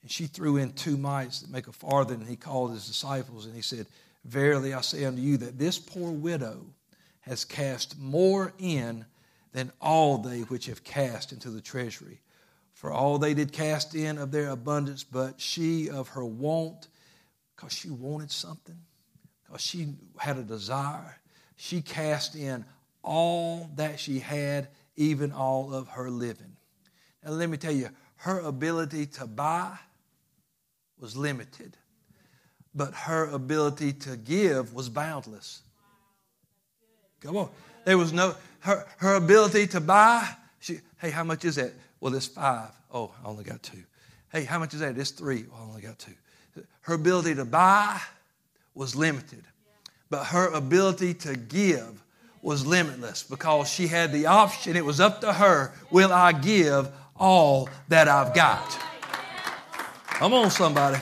and 0.00 0.10
she 0.10 0.26
threw 0.26 0.56
in 0.56 0.72
two 0.72 0.96
mites 0.96 1.40
that 1.40 1.50
make 1.50 1.68
a 1.68 1.72
farthing, 1.72 2.20
and 2.20 2.28
he 2.28 2.36
called 2.36 2.70
his 2.72 2.86
disciples, 2.86 3.44
and 3.44 3.54
he 3.54 3.60
said, 3.60 3.86
Verily 4.24 4.72
I 4.72 4.80
say 4.80 5.04
unto 5.04 5.20
you 5.20 5.36
that 5.36 5.58
this 5.58 5.78
poor 5.78 6.10
widow 6.10 6.64
has 7.20 7.44
cast 7.44 7.98
more 7.98 8.54
in 8.58 9.04
than 9.52 9.70
all 9.82 10.16
they 10.16 10.40
which 10.40 10.66
have 10.66 10.82
cast 10.82 11.30
into 11.30 11.50
the 11.50 11.60
treasury. 11.60 12.20
For 12.72 12.90
all 12.90 13.18
they 13.18 13.34
did 13.34 13.52
cast 13.52 13.94
in 13.94 14.16
of 14.16 14.30
their 14.30 14.48
abundance, 14.48 15.04
but 15.04 15.38
she 15.38 15.90
of 15.90 16.08
her 16.08 16.24
want, 16.24 16.88
because 17.54 17.74
she 17.74 17.90
wanted 17.90 18.30
something, 18.30 18.78
because 19.44 19.60
she 19.60 19.88
had 20.16 20.38
a 20.38 20.42
desire, 20.42 21.18
she 21.56 21.82
cast 21.82 22.34
in 22.34 22.64
all 23.02 23.70
that 23.74 24.00
she 24.00 24.20
had 24.20 24.68
even 24.96 25.32
all 25.32 25.74
of 25.74 25.88
her 25.88 26.10
living. 26.10 26.56
Now, 27.24 27.32
let 27.32 27.48
me 27.48 27.56
tell 27.56 27.72
you, 27.72 27.90
her 28.16 28.40
ability 28.40 29.06
to 29.06 29.26
buy 29.26 29.76
was 30.98 31.16
limited, 31.16 31.76
but 32.74 32.92
her 32.94 33.26
ability 33.30 33.92
to 33.92 34.16
give 34.16 34.74
was 34.74 34.88
boundless. 34.88 35.62
Come 37.20 37.36
on. 37.36 37.50
There 37.84 37.98
was 37.98 38.12
no, 38.12 38.34
her, 38.60 38.86
her 38.98 39.14
ability 39.14 39.66
to 39.68 39.80
buy, 39.80 40.28
she, 40.60 40.80
hey, 40.98 41.10
how 41.10 41.24
much 41.24 41.44
is 41.44 41.56
that? 41.56 41.72
Well, 42.00 42.14
it's 42.14 42.26
five. 42.26 42.70
Oh, 42.92 43.12
I 43.24 43.28
only 43.28 43.44
got 43.44 43.62
two. 43.62 43.82
Hey, 44.32 44.44
how 44.44 44.58
much 44.58 44.74
is 44.74 44.80
that? 44.80 44.98
It's 44.98 45.10
three. 45.10 45.44
Oh, 45.52 45.56
I 45.56 45.68
only 45.68 45.82
got 45.82 45.98
two. 45.98 46.14
Her 46.82 46.94
ability 46.94 47.34
to 47.34 47.44
buy 47.44 48.00
was 48.74 48.96
limited, 48.96 49.44
but 50.10 50.24
her 50.24 50.52
ability 50.52 51.14
to 51.14 51.36
give 51.36 52.02
was 52.46 52.64
limitless 52.64 53.24
because 53.24 53.68
she 53.68 53.88
had 53.88 54.12
the 54.12 54.26
option. 54.26 54.76
It 54.76 54.84
was 54.84 55.00
up 55.00 55.20
to 55.22 55.32
her. 55.32 55.72
Will 55.90 56.12
I 56.12 56.30
give 56.30 56.88
all 57.16 57.68
that 57.88 58.06
I've 58.06 58.32
got? 58.34 58.78
Come 60.06 60.32
on, 60.32 60.52
somebody. 60.52 60.96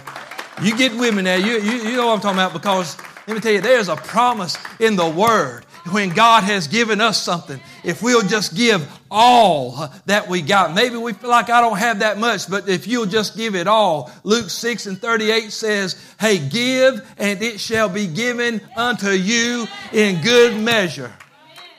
You 0.63 0.75
get 0.75 0.93
women 0.93 1.17
me 1.17 1.23
now. 1.25 1.35
You, 1.37 1.61
you, 1.61 1.91
you 1.91 1.97
know 1.99 2.07
what 2.07 2.15
I'm 2.15 2.21
talking 2.21 2.39
about 2.39 2.55
because 2.55 2.97
let 3.27 3.35
me 3.35 3.41
tell 3.41 3.53
you, 3.53 3.61
there's 3.61 3.89
a 3.89 3.97
promise 3.97 4.57
in 4.81 4.97
the 4.97 5.07
Word. 5.07 5.67
when 5.91 6.09
God 6.09 6.45
has 6.45 6.67
given 6.67 7.03
us 7.03 7.23
something, 7.23 7.61
if 7.85 8.03
we'll 8.03 8.27
just 8.27 8.57
give 8.57 8.91
all 9.11 9.93
that 10.07 10.27
we 10.29 10.41
got. 10.41 10.75
Maybe 10.75 10.97
we 10.97 11.13
feel 11.13 11.29
like 11.29 11.51
I 11.51 11.61
don't 11.61 11.77
have 11.77 11.99
that 11.99 12.17
much, 12.17 12.49
but 12.49 12.71
if 12.71 12.87
you'll 12.87 13.05
just 13.05 13.37
give 13.37 13.55
it 13.55 13.69
all. 13.69 14.11
Luke 14.23 14.49
6 14.49 14.87
and 14.87 14.99
38 14.99 15.53
says, 15.53 16.03
Hey, 16.19 16.39
give 16.39 17.07
and 17.19 17.43
it 17.43 17.61
shall 17.61 17.91
be 17.91 18.07
given 18.07 18.63
unto 18.77 19.11
you 19.11 19.67
in 19.93 20.23
good 20.23 20.59
measure. 20.59 21.13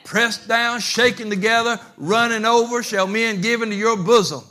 Pressed 0.06 0.46
down, 0.46 0.78
shaken 0.78 1.30
together, 1.30 1.80
running 1.96 2.44
over, 2.44 2.80
shall 2.84 3.08
men 3.08 3.40
give 3.40 3.60
into 3.60 3.74
your 3.74 3.96
bosom. 3.96 4.44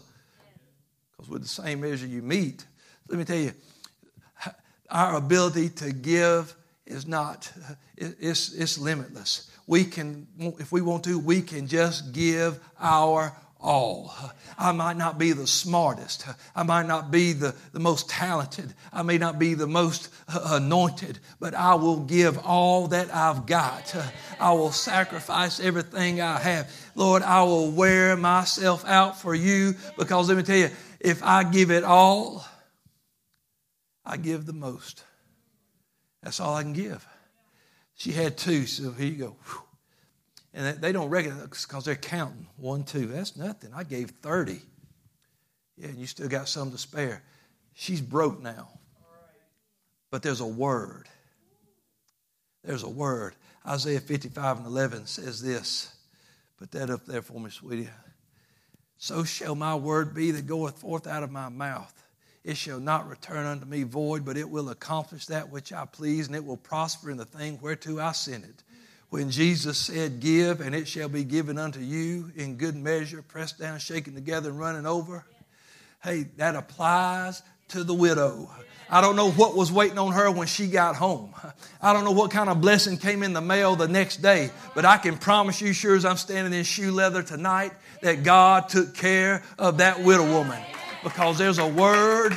Because 1.11 1.29
with 1.29 1.43
the 1.43 1.47
same 1.47 1.79
measure 1.79 2.05
you 2.05 2.21
meet, 2.21 2.65
let 3.07 3.17
me 3.17 3.23
tell 3.23 3.37
you, 3.37 3.53
our 4.89 5.15
ability 5.15 5.69
to 5.69 5.93
give 5.93 6.53
is 6.85 7.07
not, 7.07 7.49
it's, 7.95 8.53
it's 8.53 8.77
limitless. 8.77 9.49
We 9.65 9.85
can, 9.85 10.27
if 10.59 10.73
we 10.73 10.81
want 10.81 11.05
to, 11.05 11.17
we 11.17 11.41
can 11.41 11.67
just 11.67 12.11
give 12.11 12.59
our 12.77 13.33
all. 13.65 14.13
I 14.57 14.71
might 14.71 14.95
not 14.95 15.17
be 15.17 15.33
the 15.33 15.47
smartest. 15.47 16.25
I 16.55 16.63
might 16.63 16.85
not 16.85 17.11
be 17.11 17.33
the, 17.33 17.55
the 17.73 17.79
most 17.79 18.07
talented. 18.09 18.73
I 18.93 19.01
may 19.01 19.17
not 19.17 19.39
be 19.39 19.55
the 19.55 19.67
most 19.67 20.09
uh, 20.29 20.59
anointed, 20.61 21.19
but 21.39 21.53
I 21.53 21.75
will 21.75 21.99
give 21.99 22.37
all 22.45 22.87
that 22.89 23.13
I've 23.13 23.45
got. 23.45 23.95
I 24.39 24.53
will 24.53 24.71
sacrifice 24.71 25.59
everything 25.59 26.21
I 26.21 26.39
have. 26.39 26.71
Lord, 26.93 27.23
I 27.23 27.43
will 27.43 27.71
wear 27.71 28.15
myself 28.15 28.85
out 28.85 29.19
for 29.19 29.33
you 29.33 29.73
because 29.97 30.29
let 30.29 30.37
me 30.37 30.43
tell 30.43 30.55
you, 30.55 30.69
if 30.99 31.23
I 31.23 31.43
give 31.43 31.71
it 31.71 31.83
all, 31.83 32.45
I 34.05 34.17
give 34.17 34.45
the 34.45 34.53
most. 34.53 35.03
That's 36.21 36.39
all 36.39 36.55
I 36.55 36.61
can 36.61 36.73
give. 36.73 37.05
She 37.95 38.11
had 38.11 38.37
two, 38.37 38.65
so 38.67 38.91
here 38.91 39.07
you 39.07 39.15
go. 39.15 39.35
And 40.55 40.81
they 40.81 40.93
don't 40.93 41.09
recognize 41.09 41.65
because 41.65 41.83
they're 41.83 41.95
counting. 41.95 42.47
One, 42.55 42.83
two. 42.83 43.07
That's 43.07 43.35
nothing. 43.35 43.71
I 43.75 43.83
gave 43.83 44.09
30. 44.09 44.61
Yeah, 45.75 45.89
and 45.89 45.97
you 45.97 46.07
still 46.07 46.29
got 46.29 46.47
some 46.47 46.71
to 46.71 46.77
spare. 46.77 47.21
She's 47.73 47.99
broke 47.99 48.41
now. 48.41 48.69
But 50.09 50.23
there's 50.23 50.39
a 50.39 50.47
word. 50.47 51.09
There's 52.63 52.83
a 52.83 52.89
word. 52.89 53.35
Isaiah 53.67 53.99
55 53.99 54.59
and 54.59 54.65
11 54.65 55.07
says 55.07 55.41
this. 55.41 55.93
Put 56.57 56.71
that 56.71 56.89
up 56.89 57.05
there 57.05 57.21
for 57.21 57.37
me, 57.37 57.49
sweetie. 57.49 57.89
So 58.97 59.25
shall 59.25 59.55
my 59.55 59.75
word 59.75 60.15
be 60.15 60.31
that 60.31 60.47
goeth 60.47 60.79
forth 60.79 61.05
out 61.05 61.23
of 61.23 61.31
my 61.31 61.49
mouth. 61.49 61.93
It 62.45 62.55
shall 62.55 62.79
not 62.79 63.09
return 63.09 63.45
unto 63.45 63.65
me 63.65 63.83
void, 63.83 64.23
but 64.23 64.37
it 64.37 64.49
will 64.49 64.69
accomplish 64.69 65.25
that 65.25 65.51
which 65.51 65.73
I 65.73 65.85
please, 65.85 66.27
and 66.27 66.35
it 66.35 66.45
will 66.45 66.55
prosper 66.55 67.11
in 67.11 67.17
the 67.17 67.25
thing 67.25 67.59
whereto 67.61 67.99
I 67.99 68.13
send 68.13 68.45
it. 68.45 68.63
When 69.15 69.31
Jesus 69.31 69.77
said, 69.77 70.19
Give, 70.19 70.59
and 70.59 70.75
it 70.75 70.89
shall 70.89 71.07
be 71.07 71.23
given 71.23 71.57
unto 71.57 71.79
you 71.79 72.33
in 72.35 72.57
good 72.57 72.75
measure, 72.75 73.21
pressed 73.21 73.57
down, 73.57 73.79
shaken 73.79 74.13
together, 74.13 74.49
and 74.49 74.59
running 74.59 74.85
over, 74.85 75.23
hey, 76.03 76.25
that 76.35 76.57
applies 76.57 77.41
to 77.69 77.85
the 77.85 77.93
widow. 77.93 78.49
I 78.89 78.99
don't 78.99 79.15
know 79.15 79.31
what 79.31 79.55
was 79.55 79.71
waiting 79.71 79.97
on 79.97 80.11
her 80.11 80.29
when 80.29 80.47
she 80.47 80.67
got 80.67 80.97
home. 80.97 81.33
I 81.81 81.93
don't 81.93 82.03
know 82.03 82.11
what 82.11 82.29
kind 82.29 82.49
of 82.49 82.59
blessing 82.59 82.97
came 82.97 83.23
in 83.23 83.31
the 83.31 83.39
mail 83.39 83.77
the 83.77 83.87
next 83.87 84.17
day, 84.17 84.49
but 84.73 84.83
I 84.83 84.97
can 84.97 85.17
promise 85.17 85.61
you, 85.61 85.71
sure 85.71 85.95
as 85.95 86.03
I'm 86.03 86.17
standing 86.17 86.51
in 86.51 86.65
shoe 86.65 86.91
leather 86.91 87.23
tonight, 87.23 87.71
that 88.01 88.23
God 88.23 88.67
took 88.67 88.95
care 88.95 89.43
of 89.57 89.77
that 89.77 90.03
widow 90.03 90.29
woman 90.29 90.61
because 91.05 91.37
there's 91.37 91.59
a 91.59 91.67
word 91.69 92.35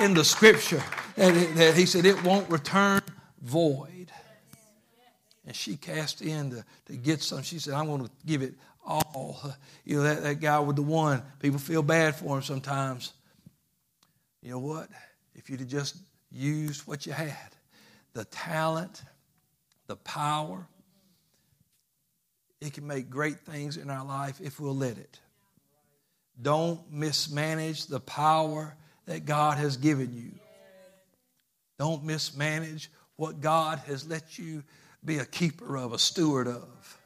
in 0.00 0.12
the 0.12 0.24
scripture 0.24 0.82
that, 1.14 1.54
that 1.54 1.76
he 1.76 1.86
said 1.86 2.04
it 2.04 2.24
won't 2.24 2.50
return 2.50 3.00
void. 3.42 3.95
And 5.46 5.54
she 5.54 5.76
cast 5.76 6.22
in 6.22 6.50
to, 6.50 6.64
to 6.86 6.96
get 6.96 7.22
some. 7.22 7.42
She 7.42 7.58
said, 7.58 7.74
I'm 7.74 7.86
going 7.86 8.04
to 8.04 8.10
give 8.26 8.42
it 8.42 8.54
all. 8.84 9.40
You 9.84 9.96
know, 9.98 10.02
that, 10.02 10.22
that 10.22 10.40
guy 10.40 10.58
with 10.58 10.76
the 10.76 10.82
one, 10.82 11.22
people 11.40 11.58
feel 11.58 11.82
bad 11.82 12.16
for 12.16 12.36
him 12.36 12.42
sometimes. 12.42 13.12
You 14.42 14.50
know 14.52 14.58
what? 14.58 14.88
If 15.34 15.48
you'd 15.48 15.68
just 15.68 15.96
used 16.30 16.86
what 16.86 17.06
you 17.06 17.12
had 17.12 17.36
the 18.14 18.24
talent, 18.24 19.02
the 19.88 19.96
power, 19.96 20.66
it 22.62 22.72
can 22.72 22.86
make 22.86 23.10
great 23.10 23.40
things 23.40 23.76
in 23.76 23.90
our 23.90 24.04
life 24.04 24.40
if 24.40 24.58
we'll 24.58 24.74
let 24.74 24.96
it. 24.96 25.20
Don't 26.40 26.80
mismanage 26.90 27.86
the 27.86 28.00
power 28.00 28.74
that 29.04 29.26
God 29.26 29.58
has 29.58 29.76
given 29.76 30.14
you. 30.14 30.32
Don't 31.78 32.04
mismanage 32.04 32.90
what 33.16 33.40
God 33.40 33.78
has 33.80 34.08
let 34.08 34.38
you 34.38 34.62
be 35.06 35.18
a 35.18 35.24
keeper 35.24 35.76
of, 35.76 35.92
a 35.92 35.98
steward 35.98 36.48
of. 36.48 36.98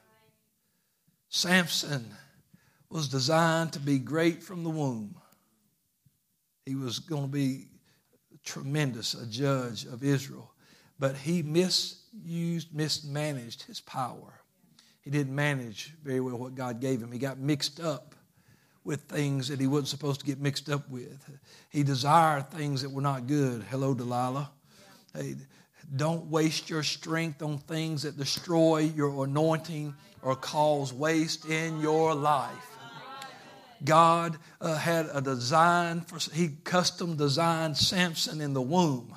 Samson 1.29 2.07
was 2.89 3.09
designed 3.09 3.75
to 3.75 3.79
be 3.79 3.99
great 3.99 4.43
from 4.43 4.65
the 4.65 4.71
womb. 4.71 5.15
He 6.67 6.75
was 6.75 6.99
going 6.99 7.25
to 7.25 7.29
be 7.29 7.67
tremendous, 8.45 9.15
a 9.15 9.27
judge 9.27 9.85
of 9.85 10.03
Israel. 10.03 10.53
But 10.99 11.17
he 11.17 11.43
misused, 11.43 12.75
mismanaged 12.75 13.63
his 13.63 13.81
power. 13.81 14.41
He 15.03 15.11
didn't 15.11 15.35
manage 15.35 15.95
very 16.03 16.21
well 16.21 16.37
what 16.37 16.55
God 16.55 16.81
gave 16.81 17.01
him. 17.01 17.13
He 17.13 17.19
got 17.19 17.39
mixed 17.39 17.81
up 17.81 18.15
with 18.85 19.03
things 19.03 19.49
that 19.49 19.61
he 19.61 19.67
wasn't 19.67 19.89
supposed 19.89 20.21
to 20.21 20.27
get 20.27 20.41
mixed 20.41 20.69
up 20.69 20.89
with. 20.91 21.19
He 21.71 21.83
desired 21.83 22.51
things 22.51 22.83
that 22.83 22.91
were 22.91 23.03
not 23.03 23.27
good. 23.27 23.63
Hello, 23.71 23.95
Delilah. 23.95 24.51
Hey, 25.15 25.37
don't 25.95 26.27
waste 26.27 26.71
your 26.71 26.83
strength 26.83 27.43
on 27.43 27.59
things 27.59 28.03
that 28.03 28.17
destroy 28.17 28.79
your 28.79 29.25
anointing 29.25 29.95
or 30.23 30.37
cause 30.37 30.93
waste 30.93 31.47
in 31.47 31.81
your 31.81 32.15
life. 32.15 32.77
God 33.85 34.37
uh, 34.61 34.77
had 34.77 35.09
a 35.13 35.21
design 35.21 36.03
for, 36.03 36.19
he 36.33 36.49
custom 36.65 37.17
designed 37.17 37.77
Samson 37.77 38.41
in 38.41 38.53
the 38.53 38.61
womb. 38.61 39.15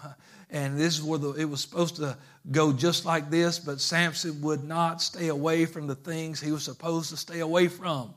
And 0.49 0.78
this 0.80 0.97
is 0.97 1.03
where 1.03 1.19
the, 1.19 1.32
it 1.32 1.45
was 1.45 1.61
supposed 1.61 1.97
to 1.97 2.17
go 2.51 2.71
just 2.71 3.05
like 3.05 3.30
this, 3.30 3.59
but 3.59 3.82
Samson 3.82 4.41
would 4.41 4.63
not 4.63 5.01
stay 5.01 5.28
away 5.28 5.65
from 5.65 5.88
the 5.88 5.95
things 5.95 6.39
he 6.39 6.51
was 6.51 6.63
supposed 6.63 7.09
to 7.09 7.17
stay 7.17 7.39
away 7.39 7.67
from. 7.67 8.13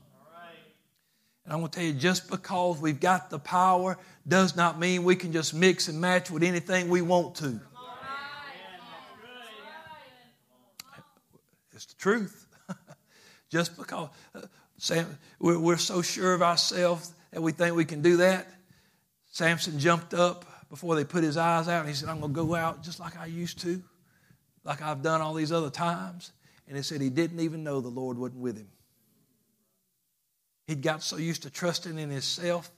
And 1.45 1.53
I'm 1.53 1.61
going 1.61 1.71
to 1.71 1.79
tell 1.79 1.87
you, 1.87 1.93
just 1.95 2.29
because 2.29 2.81
we've 2.81 3.01
got 3.01 3.31
the 3.31 3.39
power 3.39 3.97
does 4.27 4.57
not 4.57 4.79
mean 4.79 5.05
we 5.05 5.17
can 5.17 5.33
just 5.33 5.55
mix 5.55 5.89
and 5.89 6.01
match 6.01 6.31
with 6.31 6.43
anything 6.43 6.89
we 6.89 7.03
want 7.03 7.37
to. 7.37 7.61
The 11.89 11.95
truth. 11.99 12.47
just 13.51 13.77
because 13.77 14.09
uh, 14.35 15.05
we're, 15.39 15.59
we're 15.59 15.77
so 15.77 16.03
sure 16.03 16.35
of 16.35 16.43
ourselves 16.43 17.13
that 17.33 17.41
we 17.41 17.53
think 17.53 17.77
we 17.77 17.85
can 17.85 18.03
do 18.03 18.19
that. 18.19 18.47
Samson 19.31 19.79
jumped 19.79 20.15
up 20.15 20.45
before 20.71 20.97
they 20.97 21.05
put 21.05 21.23
his 21.23 21.37
eyes 21.37 21.69
out 21.69 21.81
and 21.81 21.89
he 21.89 21.95
said, 21.95 22.09
I'm 22.09 22.21
going 22.21 22.33
to 22.33 22.43
go 22.45 22.55
out 22.55 22.83
just 22.83 22.99
like 22.99 23.17
I 23.19 23.27
used 23.27 23.61
to, 23.61 23.83
like 24.65 24.83
I've 24.83 25.03
done 25.03 25.21
all 25.21 25.35
these 25.35 25.53
other 25.53 25.71
times. 25.71 26.33
And 26.67 26.77
he 26.77 26.83
said 26.83 27.01
he 27.01 27.11
didn't 27.11 27.41
even 27.41 27.63
know 27.63 27.81
the 27.81 27.89
Lord 27.89 28.19
wasn't 28.19 28.41
with 28.41 28.57
him. 28.57 28.69
He'd 30.67 30.83
got 30.83 31.03
so 31.03 31.17
used 31.17 31.45
to 31.45 31.51
trusting 31.51 31.97
in 31.97 32.11
himself 32.11 32.71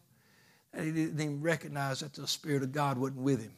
that 0.73 0.85
he 0.85 0.93
didn't 0.93 1.21
even 1.21 1.41
recognize 1.41 2.01
that 2.01 2.13
the 2.13 2.27
Spirit 2.27 2.63
of 2.63 2.73
God 2.73 2.99
wasn't 2.99 3.21
with 3.21 3.43
him. 3.43 3.53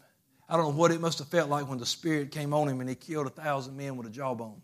I 0.49 0.57
don't 0.57 0.67
know 0.67 0.79
what 0.79 0.93
it 0.93 1.01
must 1.01 1.19
have 1.19 1.29
felt 1.29 1.49
like 1.49 1.69
when 1.69 1.79
the 1.79 1.87
Spirit 1.87 2.31
came 2.31 2.55
on 2.55 2.69
him 2.69 2.81
and 2.81 2.89
he 2.89 2.95
killed 2.95 3.27
a 3.27 3.31
thousand 3.31 3.77
men 3.77 3.97
with 3.97 4.07
a 4.07 4.11
jawbone. 4.11 4.63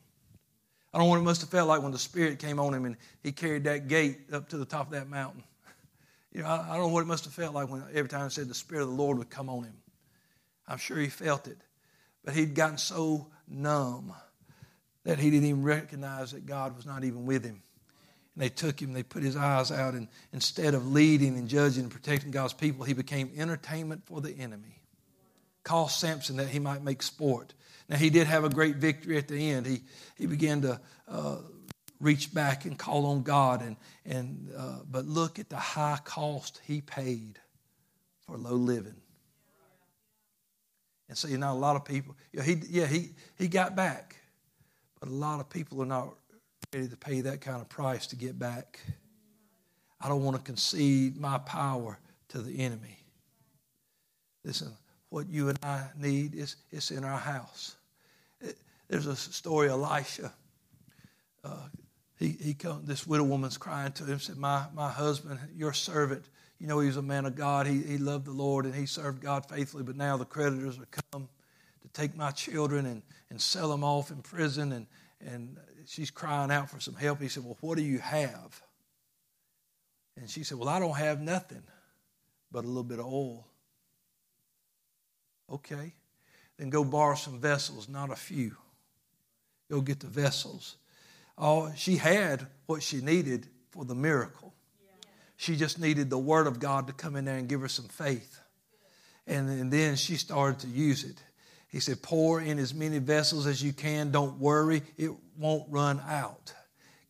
I 0.96 0.98
don't 0.98 1.08
know 1.08 1.10
what 1.10 1.18
it 1.18 1.24
must 1.24 1.42
have 1.42 1.50
felt 1.50 1.68
like 1.68 1.82
when 1.82 1.92
the 1.92 1.98
Spirit 1.98 2.38
came 2.38 2.58
on 2.58 2.72
him 2.72 2.86
and 2.86 2.96
he 3.22 3.30
carried 3.30 3.64
that 3.64 3.86
gate 3.86 4.32
up 4.32 4.48
to 4.48 4.56
the 4.56 4.64
top 4.64 4.86
of 4.86 4.92
that 4.92 5.10
mountain. 5.10 5.44
You 6.32 6.42
know, 6.42 6.48
I, 6.48 6.70
I 6.70 6.72
don't 6.74 6.88
know 6.88 6.88
what 6.88 7.00
it 7.00 7.06
must 7.06 7.24
have 7.24 7.32
felt 7.32 7.54
like 7.54 7.70
when 7.70 7.82
every 7.94 8.10
time 8.10 8.22
I 8.22 8.28
said 8.28 8.48
the 8.48 8.54
Spirit 8.54 8.82
of 8.82 8.88
the 8.88 8.94
Lord 8.94 9.16
would 9.16 9.30
come 9.30 9.48
on 9.48 9.64
him. 9.64 9.76
I'm 10.68 10.76
sure 10.76 10.98
he 10.98 11.08
felt 11.08 11.48
it. 11.48 11.56
But 12.24 12.34
he'd 12.34 12.54
gotten 12.54 12.76
so 12.76 13.28
numb 13.48 14.12
that 15.04 15.18
he 15.18 15.30
didn't 15.30 15.48
even 15.48 15.62
recognize 15.62 16.32
that 16.32 16.44
God 16.44 16.76
was 16.76 16.84
not 16.84 17.04
even 17.04 17.24
with 17.24 17.42
him. 17.42 17.62
And 18.34 18.42
they 18.42 18.50
took 18.50 18.80
him, 18.80 18.92
they 18.92 19.02
put 19.02 19.22
his 19.22 19.34
eyes 19.36 19.70
out, 19.70 19.94
and 19.94 20.08
instead 20.34 20.74
of 20.74 20.86
leading 20.86 21.38
and 21.38 21.48
judging 21.48 21.84
and 21.84 21.92
protecting 21.92 22.30
God's 22.30 22.52
people, 22.52 22.84
he 22.84 22.92
became 22.92 23.30
entertainment 23.36 24.02
for 24.04 24.20
the 24.20 24.32
enemy. 24.32 24.82
Call 25.62 25.88
Samson 25.88 26.36
that 26.36 26.48
he 26.48 26.58
might 26.58 26.82
make 26.82 27.02
sport. 27.02 27.54
Now, 27.88 27.96
he 27.96 28.10
did 28.10 28.26
have 28.26 28.44
a 28.44 28.48
great 28.48 28.76
victory 28.76 29.16
at 29.16 29.28
the 29.28 29.50
end. 29.50 29.66
He, 29.66 29.82
he 30.16 30.26
began 30.26 30.62
to 30.62 30.80
uh, 31.08 31.36
reach 32.00 32.34
back 32.34 32.64
and 32.64 32.78
call 32.78 33.06
on 33.06 33.22
God, 33.22 33.62
and, 33.62 33.76
and, 34.04 34.50
uh, 34.56 34.78
but 34.90 35.06
look 35.06 35.38
at 35.38 35.48
the 35.48 35.56
high 35.56 35.98
cost 36.04 36.60
he 36.64 36.80
paid 36.80 37.38
for 38.26 38.36
low 38.36 38.54
living. 38.54 38.96
And 41.08 41.16
so, 41.16 41.28
you 41.28 41.38
know, 41.38 41.52
a 41.52 41.54
lot 41.54 41.76
of 41.76 41.84
people, 41.84 42.16
you 42.32 42.40
know, 42.40 42.44
he, 42.44 42.56
yeah, 42.68 42.86
he, 42.86 43.10
he 43.38 43.46
got 43.46 43.76
back, 43.76 44.16
but 44.98 45.08
a 45.08 45.12
lot 45.12 45.38
of 45.38 45.48
people 45.48 45.80
are 45.80 45.86
not 45.86 46.14
ready 46.74 46.88
to 46.88 46.96
pay 46.96 47.20
that 47.20 47.40
kind 47.40 47.60
of 47.60 47.68
price 47.68 48.08
to 48.08 48.16
get 48.16 48.38
back. 48.38 48.80
I 50.00 50.08
don't 50.08 50.24
want 50.24 50.36
to 50.36 50.42
concede 50.42 51.16
my 51.16 51.38
power 51.38 51.98
to 52.28 52.42
the 52.42 52.58
enemy. 52.58 52.98
Listen, 54.44 54.72
what 55.10 55.28
you 55.28 55.48
and 55.48 55.58
I 55.62 55.84
need 55.96 56.34
is 56.34 56.56
it's 56.70 56.90
in 56.90 57.04
our 57.04 57.18
house. 57.18 57.76
It, 58.40 58.56
there's 58.88 59.06
a 59.06 59.16
story, 59.16 59.68
Elisha. 59.68 60.32
uh, 61.44 61.68
he, 62.18 62.36
he 62.40 62.54
come, 62.54 62.82
this 62.84 63.06
widow 63.06 63.24
woman's 63.24 63.58
crying 63.58 63.92
to 63.92 64.04
him, 64.04 64.18
said, 64.18 64.36
my, 64.36 64.64
my 64.74 64.88
husband, 64.88 65.38
your 65.54 65.72
servant, 65.72 66.24
you 66.58 66.66
know, 66.66 66.80
he 66.80 66.86
was 66.86 66.96
a 66.96 67.02
man 67.02 67.26
of 67.26 67.36
God. 67.36 67.66
He, 67.66 67.82
he 67.82 67.98
loved 67.98 68.24
the 68.24 68.32
Lord 68.32 68.64
and 68.64 68.74
he 68.74 68.86
served 68.86 69.20
God 69.20 69.46
faithfully, 69.48 69.82
but 69.82 69.96
now 69.96 70.16
the 70.16 70.24
creditors 70.24 70.78
are 70.78 71.02
come 71.12 71.28
to 71.82 71.88
take 71.92 72.16
my 72.16 72.30
children 72.30 72.86
and, 72.86 73.02
and 73.30 73.40
sell 73.40 73.68
them 73.68 73.84
off 73.84 74.10
in 74.10 74.22
prison. 74.22 74.72
And, 74.72 74.86
and 75.20 75.58
she's 75.86 76.10
crying 76.10 76.50
out 76.50 76.70
for 76.70 76.80
some 76.80 76.94
help. 76.94 77.20
He 77.20 77.28
said, 77.28 77.44
Well, 77.44 77.58
what 77.60 77.76
do 77.76 77.84
you 77.84 77.98
have? 77.98 78.62
And 80.16 80.30
she 80.30 80.44
said, 80.44 80.58
Well, 80.58 80.70
I 80.70 80.78
don't 80.78 80.96
have 80.96 81.20
nothing 81.20 81.62
but 82.50 82.64
a 82.64 82.68
little 82.68 82.82
bit 82.82 83.00
of 83.00 83.06
oil. 83.06 83.46
Okay. 85.50 85.94
Then 86.58 86.70
go 86.70 86.84
borrow 86.84 87.14
some 87.14 87.38
vessels, 87.38 87.88
not 87.88 88.10
a 88.10 88.16
few. 88.16 88.56
Go 89.70 89.80
get 89.80 90.00
the 90.00 90.06
vessels. 90.06 90.76
Oh, 91.36 91.72
she 91.76 91.96
had 91.96 92.46
what 92.66 92.82
she 92.82 93.00
needed 93.00 93.48
for 93.70 93.84
the 93.84 93.94
miracle. 93.94 94.54
She 95.36 95.56
just 95.56 95.78
needed 95.78 96.08
the 96.08 96.18
Word 96.18 96.46
of 96.46 96.58
God 96.58 96.86
to 96.86 96.92
come 96.92 97.14
in 97.14 97.26
there 97.26 97.36
and 97.36 97.48
give 97.48 97.60
her 97.60 97.68
some 97.68 97.88
faith. 97.88 98.40
And, 99.26 99.48
and 99.50 99.70
then 99.70 99.96
she 99.96 100.16
started 100.16 100.60
to 100.60 100.68
use 100.68 101.04
it. 101.04 101.22
He 101.68 101.80
said, 101.80 102.00
Pour 102.00 102.40
in 102.40 102.58
as 102.58 102.72
many 102.72 102.98
vessels 102.98 103.46
as 103.46 103.62
you 103.62 103.72
can. 103.72 104.10
Don't 104.10 104.38
worry, 104.38 104.82
it 104.96 105.10
won't 105.36 105.64
run 105.68 106.00
out. 106.08 106.54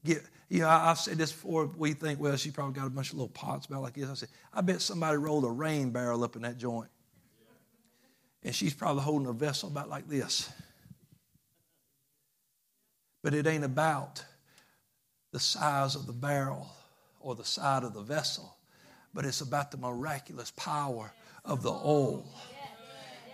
Get, 0.04 0.22
you 0.48 0.60
know, 0.60 0.68
I, 0.68 0.88
have 0.88 0.98
said 0.98 1.18
this 1.18 1.30
before. 1.30 1.66
We 1.76 1.92
think, 1.92 2.18
well, 2.18 2.36
she 2.36 2.50
probably 2.50 2.74
got 2.74 2.86
a 2.86 2.90
bunch 2.90 3.10
of 3.10 3.16
little 3.16 3.28
pots 3.28 3.66
about 3.66 3.82
like 3.82 3.94
this. 3.94 4.08
I 4.08 4.14
said, 4.14 4.28
I 4.52 4.60
bet 4.62 4.80
somebody 4.80 5.18
rolled 5.18 5.44
a 5.44 5.50
rain 5.50 5.90
barrel 5.90 6.24
up 6.24 6.34
in 6.36 6.42
that 6.42 6.58
joint. 6.58 6.88
And 8.46 8.54
she's 8.54 8.72
probably 8.72 9.02
holding 9.02 9.26
a 9.26 9.32
vessel 9.32 9.68
about 9.68 9.88
like 9.88 10.08
this. 10.08 10.48
But 13.24 13.34
it 13.34 13.44
ain't 13.44 13.64
about 13.64 14.24
the 15.32 15.40
size 15.40 15.96
of 15.96 16.06
the 16.06 16.12
barrel 16.12 16.68
or 17.18 17.34
the 17.34 17.44
side 17.44 17.82
of 17.82 17.92
the 17.92 18.02
vessel, 18.02 18.56
but 19.12 19.24
it's 19.24 19.40
about 19.40 19.72
the 19.72 19.78
miraculous 19.78 20.52
power 20.52 21.12
of 21.44 21.64
the 21.64 21.72
oil. 21.72 22.24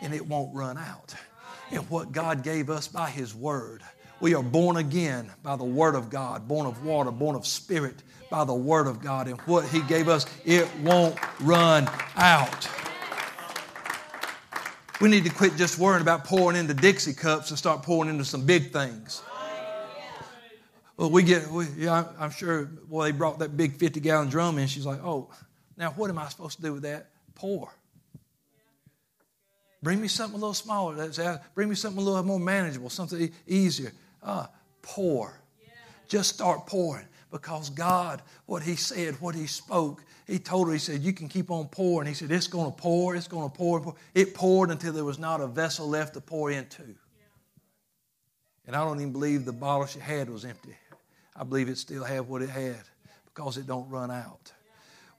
And 0.01 0.15
it 0.15 0.27
won't 0.27 0.55
run 0.55 0.79
out. 0.79 1.15
And 1.71 1.89
what 1.91 2.13
God 2.13 2.43
gave 2.43 2.71
us 2.71 2.89
by 2.89 3.11
His 3.11 3.35
Word. 3.35 3.83
We 4.21 4.35
are 4.35 4.43
born 4.43 4.79
again 4.79 5.31
by 5.43 5.57
the 5.57 5.65
Word 5.65 5.95
of 5.95 6.09
God, 6.09 6.49
born 6.49 6.67
of 6.67 6.87
water, 6.87 7.11
born 7.11 7.37
of 7.37 7.47
Spirit 7.47 7.97
by 8.31 8.45
the 8.45 8.55
Word 8.55 8.87
of 8.87 9.03
God. 9.03 9.29
And 9.29 9.39
what 9.43 9.67
He 9.67 9.83
gave 9.83 10.09
us, 10.09 10.25
it 10.47 10.67
won't 10.83 11.19
run 11.43 11.87
out. 12.17 12.67
We 15.03 15.09
need 15.09 15.25
to 15.25 15.31
quit 15.31 15.57
just 15.57 15.81
worrying 15.81 16.01
about 16.01 16.23
pouring 16.23 16.57
into 16.57 16.75
Dixie 16.75 17.13
cups 17.13 17.51
and 17.51 17.59
start 17.59 17.83
pouring 17.83 18.09
into 18.09 18.25
some 18.25 18.47
big 18.47 18.71
things. 18.71 19.21
Well, 20.97 21.11
we 21.11 21.25
get, 21.25 21.49
we, 21.49 21.67
yeah, 21.77 22.05
I'm 22.21 22.31
sure, 22.31 22.71
well, 22.89 23.03
they 23.03 23.11
brought 23.11 23.41
that 23.41 23.57
big 23.57 23.73
50 23.75 23.99
gallon 23.99 24.29
drum 24.29 24.59
in. 24.59 24.69
She's 24.69 24.87
like, 24.87 25.01
oh, 25.03 25.29
now 25.77 25.91
what 25.91 26.09
am 26.09 26.19
I 26.19 26.29
supposed 26.29 26.59
to 26.59 26.63
do 26.63 26.75
with 26.75 26.85
that? 26.85 27.09
Pour. 27.35 27.75
Bring 29.83 30.01
me 30.01 30.07
something 30.07 30.37
a 30.37 30.41
little 30.41 30.55
smaller. 30.55 30.95
That's, 30.95 31.19
bring 31.57 31.69
me 31.69 31.75
something 31.75 32.01
a 32.01 32.05
little 32.05 32.23
more 32.23 32.39
manageable, 32.39 32.89
something 32.89 33.33
easier. 33.49 33.91
Uh, 34.23 34.47
pour. 34.83 35.37
Just 36.07 36.33
start 36.33 36.69
pouring 36.69 37.07
because 37.33 37.71
God, 37.71 38.23
what 38.47 38.63
He 38.63 38.77
said, 38.77 39.21
what 39.21 39.35
He 39.35 39.47
spoke, 39.47 40.05
He 40.27 40.39
told 40.39 40.69
her, 40.69 40.73
He 40.73 40.79
said, 40.79 41.03
You 41.03 41.13
can 41.13 41.29
keep 41.29 41.51
on 41.51 41.67
pouring. 41.67 42.07
He 42.07 42.15
said, 42.15 42.31
It's 42.31 42.47
going 42.47 42.71
to 42.71 42.77
pour, 42.77 43.17
it's 43.17 43.27
going 43.27 43.51
to 43.51 43.57
pour. 43.57 43.95
It 44.15 44.35
poured 44.35 44.71
until 44.71 44.93
there 44.93 45.05
was 45.05 45.19
not 45.19 45.41
a 45.41 45.49
vessel 45.49 45.89
left 45.89 46.15
to 46.15 46.21
pour 46.21 46.51
into. 46.51 46.83
And 48.67 48.77
I 48.77 48.85
don't 48.85 49.01
even 49.01 49.13
believe 49.13 49.45
the 49.45 49.53
bottle 49.53 49.87
she 49.87 49.99
had 49.99 50.31
was 50.31 50.45
empty. 50.45 50.77
I 51.35 51.43
believe 51.43 51.69
it 51.69 51.79
still 51.79 52.05
had 52.05 52.29
what 52.29 52.43
it 52.43 52.51
had 52.51 52.83
because 53.25 53.57
it 53.57 53.67
don't 53.67 53.89
run 53.89 54.11
out. 54.11 54.53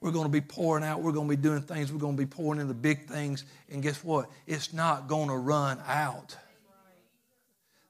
We're 0.00 0.12
going 0.12 0.26
to 0.26 0.30
be 0.30 0.40
pouring 0.40 0.84
out. 0.84 1.00
We're 1.00 1.12
going 1.12 1.28
to 1.28 1.36
be 1.36 1.42
doing 1.42 1.62
things. 1.62 1.92
We're 1.92 1.98
going 1.98 2.16
to 2.16 2.22
be 2.22 2.26
pouring 2.26 2.60
into 2.60 2.74
big 2.74 3.06
things. 3.08 3.44
And 3.70 3.82
guess 3.82 4.04
what? 4.04 4.30
It's 4.46 4.72
not 4.72 5.08
going 5.08 5.28
to 5.28 5.36
run 5.36 5.80
out. 5.86 6.36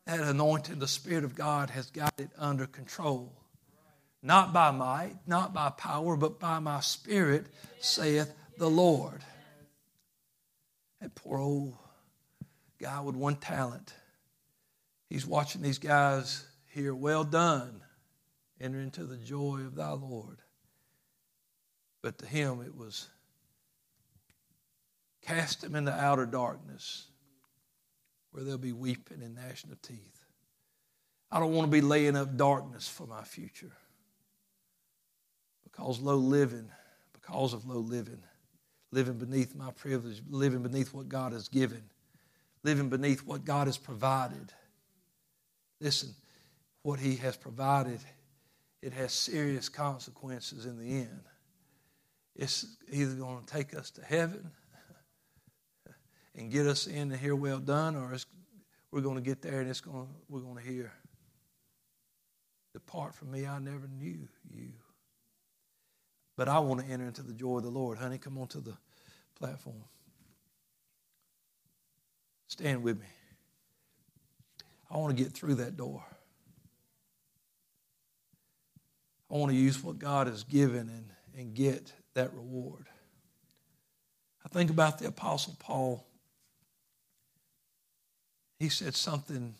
That 0.06 0.20
anointing, 0.20 0.78
the 0.78 0.88
Spirit 0.88 1.24
of 1.24 1.34
God 1.34 1.70
has 1.70 1.86
got 1.90 2.12
it 2.18 2.28
under 2.38 2.66
control. 2.66 3.32
Not 4.26 4.54
by 4.54 4.70
might, 4.70 5.16
not 5.26 5.52
by 5.52 5.68
power, 5.68 6.16
but 6.16 6.40
by 6.40 6.58
my 6.58 6.80
Spirit, 6.80 7.44
saith 7.78 8.32
the 8.56 8.70
Lord. 8.70 9.20
That 11.02 11.14
poor 11.14 11.38
old 11.38 11.76
guy 12.80 13.02
with 13.02 13.16
one 13.16 13.36
talent. 13.36 13.92
He's 15.10 15.26
watching 15.26 15.60
these 15.60 15.78
guys 15.78 16.42
here. 16.72 16.94
Well 16.94 17.24
done, 17.24 17.82
enter 18.58 18.80
into 18.80 19.04
the 19.04 19.18
joy 19.18 19.60
of 19.66 19.74
thy 19.74 19.90
Lord. 19.90 20.38
But 22.00 22.16
to 22.18 22.26
him 22.26 22.62
it 22.62 22.74
was 22.74 23.06
cast 25.20 25.62
him 25.62 25.74
into 25.74 25.92
outer 25.92 26.24
darkness 26.24 27.08
where 28.30 28.42
there'll 28.42 28.56
be 28.56 28.72
weeping 28.72 29.22
and 29.22 29.34
gnashing 29.34 29.70
of 29.70 29.82
teeth. 29.82 30.24
I 31.30 31.40
don't 31.40 31.52
want 31.52 31.66
to 31.66 31.70
be 31.70 31.82
laying 31.82 32.16
up 32.16 32.38
darkness 32.38 32.88
for 32.88 33.06
my 33.06 33.22
future. 33.22 33.72
Because 35.74 36.00
low 36.00 36.16
living, 36.16 36.70
because 37.12 37.52
of 37.52 37.66
low 37.66 37.78
living, 37.78 38.22
living 38.92 39.18
beneath 39.18 39.54
my 39.54 39.70
privilege, 39.72 40.22
living 40.28 40.62
beneath 40.62 40.94
what 40.94 41.08
God 41.08 41.32
has 41.32 41.48
given, 41.48 41.82
living 42.62 42.88
beneath 42.88 43.24
what 43.26 43.44
God 43.44 43.66
has 43.66 43.76
provided. 43.76 44.52
Listen, 45.80 46.14
what 46.82 47.00
He 47.00 47.16
has 47.16 47.36
provided 47.36 48.00
it 48.84 48.92
has 48.92 49.14
serious 49.14 49.70
consequences 49.70 50.66
in 50.66 50.78
the 50.78 50.84
end. 50.84 51.22
It's 52.36 52.66
either 52.92 53.14
going 53.14 53.42
to 53.42 53.50
take 53.50 53.74
us 53.74 53.90
to 53.92 54.04
heaven 54.04 54.50
and 56.34 56.50
get 56.50 56.66
us 56.66 56.86
in 56.86 57.10
and 57.10 57.16
hear 57.16 57.34
well 57.34 57.60
done, 57.60 57.96
or 57.96 58.14
we're 58.90 59.00
going 59.00 59.16
to 59.16 59.22
get 59.22 59.40
there 59.40 59.62
and 59.62 59.70
it's 59.70 59.80
going 59.80 60.04
to, 60.04 60.12
we're 60.28 60.40
going 60.40 60.62
to 60.62 60.70
hear, 60.70 60.92
Depart 62.74 63.14
from 63.14 63.30
me, 63.30 63.46
I 63.46 63.58
never 63.58 63.88
knew 63.88 64.28
you. 64.50 64.72
But 66.36 66.48
I 66.48 66.58
want 66.58 66.80
to 66.80 66.86
enter 66.86 67.06
into 67.06 67.22
the 67.22 67.32
joy 67.32 67.58
of 67.58 67.62
the 67.62 67.70
Lord. 67.70 67.98
Honey, 67.98 68.18
come 68.18 68.38
on 68.38 68.48
to 68.48 68.60
the 68.60 68.76
platform. 69.38 69.84
Stand 72.48 72.82
with 72.82 73.00
me. 73.00 73.06
I 74.90 74.96
want 74.96 75.16
to 75.16 75.22
get 75.22 75.32
through 75.32 75.56
that 75.56 75.76
door. 75.76 76.04
I 79.30 79.36
want 79.36 79.50
to 79.50 79.58
use 79.58 79.82
what 79.82 79.98
God 79.98 80.26
has 80.26 80.44
given 80.44 80.88
and, 80.88 81.06
and 81.36 81.54
get 81.54 81.92
that 82.14 82.32
reward. 82.34 82.86
I 84.44 84.48
think 84.48 84.70
about 84.70 84.98
the 84.98 85.08
Apostle 85.08 85.56
Paul. 85.58 86.04
He 88.58 88.68
said 88.68 88.94
something 88.94 89.54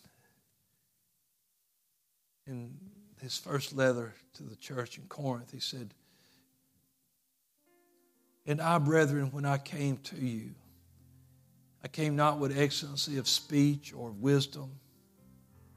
in 2.47 2.77
his 3.21 3.39
first 3.39 3.75
letter 3.75 4.15
to 4.35 4.43
the 4.43 4.57
church 4.57 4.99
in 4.99 5.05
Corinth. 5.05 5.51
He 5.51 5.61
said, 5.61 5.95
And 8.47 8.61
I, 8.61 8.79
brethren, 8.79 9.31
when 9.33 9.45
I 9.45 9.59
came 9.59 9.99
to 10.05 10.17
you, 10.17 10.51
I 11.83 11.89
came 11.89 12.17
not 12.17 12.39
with 12.39 12.57
excellency 12.57 13.19
of 13.19 13.29
speech 13.29 13.93
or 13.95 14.09
of 14.09 14.21
wisdom, 14.21 14.71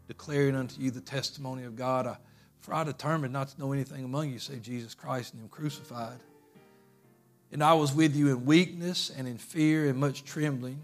declaring 0.07 0.55
unto 0.55 0.81
you 0.81 0.91
the 0.91 1.01
testimony 1.01 1.63
of 1.63 1.75
God. 1.75 2.07
I, 2.07 2.17
for 2.59 2.73
I 2.73 2.83
determined 2.83 3.33
not 3.33 3.49
to 3.49 3.59
know 3.59 3.71
anything 3.71 4.03
among 4.03 4.31
you 4.31 4.39
save 4.39 4.61
Jesus 4.61 4.93
Christ 4.93 5.33
and 5.33 5.41
Him 5.41 5.49
crucified. 5.49 6.19
And 7.51 7.63
I 7.63 7.73
was 7.73 7.93
with 7.93 8.15
you 8.15 8.29
in 8.29 8.45
weakness 8.45 9.09
and 9.09 9.27
in 9.27 9.37
fear 9.37 9.89
and 9.89 9.97
much 9.97 10.25
trembling. 10.25 10.81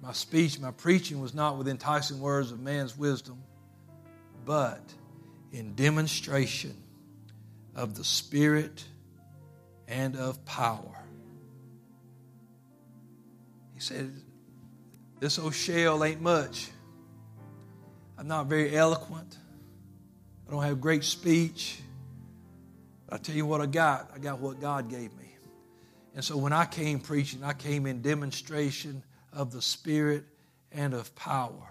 My 0.00 0.12
speech, 0.12 0.58
my 0.58 0.70
preaching 0.70 1.20
was 1.20 1.34
not 1.34 1.58
with 1.58 1.68
enticing 1.68 2.20
words 2.20 2.50
of 2.50 2.60
man's 2.60 2.96
wisdom, 2.96 3.42
but 4.44 4.82
in 5.52 5.74
demonstration 5.74 6.74
of 7.74 7.96
the 7.96 8.04
Spirit 8.04 8.84
and 9.88 10.16
of 10.16 10.44
power. 10.44 11.04
He 13.74 13.80
said, 13.80 14.12
This 15.20 15.38
old 15.38 15.54
shell 15.54 16.02
ain't 16.04 16.20
much. 16.20 16.70
I'm 18.16 18.28
not 18.28 18.46
very 18.46 18.76
eloquent. 18.76 19.36
I 20.46 20.50
don't 20.50 20.62
have 20.62 20.80
great 20.80 21.04
speech. 21.04 21.80
But 23.06 23.16
I 23.16 23.18
tell 23.18 23.34
you 23.34 23.46
what 23.46 23.60
I 23.60 23.66
got. 23.66 24.10
I 24.14 24.18
got 24.18 24.40
what 24.40 24.60
God 24.60 24.88
gave 24.88 25.14
me. 25.16 25.24
And 26.14 26.24
so 26.24 26.36
when 26.36 26.52
I 26.52 26.64
came 26.64 27.00
preaching, 27.00 27.42
I 27.42 27.52
came 27.54 27.86
in 27.86 28.00
demonstration 28.00 29.02
of 29.32 29.50
the 29.50 29.60
Spirit 29.60 30.24
and 30.70 30.94
of 30.94 31.14
power. 31.16 31.68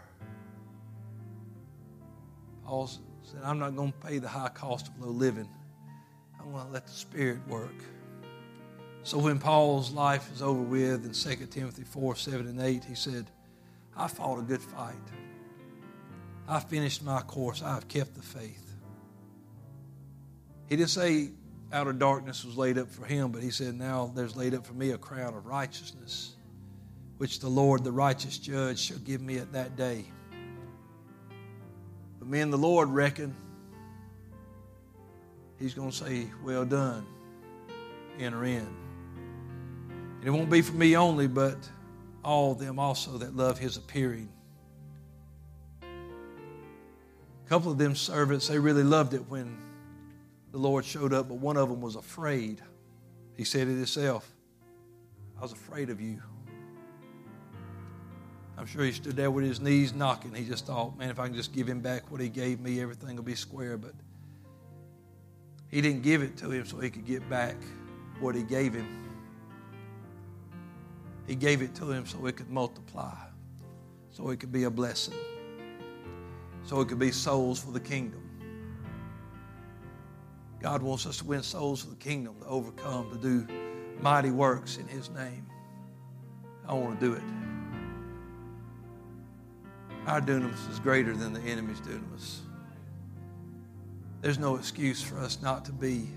Paul 2.66 2.88
said, 2.88 3.42
I'm 3.44 3.60
not 3.60 3.76
going 3.76 3.94
to 3.94 3.98
pay 4.00 4.20
the 4.20 4.28
high 4.28 4.50
cost 4.50 4.90
of 4.90 5.00
low 5.00 5.12
living. 5.12 5.50
I'm 6.40 6.52
going 6.52 6.66
to 6.66 6.72
let 6.72 6.88
the 6.88 6.94
Spirit 6.94 7.40
work. 7.48 7.76
So 9.04 9.18
when 9.18 9.38
Paul's 9.38 9.92
life 9.92 10.32
is 10.34 10.42
over 10.42 10.62
with 10.62 11.06
in 11.06 11.12
2 11.12 11.46
Timothy 11.48 11.84
4 11.84 12.16
7 12.16 12.48
and 12.48 12.60
8, 12.62 12.84
he 12.86 12.96
said, 12.96 13.30
I 13.96 14.08
fought 14.08 14.40
a 14.40 14.42
good 14.42 14.62
fight. 14.62 14.96
I 16.48 16.60
finished 16.60 17.04
my 17.04 17.22
course. 17.22 17.62
I 17.62 17.74
have 17.74 17.88
kept 17.88 18.16
the 18.16 18.22
faith. 18.22 18.76
He 20.68 20.78
didn't 20.78 20.90
say 20.90 21.32
outer 21.72 21.94
darkness 21.94 22.46
was 22.46 22.58
laid 22.58 22.78
up 22.78 22.90
for 22.90 23.06
him, 23.06 23.32
but 23.32 23.44
he 23.44 23.52
said, 23.52 23.76
Now 23.76 24.12
there's 24.16 24.36
laid 24.36 24.54
up 24.54 24.66
for 24.66 24.74
me 24.74 24.92
a 24.92 24.98
crown 24.98 25.34
of 25.34 25.46
righteousness, 25.46 26.36
which 27.18 27.40
the 27.40 27.50
Lord, 27.50 27.84
the 27.84 27.92
righteous 27.92 28.38
judge, 28.38 28.80
shall 28.80 29.00
give 29.00 29.22
me 29.22 29.38
at 29.38 29.52
that 29.54 29.76
day. 29.76 30.06
But 32.20 32.28
me 32.28 32.40
and 32.40 32.52
the 32.52 32.58
Lord 32.58 32.90
reckon 32.90 33.36
He's 35.64 35.74
going 35.74 35.92
to 35.92 35.96
say, 35.96 36.28
Well 36.44 36.66
done, 36.66 37.06
enter 38.20 38.44
in. 38.44 38.83
And 40.24 40.30
it 40.30 40.32
won't 40.32 40.50
be 40.50 40.62
for 40.62 40.72
me 40.72 40.96
only, 40.96 41.28
but 41.28 41.58
all 42.24 42.54
of 42.54 42.60
them 42.60 42.80
also 42.80 43.18
that 43.18 43.36
love 43.36 43.60
His 43.60 43.76
appearing. 43.76 44.30
A 45.82 47.50
couple 47.50 47.74
of 47.74 47.78
them 47.78 47.94
servants, 47.94 48.48
they 48.48 48.58
really 48.58 48.84
loved 48.84 49.14
it 49.14 49.28
when 49.28 49.58
the 50.54 50.60
Lord 50.60 50.86
showed 50.86 51.12
up, 51.12 51.28
but 51.28 51.40
one 51.40 51.58
of 51.58 51.68
them 51.68 51.82
was 51.82 51.98
afraid. 51.98 52.62
He 53.36 53.44
said 53.44 53.68
it 53.68 53.76
himself 53.76 54.32
I 55.38 55.42
was 55.42 55.52
afraid 55.52 55.90
of 55.90 56.00
you. 56.00 56.22
I'm 58.58 58.66
sure 58.66 58.86
he 58.86 58.94
stood 58.94 59.18
there 59.18 59.30
with 59.30 59.44
his 59.44 59.60
knees 59.60 59.94
knocking. 59.94 60.34
He 60.34 60.46
just 60.46 60.68
thought, 60.68 60.98
man, 60.98 61.10
if 61.10 61.20
I 61.20 61.28
can 61.28 61.36
just 61.36 61.52
give 61.52 61.68
him 61.68 61.82
back 61.82 62.10
what 62.10 62.22
he 62.22 62.30
gave 62.30 62.62
me, 62.62 62.82
everything 62.82 63.18
will 63.18 63.24
be 63.24 63.36
square. 63.36 63.78
But 63.78 63.92
he 65.68 65.82
didn't 65.82 66.02
give 66.02 66.24
it 66.24 66.38
to 66.38 66.50
him 66.50 66.66
so 66.66 66.80
he 66.80 66.90
could 66.90 67.06
get 67.06 67.30
back 67.30 67.58
what 68.22 68.36
he 68.36 68.44
gave 68.44 68.74
him. 68.74 69.03
He 71.28 71.36
gave 71.36 71.62
it 71.62 71.74
to 71.76 71.92
him 71.92 72.06
so 72.06 72.26
it 72.26 72.36
could 72.36 72.50
multiply, 72.50 73.16
so 74.12 74.30
it 74.30 74.40
could 74.40 74.52
be 74.52 74.66
a 74.66 74.70
blessing, 74.70 75.14
so 76.64 76.82
it 76.82 76.88
could 76.90 77.00
be 77.00 77.12
souls 77.12 77.60
for 77.60 77.72
the 77.72 77.80
kingdom. 77.80 78.22
God 80.62 80.82
wants 80.82 81.06
us 81.06 81.18
to 81.18 81.26
win 81.26 81.44
souls 81.44 81.84
for 81.84 81.90
the 81.90 81.96
kingdom, 81.96 82.36
to 82.40 82.46
overcome, 82.48 83.10
to 83.12 83.18
do 83.18 83.48
mighty 84.02 84.32
works 84.32 84.78
in 84.78 84.88
His 84.88 85.10
name. 85.10 85.46
I 86.68 86.74
want 86.74 87.00
to 87.00 87.06
do 87.06 87.14
it. 87.14 87.24
Our 90.08 90.22
dunamis 90.22 90.70
is 90.72 90.80
greater 90.80 91.16
than 91.16 91.34
the 91.34 91.42
enemy's 91.42 91.80
dunamis. 91.80 92.40
There's 94.22 94.40
no 94.40 94.56
excuse 94.56 95.02
for 95.02 95.18
us 95.18 95.42
not 95.42 95.66
to 95.66 95.72
be 95.74 96.10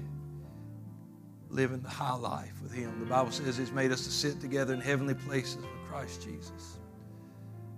living 1.50 1.80
the 1.80 1.88
high 1.88 2.14
life 2.14 2.52
with 2.62 2.72
Him. 2.72 2.98
The 3.00 3.06
Bible 3.06 3.30
says 3.30 3.56
He's 3.56 3.72
made 3.72 3.92
us 3.92 4.04
to 4.04 4.10
sit 4.10 4.40
together 4.40 4.74
in 4.74 4.80
heavenly 4.80 5.14
places 5.14 5.56
with 5.56 5.66
Christ 5.88 6.22
Jesus. 6.22 6.78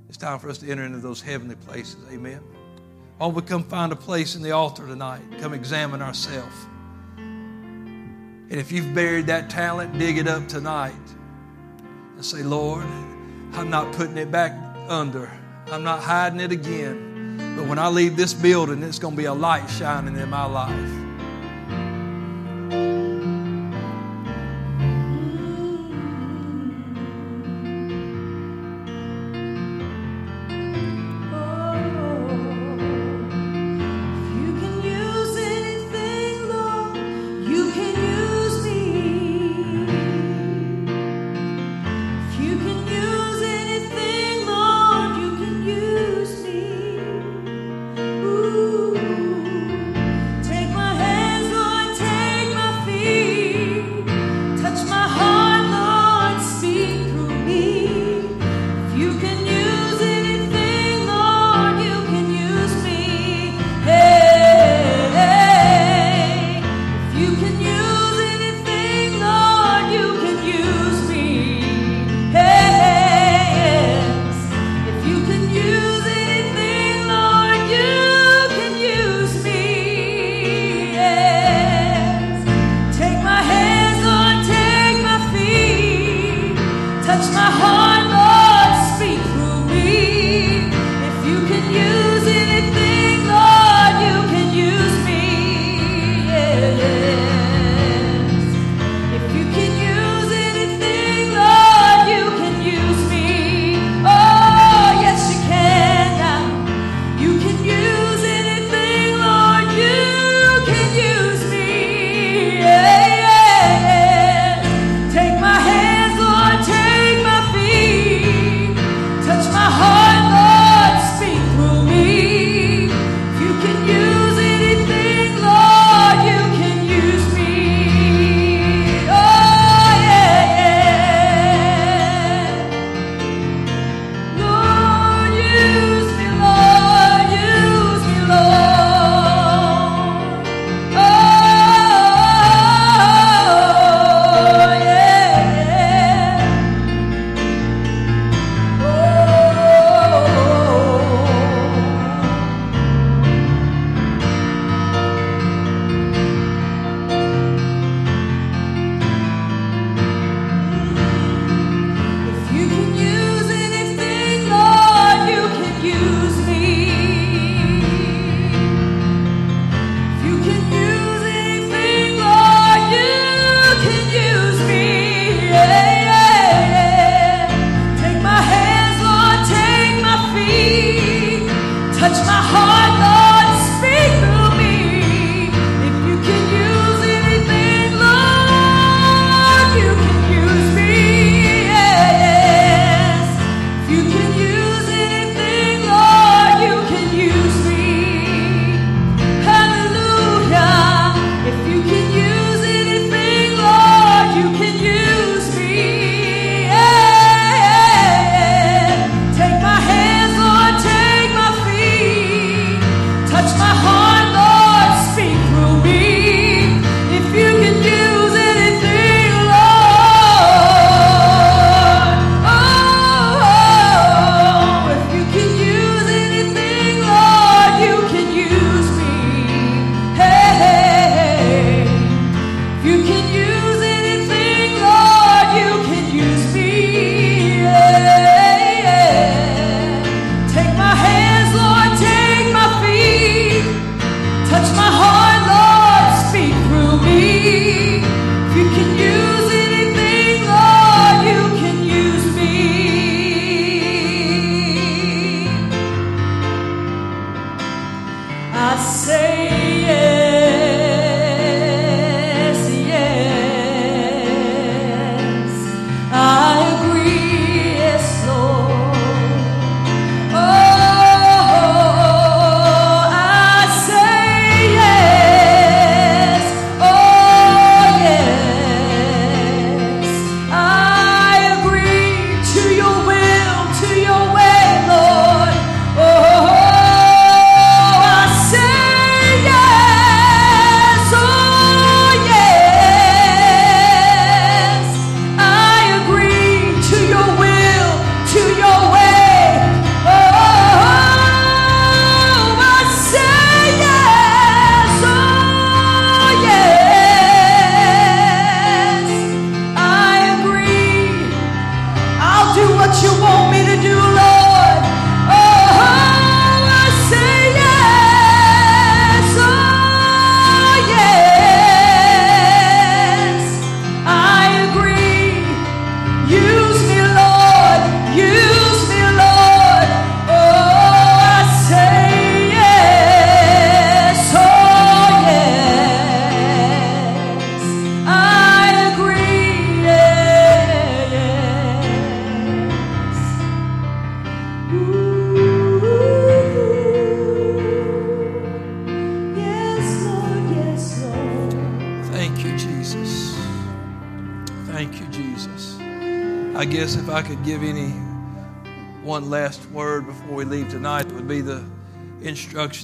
It's 0.09 0.17
time 0.17 0.39
for 0.39 0.49
us 0.49 0.59
to 0.59 0.71
enter 0.71 0.85
into 0.85 0.99
those 0.99 1.21
heavenly 1.21 1.57
places. 1.57 1.99
Amen. 2.11 2.41
Why 3.19 3.27
we 3.27 3.43
come 3.43 3.65
find 3.65 3.93
a 3.93 3.97
place 3.97 4.37
in 4.37 4.43
the 4.43 4.53
altar 4.53 4.87
tonight? 4.87 5.23
Come 5.41 5.53
examine 5.53 6.01
ourselves. 6.01 6.55
And 7.17 8.55
if 8.59 8.73
you've 8.73 8.95
buried 8.95 9.27
that 9.27 9.51
talent, 9.51 9.99
dig 9.99 10.17
it 10.17 10.27
up 10.27 10.49
tonight 10.49 10.95
and 12.15 12.25
say, 12.25 12.43
Lord, 12.43 12.87
I'm 13.53 13.69
not 13.69 13.93
putting 13.93 14.17
it 14.17 14.31
back 14.31 14.53
under. 14.89 15.31
I'm 15.71 15.83
not 15.83 16.01
hiding 16.01 16.41
it 16.41 16.53
again. 16.53 17.57
But 17.57 17.67
when 17.67 17.79
I 17.79 17.89
leave 17.89 18.17
this 18.17 18.33
building, 18.33 18.83
it's 18.83 18.99
going 18.99 19.15
to 19.15 19.19
be 19.19 19.27
a 19.27 19.35
light 19.35 19.69
shining 19.69 20.17
in 20.17 20.31
my 20.31 20.47
life. 20.47 21.08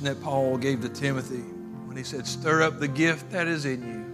Instruction 0.04 0.20
that 0.20 0.22
Paul 0.24 0.58
gave 0.58 0.82
to 0.82 0.88
Timothy 0.88 1.42
when 1.86 1.96
he 1.96 2.02
said, 2.02 2.26
Stir 2.26 2.62
up 2.62 2.78
the 2.78 2.88
gift 2.88 3.30
that 3.30 3.46
is 3.46 3.64
in 3.64 3.82
you. 3.82 4.04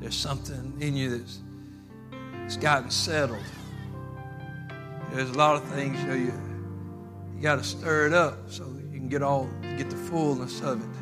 There's 0.00 0.16
something 0.16 0.76
in 0.80 0.96
you 0.96 1.18
that's 1.18 1.40
it's 2.44 2.56
gotten 2.56 2.90
settled. 2.90 3.38
There's 5.12 5.30
a 5.30 5.38
lot 5.38 5.56
of 5.56 5.64
things, 5.70 5.98
you 6.00 6.06
know, 6.06 6.14
you, 6.14 6.32
you 7.34 7.40
got 7.40 7.56
to 7.56 7.64
stir 7.64 8.08
it 8.08 8.12
up 8.12 8.50
so 8.50 8.64
you 8.64 8.98
can 8.98 9.08
get 9.08 9.22
all 9.22 9.48
get 9.78 9.88
the 9.88 9.96
fullness 9.96 10.60
of 10.60 10.80
it. 10.80 10.96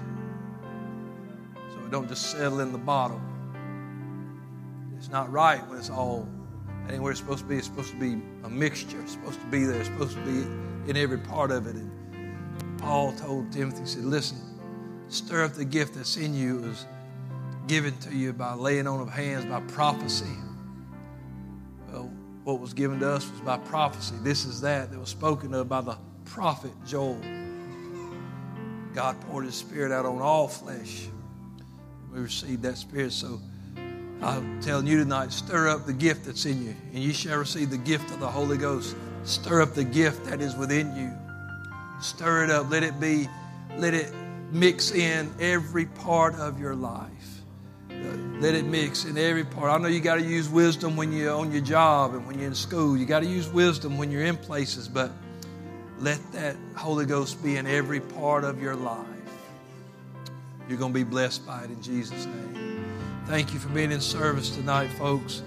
So 1.72 1.84
it 1.84 1.90
don't 1.90 2.08
just 2.08 2.30
settle 2.30 2.60
in 2.60 2.70
the 2.72 2.78
bottle. 2.78 3.20
It's 4.96 5.08
not 5.08 5.32
right 5.32 5.66
when 5.68 5.78
it's 5.78 5.90
all 5.90 6.28
anywhere 6.88 7.10
it's 7.10 7.20
supposed 7.20 7.40
to 7.40 7.46
be. 7.46 7.56
It's 7.56 7.66
supposed 7.66 7.90
to 7.90 7.98
be 7.98 8.22
a 8.44 8.48
mixture. 8.48 9.00
It's 9.00 9.12
supposed 9.12 9.40
to 9.40 9.46
be 9.46 9.64
there. 9.64 9.80
It's 9.80 9.88
supposed 9.88 10.14
to 10.14 10.22
be 10.22 10.46
in 10.88 10.96
every 10.96 11.18
part 11.18 11.50
of 11.50 11.66
it. 11.66 11.74
And 11.74 11.90
Paul 12.82 13.12
told 13.12 13.52
Timothy, 13.52 13.80
he 13.80 13.86
said, 13.86 14.04
listen, 14.04 14.38
stir 15.08 15.44
up 15.44 15.54
the 15.54 15.64
gift 15.64 15.94
that's 15.94 16.16
in 16.16 16.34
you. 16.34 16.58
Was 16.58 16.86
given 17.68 17.96
to 17.98 18.14
you 18.14 18.32
by 18.32 18.54
laying 18.54 18.86
on 18.86 19.00
of 19.00 19.08
hands, 19.08 19.44
by 19.44 19.60
prophecy. 19.72 20.36
Well, 21.90 22.10
what 22.44 22.58
was 22.58 22.74
given 22.74 22.98
to 23.00 23.08
us 23.08 23.30
was 23.30 23.40
by 23.40 23.58
prophecy. 23.58 24.16
This 24.22 24.44
is 24.44 24.60
that 24.62 24.90
that 24.90 24.98
was 24.98 25.08
spoken 25.08 25.54
of 25.54 25.68
by 25.68 25.80
the 25.80 25.96
prophet 26.24 26.72
Joel. 26.84 27.20
God 28.94 29.18
poured 29.22 29.44
his 29.44 29.54
spirit 29.54 29.92
out 29.92 30.04
on 30.04 30.20
all 30.20 30.48
flesh. 30.48 31.06
We 32.12 32.20
received 32.20 32.62
that 32.62 32.76
spirit. 32.76 33.12
So 33.12 33.40
I'm 34.20 34.60
telling 34.60 34.88
you 34.88 34.98
tonight, 34.98 35.32
stir 35.32 35.68
up 35.68 35.86
the 35.86 35.92
gift 35.92 36.26
that's 36.26 36.44
in 36.46 36.64
you, 36.64 36.74
and 36.92 37.02
you 37.02 37.12
shall 37.12 37.38
receive 37.38 37.70
the 37.70 37.78
gift 37.78 38.10
of 38.10 38.18
the 38.20 38.28
Holy 38.28 38.58
Ghost. 38.58 38.96
Stir 39.22 39.62
up 39.62 39.74
the 39.74 39.84
gift 39.84 40.24
that 40.24 40.40
is 40.40 40.56
within 40.56 40.94
you. 40.96 41.12
Stir 42.02 42.44
it 42.44 42.50
up. 42.50 42.70
Let 42.70 42.82
it 42.82 42.98
be, 43.00 43.28
let 43.76 43.94
it 43.94 44.12
mix 44.50 44.90
in 44.92 45.32
every 45.40 45.86
part 45.86 46.34
of 46.34 46.60
your 46.60 46.74
life. 46.74 47.08
Uh, 47.90 47.94
let 48.40 48.54
it 48.54 48.64
mix 48.64 49.04
in 49.04 49.16
every 49.16 49.44
part. 49.44 49.70
I 49.70 49.78
know 49.78 49.88
you 49.88 50.00
got 50.00 50.16
to 50.16 50.24
use 50.24 50.48
wisdom 50.48 50.96
when 50.96 51.12
you're 51.12 51.34
on 51.34 51.52
your 51.52 51.60
job 51.60 52.14
and 52.14 52.26
when 52.26 52.38
you're 52.38 52.48
in 52.48 52.54
school. 52.54 52.96
You 52.96 53.06
got 53.06 53.20
to 53.20 53.26
use 53.26 53.48
wisdom 53.48 53.96
when 53.98 54.10
you're 54.10 54.24
in 54.24 54.36
places, 54.36 54.88
but 54.88 55.12
let 55.98 56.20
that 56.32 56.56
Holy 56.74 57.06
Ghost 57.06 57.42
be 57.44 57.56
in 57.56 57.66
every 57.66 58.00
part 58.00 58.44
of 58.44 58.60
your 58.60 58.74
life. 58.74 59.06
You're 60.68 60.78
going 60.78 60.92
to 60.92 60.98
be 60.98 61.04
blessed 61.04 61.46
by 61.46 61.62
it 61.62 61.70
in 61.70 61.80
Jesus' 61.80 62.26
name. 62.26 62.84
Thank 63.26 63.52
you 63.54 63.60
for 63.60 63.68
being 63.68 63.92
in 63.92 64.00
service 64.00 64.50
tonight, 64.50 64.88
folks. 64.98 65.42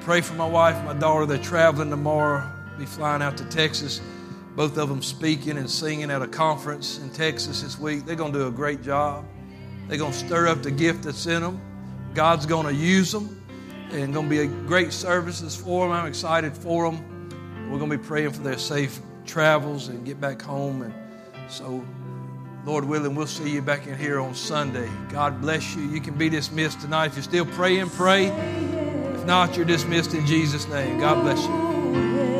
Pray 0.00 0.20
for 0.20 0.34
my 0.34 0.46
wife 0.46 0.76
and 0.76 0.84
my 0.84 0.94
daughter. 0.94 1.24
They're 1.24 1.38
traveling 1.38 1.88
tomorrow, 1.88 2.46
be 2.78 2.84
flying 2.84 3.22
out 3.22 3.36
to 3.38 3.44
Texas. 3.46 4.00
Both 4.56 4.78
of 4.78 4.88
them 4.88 5.02
speaking 5.02 5.58
and 5.58 5.70
singing 5.70 6.10
at 6.10 6.22
a 6.22 6.26
conference 6.26 6.98
in 6.98 7.10
Texas 7.10 7.62
this 7.62 7.78
week. 7.78 8.06
They're 8.06 8.16
going 8.16 8.32
to 8.32 8.38
do 8.38 8.46
a 8.48 8.50
great 8.50 8.82
job. 8.82 9.26
They're 9.86 9.98
going 9.98 10.12
to 10.12 10.18
stir 10.18 10.48
up 10.48 10.62
the 10.62 10.70
gift 10.70 11.04
that's 11.04 11.26
in 11.26 11.42
them. 11.42 11.60
God's 12.14 12.46
going 12.46 12.66
to 12.66 12.74
use 12.74 13.12
them 13.12 13.44
and 13.92 14.14
going 14.14 14.26
to 14.26 14.30
be 14.30 14.40
a 14.40 14.46
great 14.46 14.92
services 14.92 15.54
for 15.54 15.86
them. 15.86 15.92
I'm 15.94 16.06
excited 16.06 16.56
for 16.56 16.90
them. 16.90 17.68
We're 17.70 17.78
going 17.78 17.90
to 17.90 17.98
be 17.98 18.02
praying 18.02 18.30
for 18.30 18.42
their 18.42 18.58
safe 18.58 18.98
travels 19.26 19.88
and 19.88 20.04
get 20.06 20.20
back 20.20 20.40
home. 20.40 20.82
And 20.82 20.94
so 21.48 21.84
Lord 22.64 22.84
willing, 22.84 23.14
we'll 23.14 23.26
see 23.26 23.50
you 23.50 23.62
back 23.62 23.86
in 23.86 23.96
here 23.96 24.18
on 24.18 24.34
Sunday. 24.34 24.90
God 25.10 25.40
bless 25.40 25.76
you. 25.76 25.82
You 25.82 26.00
can 26.00 26.14
be 26.14 26.28
dismissed 26.28 26.80
tonight. 26.80 27.06
If 27.06 27.14
you're 27.16 27.22
still 27.22 27.46
praying, 27.46 27.90
pray. 27.90 28.26
If 28.26 29.24
not, 29.26 29.56
you're 29.56 29.66
dismissed 29.66 30.14
in 30.14 30.26
Jesus' 30.26 30.66
name. 30.66 30.98
God 30.98 31.22
bless 31.22 31.44
you. 31.46 32.35